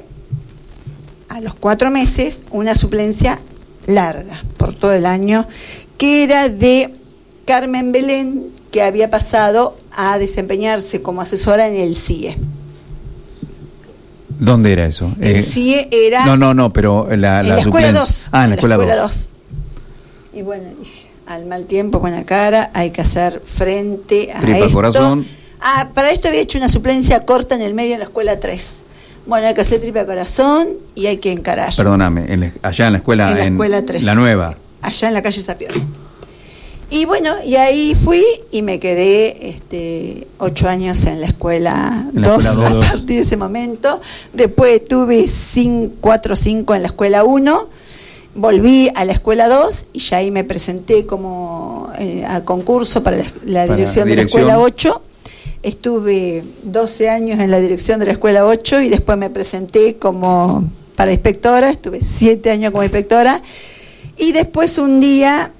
[1.29, 3.39] a los cuatro meses una suplencia
[3.87, 5.47] larga por todo el año,
[5.97, 6.93] que era de
[7.45, 12.37] Carmen Belén, que había pasado a desempeñarse como asesora en el CIE.
[14.39, 15.11] ¿Dónde era eso?
[15.19, 18.27] El Eh, CIE era No, no, no, pero la, en la, escuela suplen- 2.
[18.31, 18.87] Ah, en la escuela 2.
[18.97, 19.29] 2.
[20.33, 24.71] Y bueno, dije, al mal tiempo, buena cara, hay que hacer frente a Tripa esto.
[24.73, 25.25] corazón.
[25.61, 28.75] Ah, para esto había hecho una suplencia corta en el medio en la escuela 3.
[29.27, 31.73] Bueno, hay que hacer tripa corazón y hay que encarar.
[31.75, 34.03] Perdóname, en allá en la escuela, En la escuela tres.
[34.03, 34.57] la nueva.
[34.81, 35.71] allá en la calle Sapión.
[36.89, 42.21] Y bueno, y ahí fui y me quedé este, ocho años en la escuela En
[42.21, 44.01] la 2 escuela a partir de ese momento.
[44.33, 47.69] Después tuve cin- cuatro o cinco en la escuela 1.
[48.33, 53.17] Volví a la escuela 2 y ya ahí me presenté como eh, a concurso para
[53.17, 54.41] la, la Para dirección de la dirección.
[54.41, 55.01] escuela 8.
[55.63, 60.67] Estuve 12 años en la dirección de la escuela 8 y después me presenté como
[60.95, 61.69] para inspectora.
[61.69, 63.41] Estuve 7 años como inspectora.
[64.17, 65.51] Y después un día,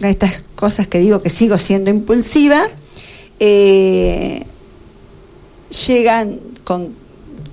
[0.00, 2.62] estas cosas que digo que sigo siendo impulsiva,
[3.40, 4.44] eh,
[5.86, 6.94] llegan con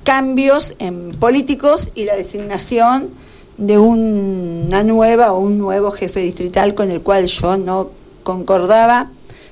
[0.04, 3.10] cambios en políticos y la designación
[3.58, 7.90] de un- una nueva o un nuevo jefe distrital con el cual yo no
[8.24, 9.12] concordaba,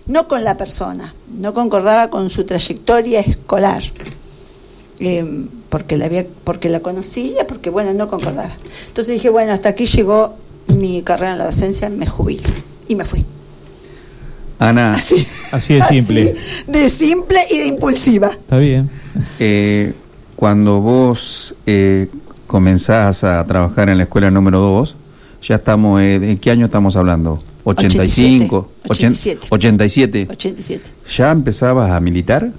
[0.10, 3.82] no con la persona, no concordaba con su trayectoria escolar,
[5.00, 8.52] eh, porque la había, porque la conocía, porque bueno, no concordaba.
[8.88, 10.36] Entonces dije, bueno, hasta aquí llegó
[10.68, 12.50] mi carrera en la docencia, me jubilo
[12.88, 13.24] y me fui.
[14.58, 14.92] Ana,
[15.52, 16.36] Así de simple.
[16.68, 18.30] De simple y de impulsiva.
[18.30, 18.90] Está bien.
[19.40, 19.94] eh,
[20.36, 22.10] cuando vos eh,
[22.48, 24.96] comenzás a trabajar en la escuela número 2,
[25.44, 27.40] ya estamos, eh, ¿en qué año estamos hablando?
[27.64, 29.48] 85, 87.
[29.50, 30.28] 87.
[30.30, 30.84] 87.
[31.18, 32.52] ¿Ya empezabas a militar?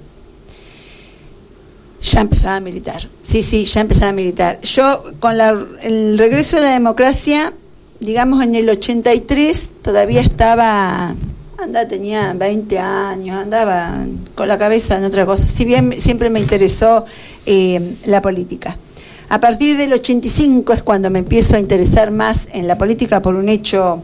[2.01, 3.01] Ya empezaba a militar.
[3.21, 4.59] Sí, sí, ya empezaba a militar.
[4.61, 7.53] Yo, con la- el regreso de la democracia,
[7.99, 11.15] digamos en el 83, todavía estaba,
[11.59, 15.45] anda, tenía 20 años, andaba con la cabeza en otra cosa.
[15.45, 17.05] Si bien siempre me interesó
[17.45, 18.77] eh, la política.
[19.29, 23.35] A partir del 85 es cuando me empiezo a interesar más en la política por
[23.35, 24.03] un hecho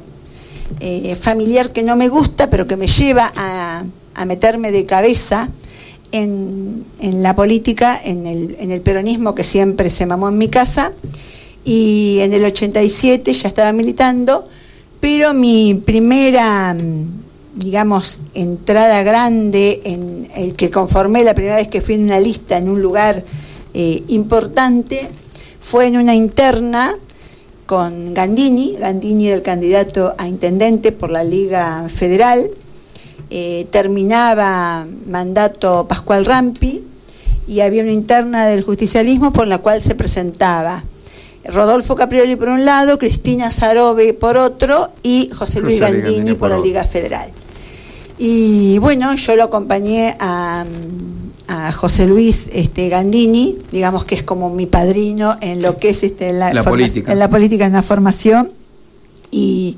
[0.80, 3.85] eh, familiar que no me gusta, pero que me lleva a,
[4.26, 5.49] meterme de cabeza
[6.11, 10.94] en, la política, en el, en el peronismo que siempre se mamó en mi casa.
[11.64, 14.48] Y en el 87 ya estaba militando,
[14.99, 21.81] pero mi primera, mm, digamos, entrada grande en el que conformé la primera vez que
[21.81, 23.23] fui en una lista en un lugar
[23.73, 25.10] eh, importante
[25.60, 26.95] fue en una interna
[27.68, 28.77] con Gandini.
[28.80, 32.49] Gandini era el candidato a intendente por la Liga Federal.
[33.30, 36.84] Eh, terminaba mandato Pascual Rampi
[37.45, 40.84] y había una interna del justicialismo por la cual se presentaba
[41.48, 46.35] Rodolfo Caprioli por un lado, Cristina Sarobe por otro y José Luis José Gandini Gandini
[46.35, 46.60] por la.
[46.60, 47.31] Liga Federal.
[48.18, 50.65] Y bueno, yo lo acompañé a,
[51.47, 56.03] a José Luis este, Gandini, digamos que es como mi padrino en lo que es
[56.03, 57.11] este, la, La política.
[57.11, 58.51] en la política, en la formación.
[59.31, 59.77] Y,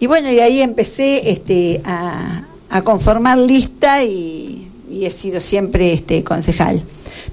[0.00, 5.92] y bueno, y ahí empecé este, a, a conformar lista y, y he sido siempre
[5.92, 6.82] este, concejal.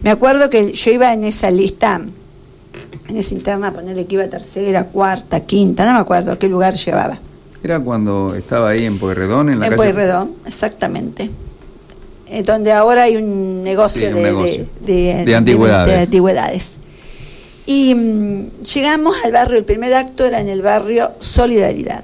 [0.02, 2.02] Me acuerdo que yo iba en esa lista,
[3.08, 7.20] en esa interna, ponerle que iba tercera, cuarta, quinta, no me acuerdo qué lugar llevaba.
[7.64, 9.78] Era cuando estaba ahí en Pueyrredón, en la En calle.
[9.78, 11.30] Pueyrredón, exactamente.
[12.34, 14.66] Eh, donde ahora hay un negocio, Sí, un de, negocio.
[14.86, 15.88] de- De antigüedades.
[15.94, 16.72] de antigüedades.
[17.66, 22.04] Y mm, llegamos al barrio, el primer acto era en el barrio Solidaridad.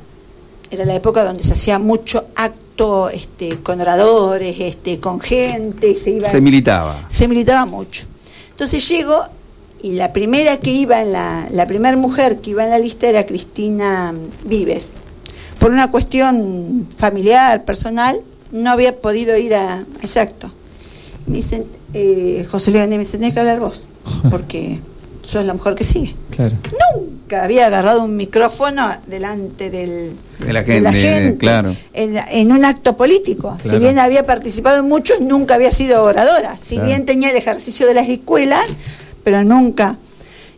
[0.70, 6.10] Era la época donde se hacía mucho acto este, con oradores, este, con gente, se
[6.12, 7.06] iba Se militaba.
[7.08, 8.04] se militaba mucho.
[8.52, 9.16] Entonces llego
[9.82, 13.08] y la primera que iba en la, la primera mujer que iba en la lista
[13.08, 14.14] era Cristina
[14.44, 14.96] Vives.
[15.58, 18.20] Por una cuestión familiar, personal,
[18.52, 20.52] no había podido ir a ese acto.
[21.26, 23.82] Me dicen, eh, José Luis me dice, tenés que hablar vos,
[24.32, 24.80] porque
[25.22, 26.16] sos la mujer que sigue.
[26.32, 26.56] Claro.
[26.96, 31.76] Nunca había agarrado un micrófono delante del, De la de gente, la gente claro.
[31.94, 33.58] en, en un acto político.
[33.66, 36.58] Si bien había participado en muchos, nunca había sido oradora.
[36.62, 36.88] Si Claro.
[36.90, 38.66] bien tenía el ejercicio de las escuelas,
[39.26, 39.98] pero nunca.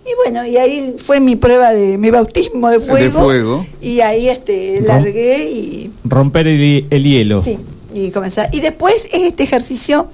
[0.05, 3.19] Y bueno, y ahí fue mi prueba de mi bautismo de fuego.
[3.19, 3.65] De fuego.
[3.81, 7.41] Y ahí este largué y Romper el, el hielo.
[7.41, 7.57] sí,
[7.93, 8.49] y comenzar.
[8.53, 10.07] Y después es este ejercicio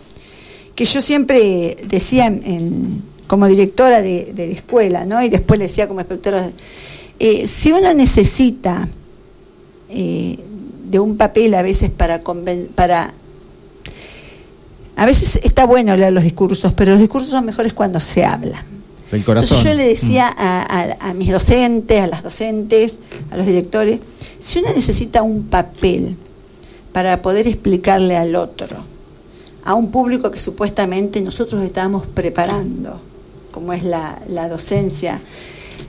[0.76, 5.24] que yo siempre decía en, en- como directora de, de la escuela, ¿no?
[5.24, 6.52] Y después le decía como inspectora.
[7.20, 8.88] Eh, si uno necesita
[9.90, 10.38] eh,
[10.90, 12.22] de un papel a veces para
[12.76, 13.14] para
[14.98, 18.64] a veces está bueno leer los discursos, pero los discursos son mejores cuando se hablan.
[19.12, 19.58] Del corazón.
[19.58, 23.00] Entonces yo le decía a, a- a mis docentes, a las docentes,
[23.30, 24.00] a los directores,
[24.40, 26.16] si uno necesita un papel
[26.96, 28.78] para poder explicarle al otro,
[29.66, 33.02] a un público que supuestamente nosotros estamos preparando,
[33.52, 35.20] como es la, la docencia,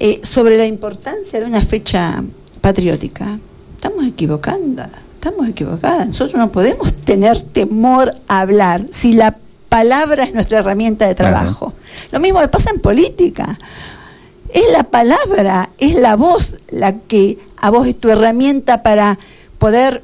[0.00, 2.24] eh, sobre la importancia de una fecha
[2.60, 3.38] patriótica,
[3.76, 4.82] estamos equivocando,
[5.14, 6.08] estamos equivocadas.
[6.08, 9.36] Nosotros no podemos tener temor a hablar si la
[9.68, 11.72] palabra es nuestra herramienta de trabajo.
[12.10, 13.56] Lo mismo que pasa en política.
[14.52, 19.20] Es la palabra, es la voz la que a vos es tu herramienta para
[19.58, 20.02] poder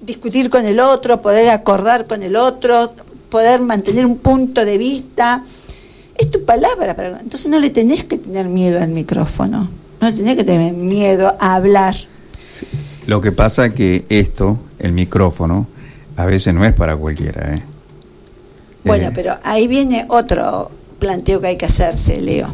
[0.00, 2.92] discutir con el otro, poder acordar con el otro,
[3.28, 5.44] poder mantener un punto de vista.
[6.16, 9.70] Es tu palabra, pero entonces no le tenés que tener miedo al micrófono,
[10.00, 11.94] no tenés que tener miedo a hablar.
[13.06, 15.66] Lo que pasa es que esto, el micrófono,
[16.16, 17.54] a veces no es para cualquiera.
[17.54, 17.62] ¿eh?
[18.84, 22.48] Bueno, Eh, pero ahí viene otro planteo que hay que hacerse, Leo.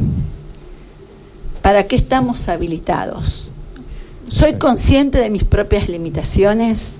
[1.61, 3.49] ¿Para qué estamos habilitados?
[4.29, 6.99] ¿Soy consciente de mis propias limitaciones?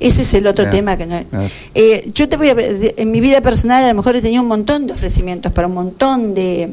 [0.00, 1.22] Ese es el otro tema que no...
[1.24, 1.48] claro.
[1.74, 2.54] Eh, yo te voy a...
[2.58, 5.74] En mi vida personal a lo mejor he tenido un montón de ofrecimientos para un
[5.74, 6.70] montón de,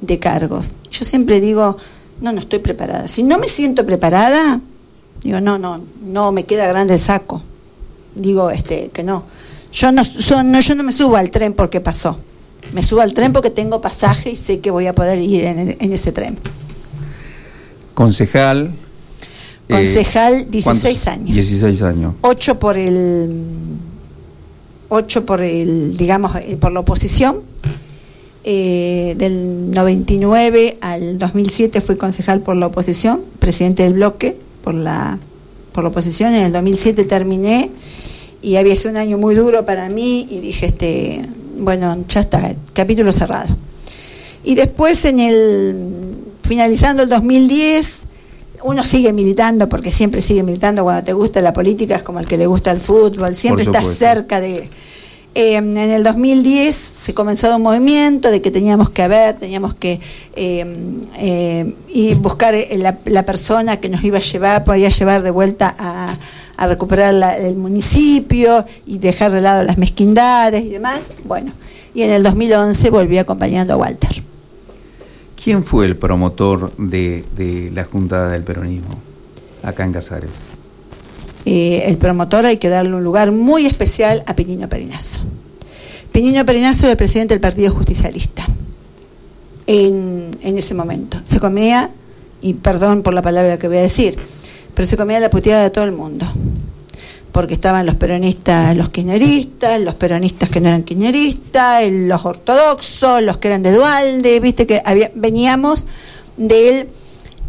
[0.00, 0.76] de cargos.
[0.90, 1.76] Yo siempre digo,
[2.20, 3.08] no, no estoy preparada.
[3.08, 4.60] Si no me siento preparada,
[5.22, 7.42] digo, no, no, no me queda grande el saco.
[8.14, 9.24] Digo, este, que no.
[9.72, 12.18] Yo no, yo no, yo no me subo al tren porque pasó.
[12.72, 15.76] Me subo al tren porque tengo pasaje y sé que voy a poder ir en,
[15.78, 16.38] en ese tren.
[17.94, 18.72] Concejal.
[19.68, 21.06] Eh, Concejal, 16 ¿cuántos?
[21.08, 21.34] años.
[21.34, 22.14] 16 años.
[22.20, 23.44] 8 por el
[24.88, 27.42] 8 por el digamos eh, por la oposición
[28.46, 35.18] Eh, del 99 al 2007 fui concejal por la oposición presidente del bloque por la
[35.72, 37.70] por la oposición en el 2007 terminé
[38.42, 41.22] y había sido un año muy duro para mí y dije este
[41.56, 43.56] bueno ya está capítulo cerrado
[44.44, 45.76] y después en el
[46.42, 48.02] finalizando el 2010
[48.64, 52.26] uno sigue militando porque siempre sigue militando cuando te gusta la política es como el
[52.26, 54.68] que le gusta el fútbol siempre estás cerca de
[55.36, 56.74] eh, en el 2010
[57.04, 60.00] se comenzó un movimiento de que teníamos que haber, teníamos que
[60.36, 60.64] eh,
[61.18, 65.30] eh, y buscar eh, la, la persona que nos iba a llevar, podía llevar de
[65.30, 66.16] vuelta a,
[66.56, 71.10] a recuperar la- el municipio y dejar de lado las mezquindades y demás.
[71.24, 71.52] Bueno,
[71.94, 74.22] y en el 2011 volví acompañando a Walter.
[75.44, 78.98] ¿Quién fue el promotor de, de la Junta del Peronismo
[79.62, 80.30] acá en Casares?
[81.44, 85.20] Eh, el promotor hay que darle un lugar muy especial a Pinino Perinazo.
[86.12, 88.46] Pinino Perinazo era el presidente del Partido Justicialista
[89.66, 91.20] en, en ese momento.
[91.24, 91.90] Se comía,
[92.40, 94.16] y perdón por la palabra que voy a decir,
[94.72, 96.24] pero se comía la puteada de todo el mundo.
[97.34, 103.38] Porque estaban los peronistas, los kirchneristas, los peronistas que no eran kirchneristas, los ortodoxos, los
[103.38, 105.88] que eran de Dualde, viste que había, veníamos
[106.36, 106.86] del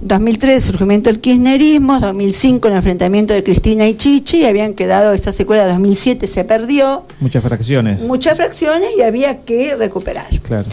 [0.01, 5.13] 2003 el surgimiento del kirchnerismo, 2005 el enfrentamiento de Cristina y Chichi, y habían quedado
[5.13, 8.01] esa secuela 2007 se perdió, Muchas fracciones.
[8.01, 10.27] muchas fracciones y había que recuperar.
[10.41, 10.67] Claro.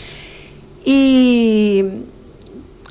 [0.86, 1.84] Y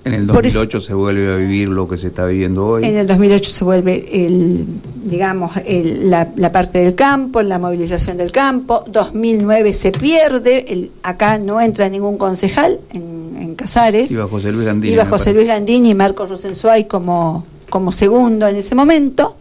[0.04, 2.84] En el Por eso- 2008 se vuelve a vivir lo que se está viviendo hoy.
[2.86, 4.66] en el 2008 se vuelve el,
[5.06, 8.84] digamos, el- la, la parte del campo, la movilización del campo.
[8.88, 14.10] 2009 se pierde, el- acá no entra ningún concejal en, en Casares.
[14.12, 14.94] Iba José Luis Gandini.
[14.94, 15.34] Iba José.
[15.34, 19.36] Luis Gandini y Marcos Rosensuay como, como segundo en ese momento.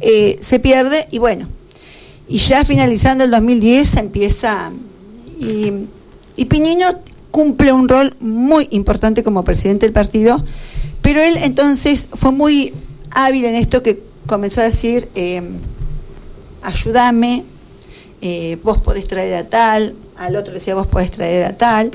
[0.00, 1.48] Eh, se pierde y bueno,
[2.28, 4.70] y ya finalizando el 2010 se empieza.
[5.40, 5.72] Y,
[6.36, 6.84] y Piñino
[7.36, 10.42] cumple un rol muy importante como presidente del partido,
[11.02, 12.72] pero él entonces fue muy
[13.10, 15.42] hábil en esto que comenzó a decir: eh,
[16.62, 17.44] ayúdame,
[18.22, 21.90] eh, vos podés traer a tal, al otro decía: vos podés traer a tal.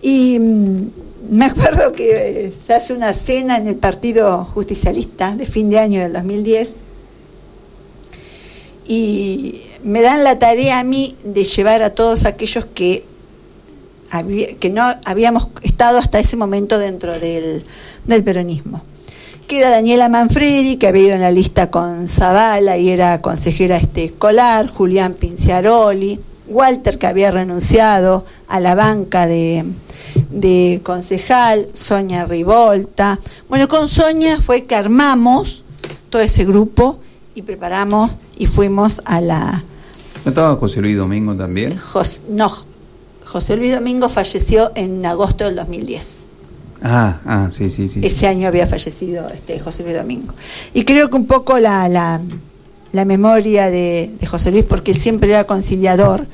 [0.00, 0.90] Y mm,
[1.28, 5.78] me acuerdo que eh, se hace una cena en el Partido Justicialista de fin de
[5.78, 6.76] año del 2010
[8.86, 13.04] y me dan la tarea a mí de llevar a todos aquellos que,
[14.18, 17.64] había- que no habíamos estado hasta ese momento dentro del,
[18.06, 18.82] del peronismo.
[19.46, 23.76] Que era Daniela Manfredi, que había ido en la lista con Zavala y era consejera
[23.76, 26.18] este, escolar, Julián Pinciaroli,
[26.48, 29.64] Walter, que había renunciado a la banca de,
[30.30, 33.18] de concejal, Sonia Rivolta.
[33.48, 35.64] Bueno, con Sonia fue que armamos
[36.10, 36.98] todo ese grupo
[37.34, 39.64] y preparamos y fuimos a la
[40.24, 41.76] ¿No estaba José Luis Domingo también?
[41.76, 42.50] Jos- no
[43.34, 46.06] José Luis Domingo falleció en agosto del 2010.
[46.84, 47.98] Ah, ah, sí, sí, sí.
[48.00, 50.32] Ese año había fallecido este José Luis Domingo.
[50.72, 52.20] Y creo que un poco la, la,
[52.92, 56.28] la memoria de, de José Luis, porque él siempre era conciliador,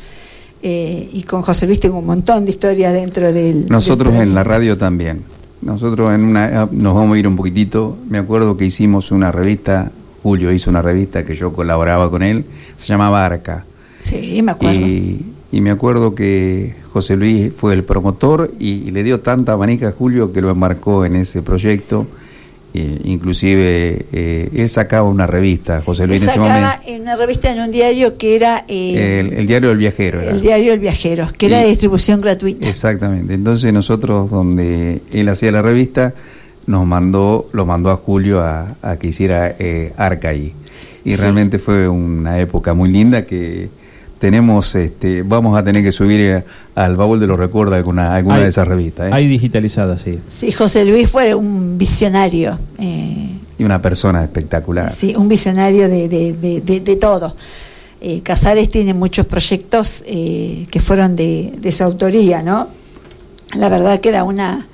[0.62, 3.66] eh, y con José Luis tengo un montón de historias dentro del...
[3.70, 5.24] Nosotros del en la radio también.
[5.62, 7.96] Nosotros en una nos vamos a ir un poquitito.
[8.10, 9.90] Me acuerdo que hicimos una revista,
[10.22, 12.44] Julio hizo una revista que yo colaboraba con él,
[12.76, 13.64] se llamaba Arca.
[14.00, 14.80] Sí, me acuerdo.
[14.80, 19.56] Y, y me acuerdo que José Luis fue el promotor y, y le dio tanta
[19.56, 22.06] manica a Julio que lo embarcó en ese proyecto.
[22.72, 26.60] Eh, inclusive eh, él sacaba una revista, José Luis Él en ese momento.
[26.68, 30.20] sacaba en una revista en un diario que era eh, El, el diario del viajero.
[30.20, 30.30] era.
[30.30, 32.68] el diario El Viajero, que era de distribución gratuita.
[32.68, 33.34] Exactamente.
[33.34, 36.14] Entonces nosotros donde él hacía la revista
[36.66, 40.52] nos mandó, lo mandó a Julio a, a que hiciera eh, Arca ahí.
[41.04, 41.16] Y Sí.
[41.16, 43.68] realmente fue una época muy linda que
[44.20, 46.44] tenemos, este, vamos a tener que subir eh,
[46.76, 49.08] al baúl de los recuerdos alguna, alguna Hay- de esas revistas.
[49.08, 49.10] ¿eh?
[49.12, 50.20] Hay digitalizadas, sí.
[50.28, 54.90] Sí, José Luis fue un visionario, eh, Y una persona espectacular.
[54.92, 57.34] sí, un visionario de, de, de, de- de todo.
[58.02, 62.68] Eh, Casares tiene muchos proyectos eh, que fueron de, de su autoría, ¿no?
[63.54, 64.66] La verdad que era una,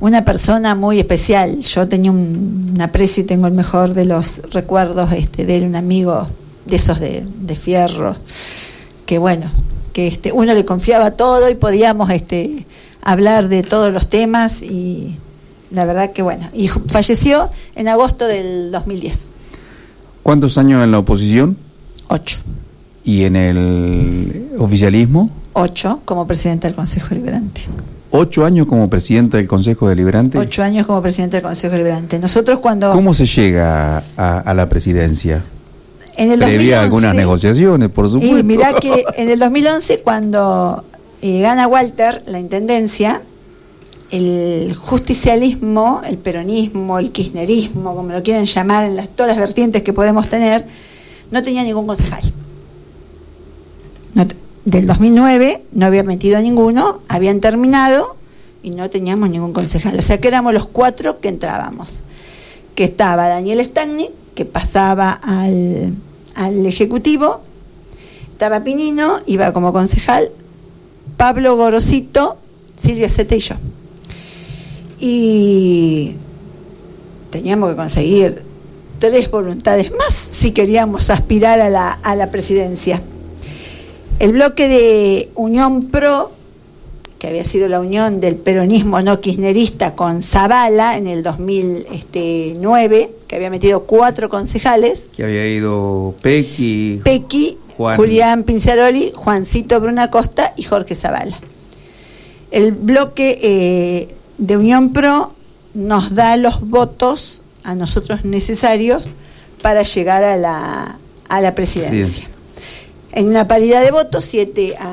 [0.00, 1.60] una persona muy especial.
[1.60, 5.64] Yo tenía un, un aprecio y tengo el mejor de los recuerdos este, de él,
[5.64, 6.28] un amigo
[6.64, 8.16] de esos de, de fierro,
[9.06, 9.50] que bueno,
[9.92, 12.66] que este, uno le confiaba todo y podíamos este,
[13.02, 15.16] hablar de todos los temas y
[15.70, 16.48] la verdad que bueno.
[16.52, 19.28] Y falleció en agosto del 2010.
[20.22, 21.56] ¿Cuántos años en la oposición?
[22.08, 22.40] Ocho.
[23.04, 25.30] ¿Y en el oficialismo?
[25.54, 27.62] Ocho como presidente del Consejo Liberante.
[28.10, 30.38] ¿Ocho años como presidente del Consejo Deliberante?
[30.38, 32.18] Ocho años como presidente del Consejo Liberante.
[32.18, 32.92] Nosotros cuando...
[32.92, 35.42] ¿Cómo se llega a, a la presidencia?
[36.16, 38.38] En el Previa 2011, algunas negociaciones, por supuesto.
[38.38, 40.84] Y mirá que en el 2011, cuando
[41.22, 43.22] eh, gana Walter la intendencia,
[44.10, 49.82] el justicialismo, el peronismo, el kirchnerismo, como lo quieran llamar, en las, todas las vertientes
[49.82, 50.66] que podemos tener,
[51.30, 52.22] no tenía ningún concejal.
[54.14, 54.26] No
[54.64, 58.16] del 2009 no había metido a ninguno, habían terminado
[58.62, 59.98] y no teníamos ningún concejal.
[59.98, 62.02] O sea que éramos los cuatro que entrábamos.
[62.74, 65.94] Que estaba Daniel Stagni, que pasaba al,
[66.34, 67.40] al Ejecutivo,
[68.32, 70.30] estaba Pinino, iba como concejal,
[71.16, 72.38] Pablo Gorosito,
[72.76, 73.54] Silvia Sete y yo.
[74.98, 76.12] Y
[77.30, 78.42] teníamos que conseguir
[78.98, 83.02] tres voluntades más si queríamos aspirar a la, a la presidencia.
[84.18, 86.32] El bloque de Unión Pro,
[87.22, 93.36] que había sido la unión del peronismo no kirchnerista con Zavala en el 2009, que
[93.36, 97.96] había metido cuatro concejales, Que había ido Pequi, Pequi, Juan.
[97.96, 101.38] Julián Pinzaroli, Juancito Bruna Costa y Jorge Zavala.
[102.50, 104.08] El bloque eh,
[104.38, 105.32] de Unión Pro
[105.74, 109.04] nos da los votos a nosotros necesarios
[109.62, 112.28] para llegar a la, a la presidencia.
[113.12, 114.91] En una paridad de votos, 7 a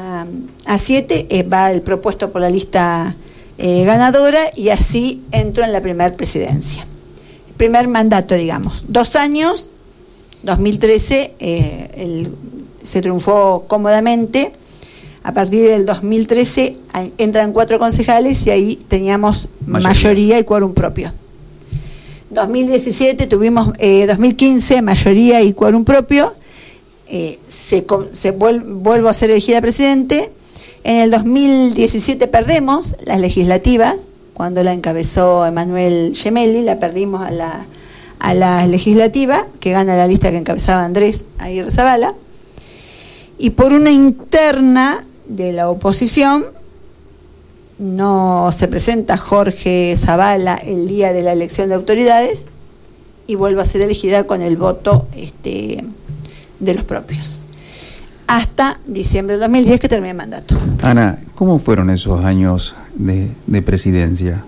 [0.78, 3.16] 7, va el propuesto por la lista
[3.58, 6.86] eh, ganadora y así entro en la primera presidencia.
[7.58, 8.86] Primer mandato, digamos.
[8.88, 9.72] Dos años,
[10.44, 12.32] 2013 eh, el-
[12.84, 14.54] se triunfó cómodamente.
[15.24, 19.90] A partir del 2013 ahí entran cuatro concejales y ahí teníamos Mayoría.
[19.90, 21.12] mayoría, y quórum propio.
[22.30, 26.34] 2017 tuvimos, eh, 2015 mayoría y quórum propio.
[27.08, 30.32] Eh, se, se vuel- vuelvo a ser elegida presidente.
[30.84, 33.98] En el 2017 perdemos las legislativas,
[34.34, 37.66] cuando la encabezó Emanuel Gemelli, la perdimos a la,
[38.20, 42.16] a la legislativa, que gana la lista que encabezaba Andrés Aguirre Zavala.
[43.38, 46.46] Y por una interna de la oposición,
[47.80, 52.46] no se presenta Jorge Zavala el día de la elección de autoridades
[53.26, 55.84] y vuelve a ser elegida con el voto este,
[56.60, 57.39] de los propios.
[58.30, 60.56] Hasta diciembre del 2010 que termina el mandato.
[60.84, 64.44] Ana, ¿cómo fueron esos años de, de presidencia?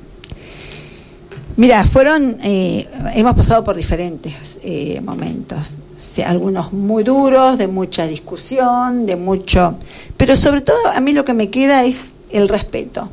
[1.58, 5.80] Mira, fueron, eh, hemos pasado por diferentes eh, momentos,
[6.24, 9.76] algunos muy duros, de mucha discusión, de mucho,
[10.16, 13.10] pero sobre todo a mí lo que me queda es el respeto.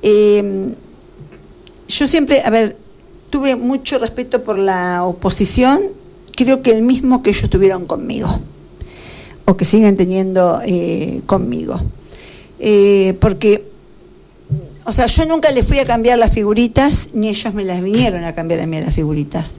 [0.00, 0.72] Eh,
[1.88, 2.76] yo siempre, a ver,
[3.28, 5.80] tuve mucho respeto por la oposición,
[6.34, 8.40] creo que el mismo que ellos tuvieron conmigo,
[9.56, 11.80] que siguen teniendo eh, conmigo.
[12.58, 13.70] Eh, porque
[14.84, 18.24] o sea, yo nunca le fui a cambiar las figuritas, ni ellos me las vinieron
[18.24, 19.58] a cambiar a mí las figuritas.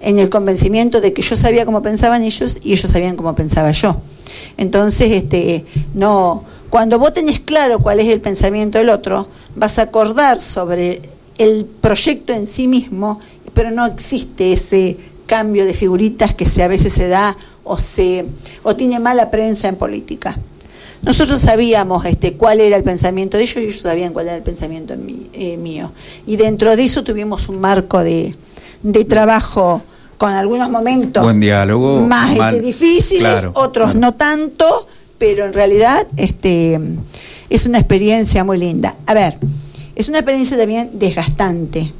[0.00, 3.70] En el convencimiento de que yo sabía cómo pensaban ellos y ellos sabían cómo pensaba
[3.70, 4.00] yo.
[4.56, 5.64] Entonces, este,
[5.94, 11.02] no, Cuando vos tenés claro cuál es el pensamiento del otro, vas a acordar sobre
[11.36, 13.20] el proyecto en sí mismo,
[13.52, 14.96] pero no existe ese
[15.26, 18.24] cambio de figuritas que se, a veces se da o se
[18.62, 20.38] o tiene mala prensa en política.
[21.02, 24.42] Nosotros sabíamos este, cuál era el pensamiento de ellos y ellos sabían cuál era el
[24.42, 25.90] pensamiento en mí- eh, mío.
[26.26, 28.34] Y dentro de eso tuvimos un marco de,
[28.82, 29.82] de trabajo
[30.16, 32.00] con algunos momentos Buen diálogo.
[32.06, 33.98] más mal- este, difíciles, claro, otros claro.
[34.00, 34.86] no tanto,
[35.18, 36.78] pero en realidad este,
[37.50, 38.94] es una experiencia muy linda.
[39.06, 39.38] A ver,
[39.96, 41.92] es una experiencia también desgastante,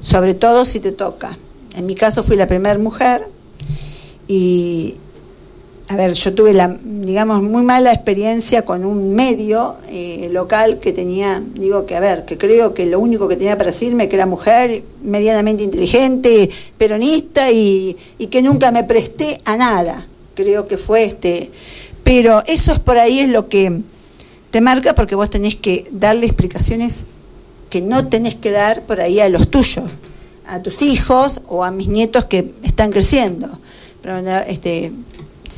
[0.00, 1.38] sobre todo si te toca.
[1.74, 3.26] En mi caso fui la primera mujer
[4.28, 4.96] y,
[5.88, 10.92] a ver, yo tuve la, digamos, muy mala experiencia con un medio eh, local que
[10.92, 14.16] tenía, digo que, a ver, que creo que lo único que tenía para decirme que
[14.16, 16.48] era mujer, medianamente inteligente,
[16.78, 20.06] peronista y, y que nunca me presté a nada.
[20.34, 21.50] Creo que fue este.
[22.04, 23.82] Pero eso es por ahí es lo que
[24.50, 27.06] te marca porque vos tenés que darle explicaciones
[27.70, 29.92] que no tenés que dar por ahí a los tuyos,
[30.46, 33.48] a tus hijos o a mis nietos que están creciendo.
[34.02, 34.92] Pero este,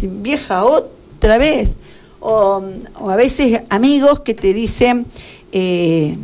[0.03, 1.77] vieja otra vez.
[2.21, 2.63] O,
[3.09, 5.07] a veces amigos que te dicen,
[5.53, 6.17] eh,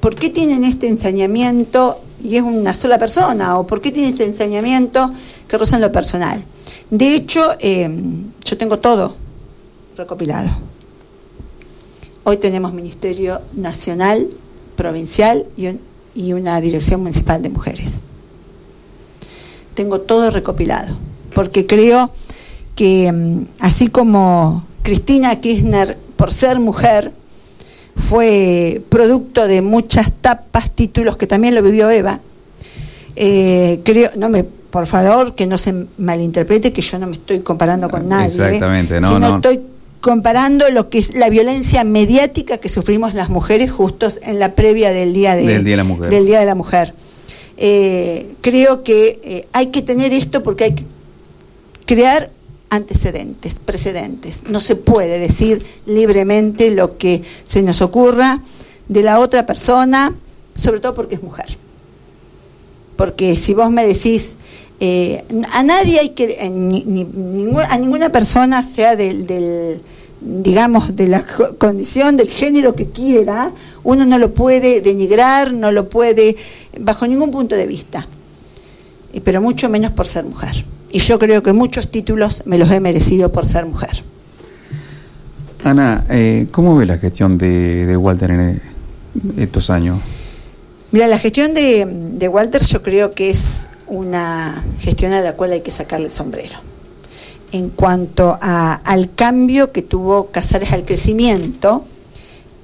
[0.00, 3.58] ¿por qué tienen este ensañamiento y es una sola persona?
[3.58, 5.10] ¿O por qué tienen este ensañamiento
[5.48, 6.44] que roza lo personal?
[6.90, 7.90] De hecho, eh,
[8.44, 9.16] yo tengo todo
[9.96, 10.50] recopilado.
[12.24, 14.28] Hoy tenemos Ministerio Nacional,
[14.76, 15.80] Provincial y, un-
[16.14, 18.02] y una Dirección Municipal de Mujeres.
[19.74, 20.94] Tengo todo recopilado,
[21.34, 22.10] porque creo
[22.74, 27.12] que mm, así como Cristina Kirchner, por ser mujer,
[27.96, 32.20] fue producto de muchas tapas, títulos que también lo vivió Eva.
[33.14, 37.40] Eh, creo, no me, por favor, que no se malinterprete que yo no me estoy
[37.40, 39.00] comparando con nadie, Exactamente, ¿eh?
[39.00, 39.36] no, sino no.
[39.36, 39.60] estoy
[40.00, 44.90] comparando lo que es la violencia mediática que sufrimos las mujeres justos en la previa
[44.90, 46.10] del día de, Del Día de la Mujer.
[46.10, 46.94] del Día de la Mujer.
[47.58, 50.84] Eh, creo que hay que tener esto porque hay que
[51.84, 52.30] crear
[52.72, 54.44] antecedentes, precedentes.
[54.48, 58.40] No se puede decir libremente lo que se nos ocurra
[58.88, 60.14] de la otra persona,
[60.56, 61.58] sobre todo porque es mujer.
[62.96, 64.36] Porque si vos me decís,
[64.80, 65.22] eh,
[65.52, 67.06] a nadie hay que, eh, ni-
[67.68, 69.82] a ninguna persona, sea del, del,
[70.22, 73.52] digamos, de la co- condición, del género que quiera,
[73.84, 76.36] uno no lo puede denigrar, no lo puede,
[76.80, 78.08] bajo ningún punto de vista.
[79.12, 80.64] Eh, pero mucho menos por ser mujer.
[80.92, 84.02] Y yo creo que muchos títulos me los he merecido por ser mujer.
[85.64, 88.60] Ana, eh, ¿cómo ve la gestión de, de Walter en eh,
[89.38, 90.00] estos años?
[90.90, 95.52] Mira, la gestión de, de Walter yo creo que es una gestión a la cual
[95.52, 96.56] hay que sacarle el sombrero.
[97.52, 101.84] En cuanto a- al cambio que tuvo Casares, al crecimiento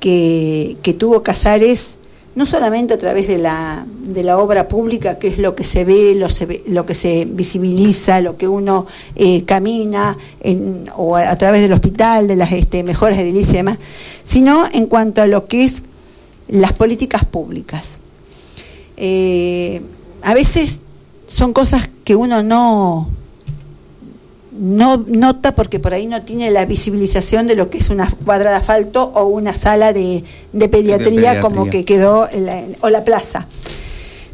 [0.00, 1.97] que, que tuvo Casares,
[2.38, 5.84] no solamente a través de la, de la obra pública, que es lo que se
[5.84, 8.86] ve, lo, se lo que se visibiliza, lo que uno
[9.16, 13.56] eh, camina, en- o a, a través del hospital, de las este, mejoras edilicias y
[13.56, 13.78] demás,
[14.22, 15.82] sino en cuanto a lo que es
[16.46, 17.98] las políticas públicas.
[18.96, 19.82] Eh,
[20.22, 20.80] a veces
[21.26, 23.08] son cosas que uno no
[24.58, 28.50] no nota porque por ahí no tiene la visibilización de lo que es una cuadra
[28.50, 31.40] de asfalto o una sala de, de pediatría, pediatría.
[31.40, 33.46] como que quedó en la- o la plaza.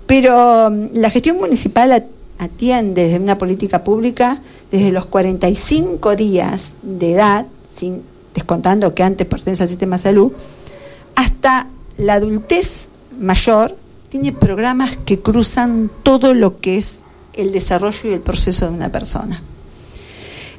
[0.07, 2.05] Pero mm, la gestión municipal at-
[2.39, 4.41] atiende desde una política pública
[4.71, 7.47] desde los 45 días de edad,
[7.77, 8.03] sin
[8.35, 10.33] descontando que antes pertenece al sistema de salud,
[11.15, 12.89] hasta la adultez
[13.21, 13.77] mayor,
[14.09, 17.01] tiene programas que cruzan todo lo que es
[17.35, 19.41] el desarrollo y el proceso de una persona.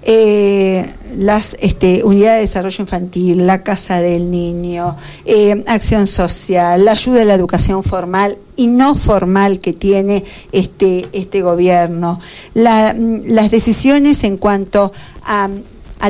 [0.08, 0.86] Eh,
[1.18, 4.96] las este, unidades de desarrollo infantil, la casa del niño,
[5.26, 11.08] eh, acción social, la ayuda a la educación formal y no formal que tiene este,
[11.12, 12.20] este gobierno,
[12.54, 14.92] mm, las decisiones en cuanto
[15.24, 15.50] a,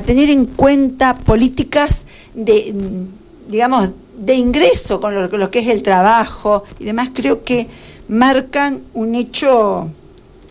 [0.05, 2.03] tener en cuenta políticas
[2.33, 7.45] de, mm, digamos, de ingreso con lo, lo que es el trabajo y demás, creo
[7.45, 7.69] que
[8.09, 9.89] marcan un hecho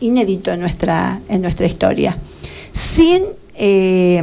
[0.00, 2.18] inédito en nuestra, en nuestra historia.
[2.74, 3.22] Sin,
[3.56, 4.20] eh,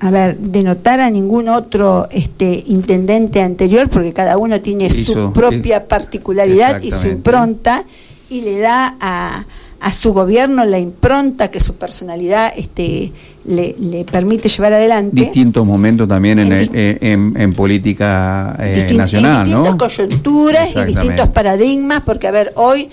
[0.00, 5.86] a ver, denotar a ningún otro este, intendente anterior, porque cada uno tiene su propia
[5.88, 7.84] particularidad y su impronta,
[8.28, 9.46] y le da a,
[9.80, 13.10] a su gobierno la impronta que su personalidad este,
[13.46, 15.14] le, le permite llevar adelante.
[15.18, 16.70] Distintos momentos también en, en,
[17.00, 19.78] en- en política eh, Distin- en nacional, distintas ¿no?
[19.78, 22.90] coyunturas y distintos paradigmas, porque a ver, hoy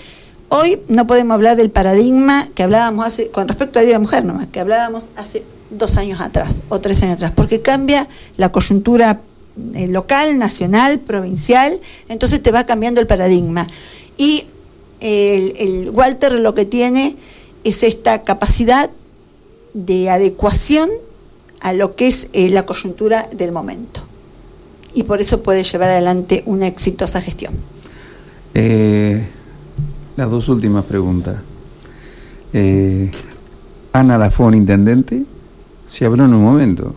[0.48, 4.48] hoy no podemos hablar del paradigma que hablábamos hace, con respecto a la Mujer nomás,
[4.48, 9.20] que hablábamos hace dos años atrás o tres años atrás, porque cambia la coyuntura
[9.74, 13.66] eh, local, nacional, provincial, entonces te va cambiando el paradigma.
[14.16, 14.46] Y
[15.00, 17.16] el, el Walter lo que tiene
[17.64, 18.90] es esta capacidad
[19.72, 20.90] de adecuación
[21.60, 24.02] a lo que es eh, la coyuntura del momento.
[24.92, 27.54] Y por eso puede llevar adelante una exitosa gestión.
[28.54, 29.26] Eh,
[30.16, 31.36] las dos últimas preguntas.
[32.52, 33.10] Eh,
[33.92, 35.24] Ana Lafón, intendente,
[35.90, 36.94] se habló en un momento.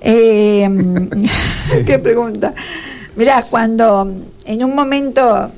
[0.00, 0.68] Eh,
[1.86, 2.54] qué pregunta.
[3.16, 4.12] Mirá, cuando
[4.44, 5.50] en un momento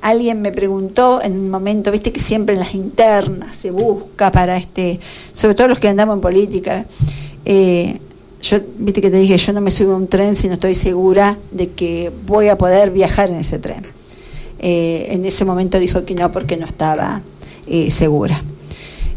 [0.00, 4.56] alguien me preguntó, en un momento, viste que siempre en las internas se busca para
[4.56, 5.00] este,
[5.32, 6.86] sobre todo los que andamos en política,
[7.44, 7.98] eh,
[8.40, 10.74] yo, viste que te dije, yo no me subo a un tren si no estoy
[10.74, 13.82] segura de que voy a poder viajar en ese tren.
[14.60, 17.22] Eh, en ese momento dijo que no porque no estaba
[17.66, 18.42] eh, segura.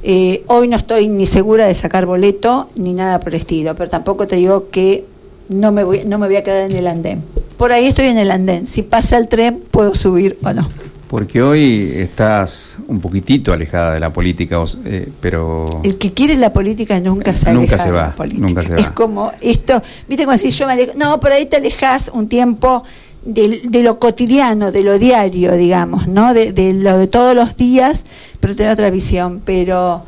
[0.03, 3.89] Eh, hoy no estoy ni segura de sacar boleto ni nada por el estilo, pero
[3.89, 5.05] tampoco te digo que
[5.49, 7.23] no me voy, no me voy a quedar en el andén.
[7.57, 8.65] Por ahí estoy en el andén.
[8.65, 10.67] Si pasa el tren, puedo subir o no.
[11.07, 16.53] Porque hoy estás un poquitito alejada de la política, eh, pero El que quiere la
[16.53, 18.47] política nunca se nunca se de va, la política.
[18.47, 18.93] nunca se Es va.
[18.95, 20.93] como esto, viste como si yo me alejo.
[20.95, 22.83] No, por ahí te alejas un tiempo
[23.25, 26.33] de, de lo cotidiano, de lo diario, digamos, ¿no?
[26.33, 28.05] De, de lo de todos los días,
[28.39, 29.41] pero tener otra visión.
[29.45, 30.03] Pero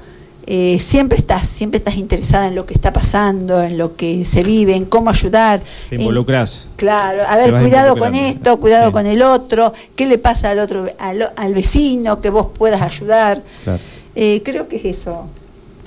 [0.47, 4.43] eh, siempre estás, siempre estás interesada en lo que está pasando, en lo que se
[4.43, 5.61] vive, en cómo ayudar.
[5.89, 6.69] Te en- involucras.
[6.75, 10.85] Claro, a ver, cuidado con esto, cuidado con el otro, qué le pasa al otro,
[10.99, 13.41] al, al vecino, que vos puedas ayudar.
[13.63, 13.79] Claro.
[14.15, 15.27] Eh, creo que es eso.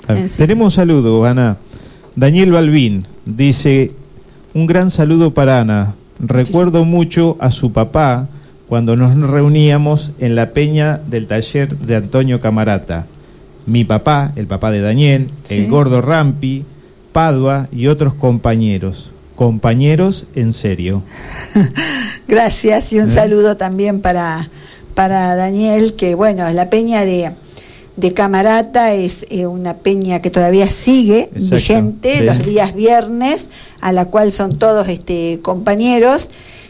[0.07, 0.37] Sí.
[0.37, 1.57] Tenemos un saludo, Ana.
[2.15, 3.91] Daniel Balbín dice,
[4.53, 5.93] un gran saludo para Ana.
[6.19, 8.27] Recuerdo mucho a su papá
[8.67, 13.05] cuando nos reuníamos en la peña del taller de Antonio Camarata.
[13.65, 15.59] Mi papá, el papá de Daniel, Sí.
[15.59, 16.65] el gordo Rampi,
[17.11, 19.11] Padua y otros compañeros.
[19.35, 21.03] Compañeros en serio.
[22.27, 23.11] Gracias y un ¿Eh?
[23.13, 24.49] saludo también para,
[24.95, 27.31] para Daniel, que bueno, la peña de,
[27.97, 33.49] de Camarata es eh, una peña que todavía sigue Exacto, vigente los días viernes,
[33.81, 36.29] a la cual son todos este, compañeros.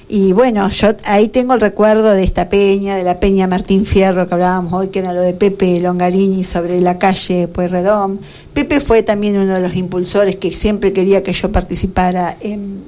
[0.09, 4.25] Y bueno, yo ahí tengo el recuerdo de esta peña, de la peña Martín Fierro
[4.25, 8.21] que hablábamos hoy, que era lo de Pepe Longarini sobre la calle Pueyrredón.
[8.53, 12.83] Pepe fue también uno de los impulsores que siempre quería que yo participara en,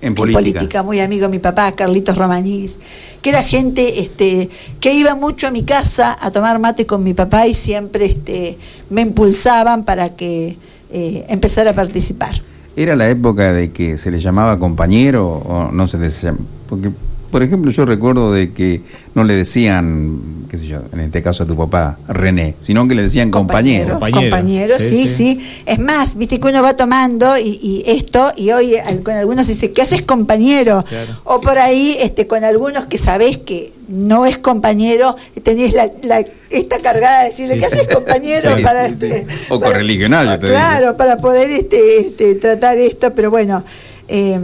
[0.00, 0.40] en en política.
[0.58, 2.78] política, muy amigo de mi papá, Carlitos Romanís,
[3.22, 4.48] que era gente este,
[4.80, 8.58] que iba mucho a mi casa a tomar mate con mi papá y siempre este,
[8.90, 10.56] me impulsaban para que
[10.90, 12.34] eh, empezara a participar.
[12.76, 16.36] ¿Era la época de que se le llamaba compañero o no se les llam-
[16.68, 16.90] Porque,
[17.30, 18.80] por ejemplo, yo recuerdo de que
[19.14, 20.20] no le decían,
[20.50, 23.98] qué sé yo, en este caso a tu papá, René, sino que le decían compañero.
[23.98, 28.74] Compañero, sí, sí, Es más, viste que uno va tomando y, y esto, y hoy
[29.02, 30.84] con algunos dice, ¿qué haces compañero?
[31.24, 36.24] O por ahí, este, con algunos que sabés que no es compañero, tenés la, la-
[36.50, 37.60] esta cargada de decirle, Sí.
[37.60, 38.50] ¿qué haces compañero?
[38.56, 39.36] Sí, para sí, este, sí.
[39.50, 40.46] O correligionario, digo.
[40.46, 43.64] Claro, para poder este, este, tratar esto, pero bueno,
[44.08, 44.38] eh,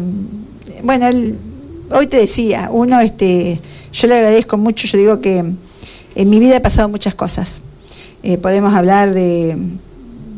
[0.83, 1.37] bueno, el-
[1.95, 3.61] hoy te decía, uno, este,
[3.93, 5.45] yo le agradezco mucho, yo digo que
[6.15, 7.63] en mi vida he pasado muchas cosas.
[8.23, 9.57] Eh, podemos hablar de,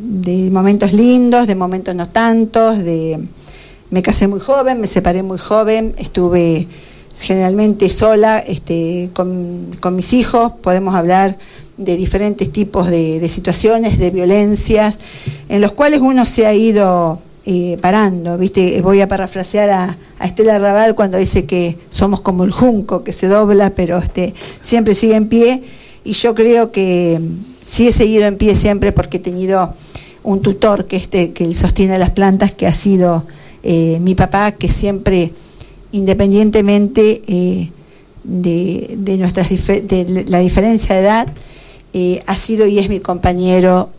[0.01, 3.21] de momentos lindos, de momentos no tantos, de
[3.91, 6.67] me casé muy joven, me separé muy joven, estuve
[7.17, 11.39] generalmente sola este, con, con mis hijos, podemos hablar
[11.77, 14.99] de diferentes tipos de, de situaciones, de violencias,
[15.49, 18.81] en los cuales uno se ha ido eh, parando, ¿viste?
[18.81, 23.13] Voy a parafrasear a, a Estela Raval cuando dice que somos como el junco que
[23.13, 25.63] se dobla, pero este, siempre sigue en pie,
[26.05, 27.21] y yo creo que
[27.63, 29.75] sí he seguido en pie siempre porque he tenido
[30.23, 33.27] un tutor que este que sostiene las plantas que ha sido
[33.63, 35.33] eh, mi papá que siempre
[35.93, 37.71] independientemente eh,
[38.23, 41.29] de, de nuestras de la diferencia de edad
[41.95, 43.91] eh, ha sido y es mi compañero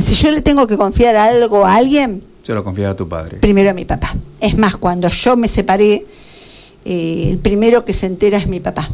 [0.00, 3.38] si yo le tengo que confiar algo a alguien Se lo confiaba a tu padre.
[3.38, 6.04] primero a mi papá es más cuando yo me separé
[6.84, 8.90] eh, el primero que se entera es mi papá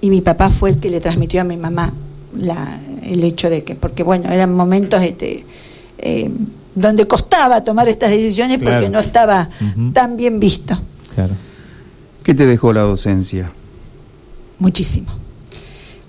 [0.00, 1.92] y mi papá fue el que le transmitió a mi mamá
[2.36, 5.44] la, el hecho de que, porque bueno, eran momentos este,
[5.98, 6.30] eh,
[6.74, 8.90] donde costaba tomar estas decisiones porque Claro.
[8.90, 9.48] no estaba
[9.92, 10.78] tan bien visto.
[12.22, 13.50] ¿Qué te dejó la docencia?
[14.58, 15.08] Muchísimo.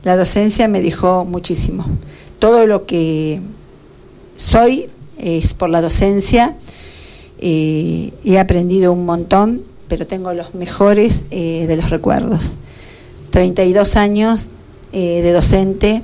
[0.04, 1.86] La docencia me dejó muchísimo.
[2.40, 3.42] Todo lo que
[4.36, 4.88] soy
[5.20, 6.56] es por la docencia.
[7.40, 12.54] Eh, he aprendido un montón, pero tengo los mejores eh, de los recuerdos.
[13.32, 14.50] 32 años
[14.92, 16.04] eh, de docente,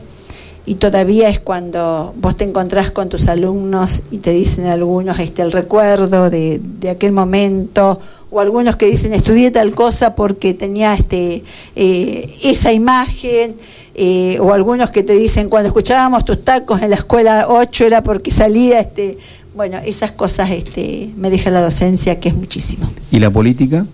[0.66, 5.44] y todavía es cuando vos te encontrás con tus alumnos y te dicen algunos este
[5.44, 8.00] el recuerdo de, de aquel momento
[8.32, 11.44] o algunos que dicen estudié tal cosa porque tenía este
[11.76, 13.56] eh, esa imagen
[13.96, 18.04] eh, o algunos que te dicen cuando escuchábamos tus tacos en la escuela 8 era
[18.04, 19.18] porque salía este
[19.56, 23.86] bueno esas cosas este me deja la docencia que es muchísimo ¿Y la política?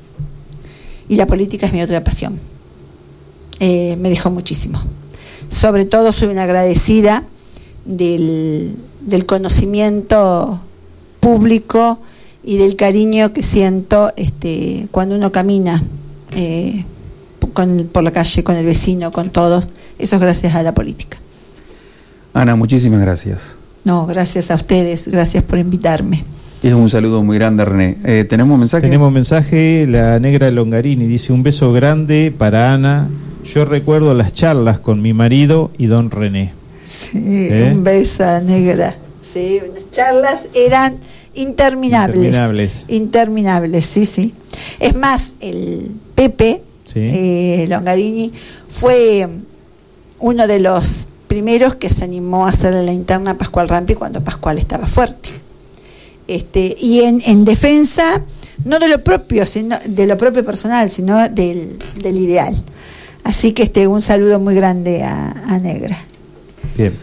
[1.12, 2.40] y la política es mi otra pasión.
[3.60, 4.82] Eh, me dejó muchísimo.
[5.50, 7.26] Sobre todo soy una agradecida
[7.84, 10.62] del, del conocimiento
[11.20, 12.00] público
[12.44, 15.84] y del cariño que siento este, cuando uno camina
[16.36, 16.86] eh,
[17.54, 19.70] con- por la calle, con el vecino, con todos.
[20.00, 21.18] Eso es gracias a la política.
[22.34, 23.40] Ana, muchísimas gracias.
[23.84, 26.24] No, gracias a ustedes, gracias por invitarme.
[26.64, 27.98] Es un saludo muy grande, René.
[28.04, 28.82] Eh, ¿Tenemos mensaje?
[28.84, 33.10] Tenemos mensaje, la negra Longarini dice un beso grande para Ana.
[33.44, 36.54] Yo recuerdo las charlas con mi marido y don René.
[36.88, 37.72] Sí, ¿Eh?
[37.76, 38.96] Un beso, negra.
[39.22, 40.98] Sí, las charlas eran
[41.34, 42.18] interminables.
[42.26, 42.82] Interminables.
[42.88, 44.34] Interminables, sí, sí.
[44.80, 47.00] Es más, el Pepe Sí.
[47.02, 48.34] eh, Longarini
[48.68, 49.28] fue
[50.20, 54.22] uno de los primeros que se animó a hacer la interna a Pascual Rampi cuando
[54.22, 55.30] Pascual estaba fuerte.
[56.28, 58.22] Este, y en, en defensa,
[58.66, 62.62] no de lo propio, sino de lo propio personal, sino del, del ideal.
[63.24, 65.98] Así que este, un saludo muy grande a, a Negra.
[66.78, 66.94] Bien.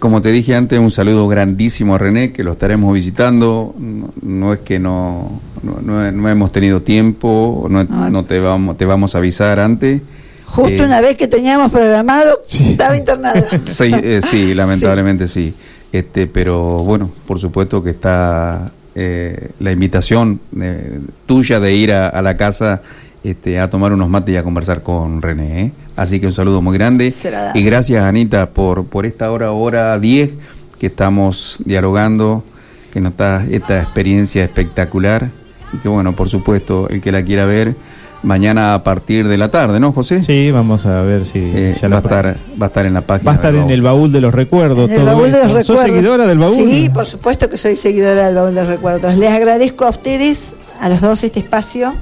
[0.00, 3.74] Como te dije antes, un saludo grandísimo a René, que lo estaremos visitando.
[3.78, 8.76] No, no es que no, no, no- no hemos tenido tiempo, no, no te, vamos,
[8.78, 10.00] te vamos a avisar antes.
[10.46, 13.40] Justo Eh, una vez que teníamos programado, estaba internada.
[13.74, 15.54] Sí, eh, sí, lamentablemente sí.
[15.92, 22.08] Este, pero bueno, por supuesto que está eh, la invitación eh, tuya de ir a,
[22.08, 22.80] a la casa
[23.22, 25.72] este, a tomar unos mates y a conversar con René.
[26.00, 27.10] Así que un saludo muy grande.
[27.10, 27.52] Será.
[27.54, 30.30] Y gracias, Anita, por, por esta hora, hora 10
[30.78, 32.42] que estamos dialogando,
[32.90, 35.28] que nos da esta experiencia espectacular.
[35.74, 37.74] Y que bueno, por supuesto, el que la quiera ver,
[38.22, 40.22] mañana a partir de la tarde, ¿no, José?
[40.22, 42.94] Sí, vamos a ver si Eh, ya va, a lo estar, va a estar en
[42.94, 43.30] la página.
[43.30, 43.72] Va a estar en Baúl.
[43.72, 44.90] el baúl de los recuerdos.
[44.90, 46.54] En el todo baúl de ¿Sos seguidora del baúl?
[46.54, 49.18] Sí, por supuesto que soy seguidora del baúl de los recuerdos.
[49.18, 51.92] Les agradezco a ustedes, a los dos, este espacio.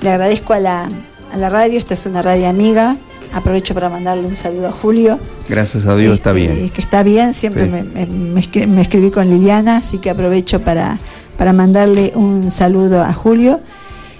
[0.00, 0.88] Le agradezco a la,
[1.32, 2.96] a la radio, esta es una radio amiga.
[3.32, 5.18] Aprovecho para mandarle un saludo a Julio.
[5.48, 6.70] Gracias a Dios está eh, bien.
[6.70, 7.70] que está bien, siempre Sí.
[7.70, 10.98] me, me escribí con Liliana, así que aprovecho para,
[11.36, 13.60] para mandarle un saludo a Julio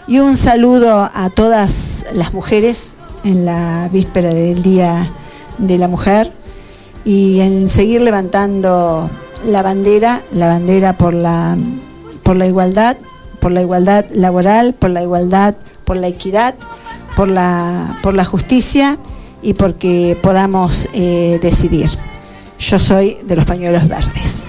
[0.07, 2.95] y un saludo a todas las mujeres
[3.25, 5.11] en la víspera del Día
[5.59, 6.33] de la Mujer
[7.05, 9.11] y en seguir levantando
[9.47, 11.57] la bandera, la bandera por la,
[12.23, 12.97] por la igualdad,
[13.41, 15.55] por la igualdad laboral, por la igualdad,
[15.85, 16.55] por la equidad,
[17.19, 18.97] por la, por la justicia
[19.43, 21.89] y porque podamos eh, decidir.
[22.61, 24.45] Yo soy de los pañuelos verdes.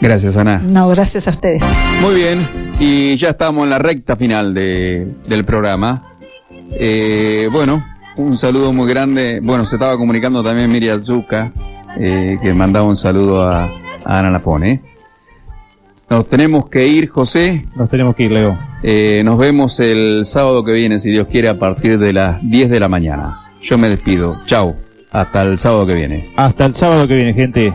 [0.00, 0.60] Gracias, Ana.
[0.64, 1.62] No, gracias a ustedes.
[2.00, 2.48] Muy bien,
[2.80, 6.02] y ya estamos en la recta final de- del programa.
[6.72, 7.84] Eh, bueno,
[8.16, 9.38] un saludo muy grande.
[9.40, 11.52] Bueno, se estaba comunicando también Miriam Zucca,
[11.98, 13.64] eh, que mandaba un saludo a,
[14.06, 14.82] a Ana Lafone.
[16.10, 17.64] Nos tenemos que ir, José.
[17.76, 18.58] Nos tenemos que ir, Leo.
[18.82, 22.68] Eh, nos vemos el sábado que viene, si Dios quiere, a partir de las 10
[22.68, 23.38] de la mañana.
[23.62, 24.40] Yo me despido.
[24.44, 24.74] Chao.
[25.12, 26.32] Hasta el sábado que viene.
[26.34, 27.72] Hasta el sábado que viene, gente.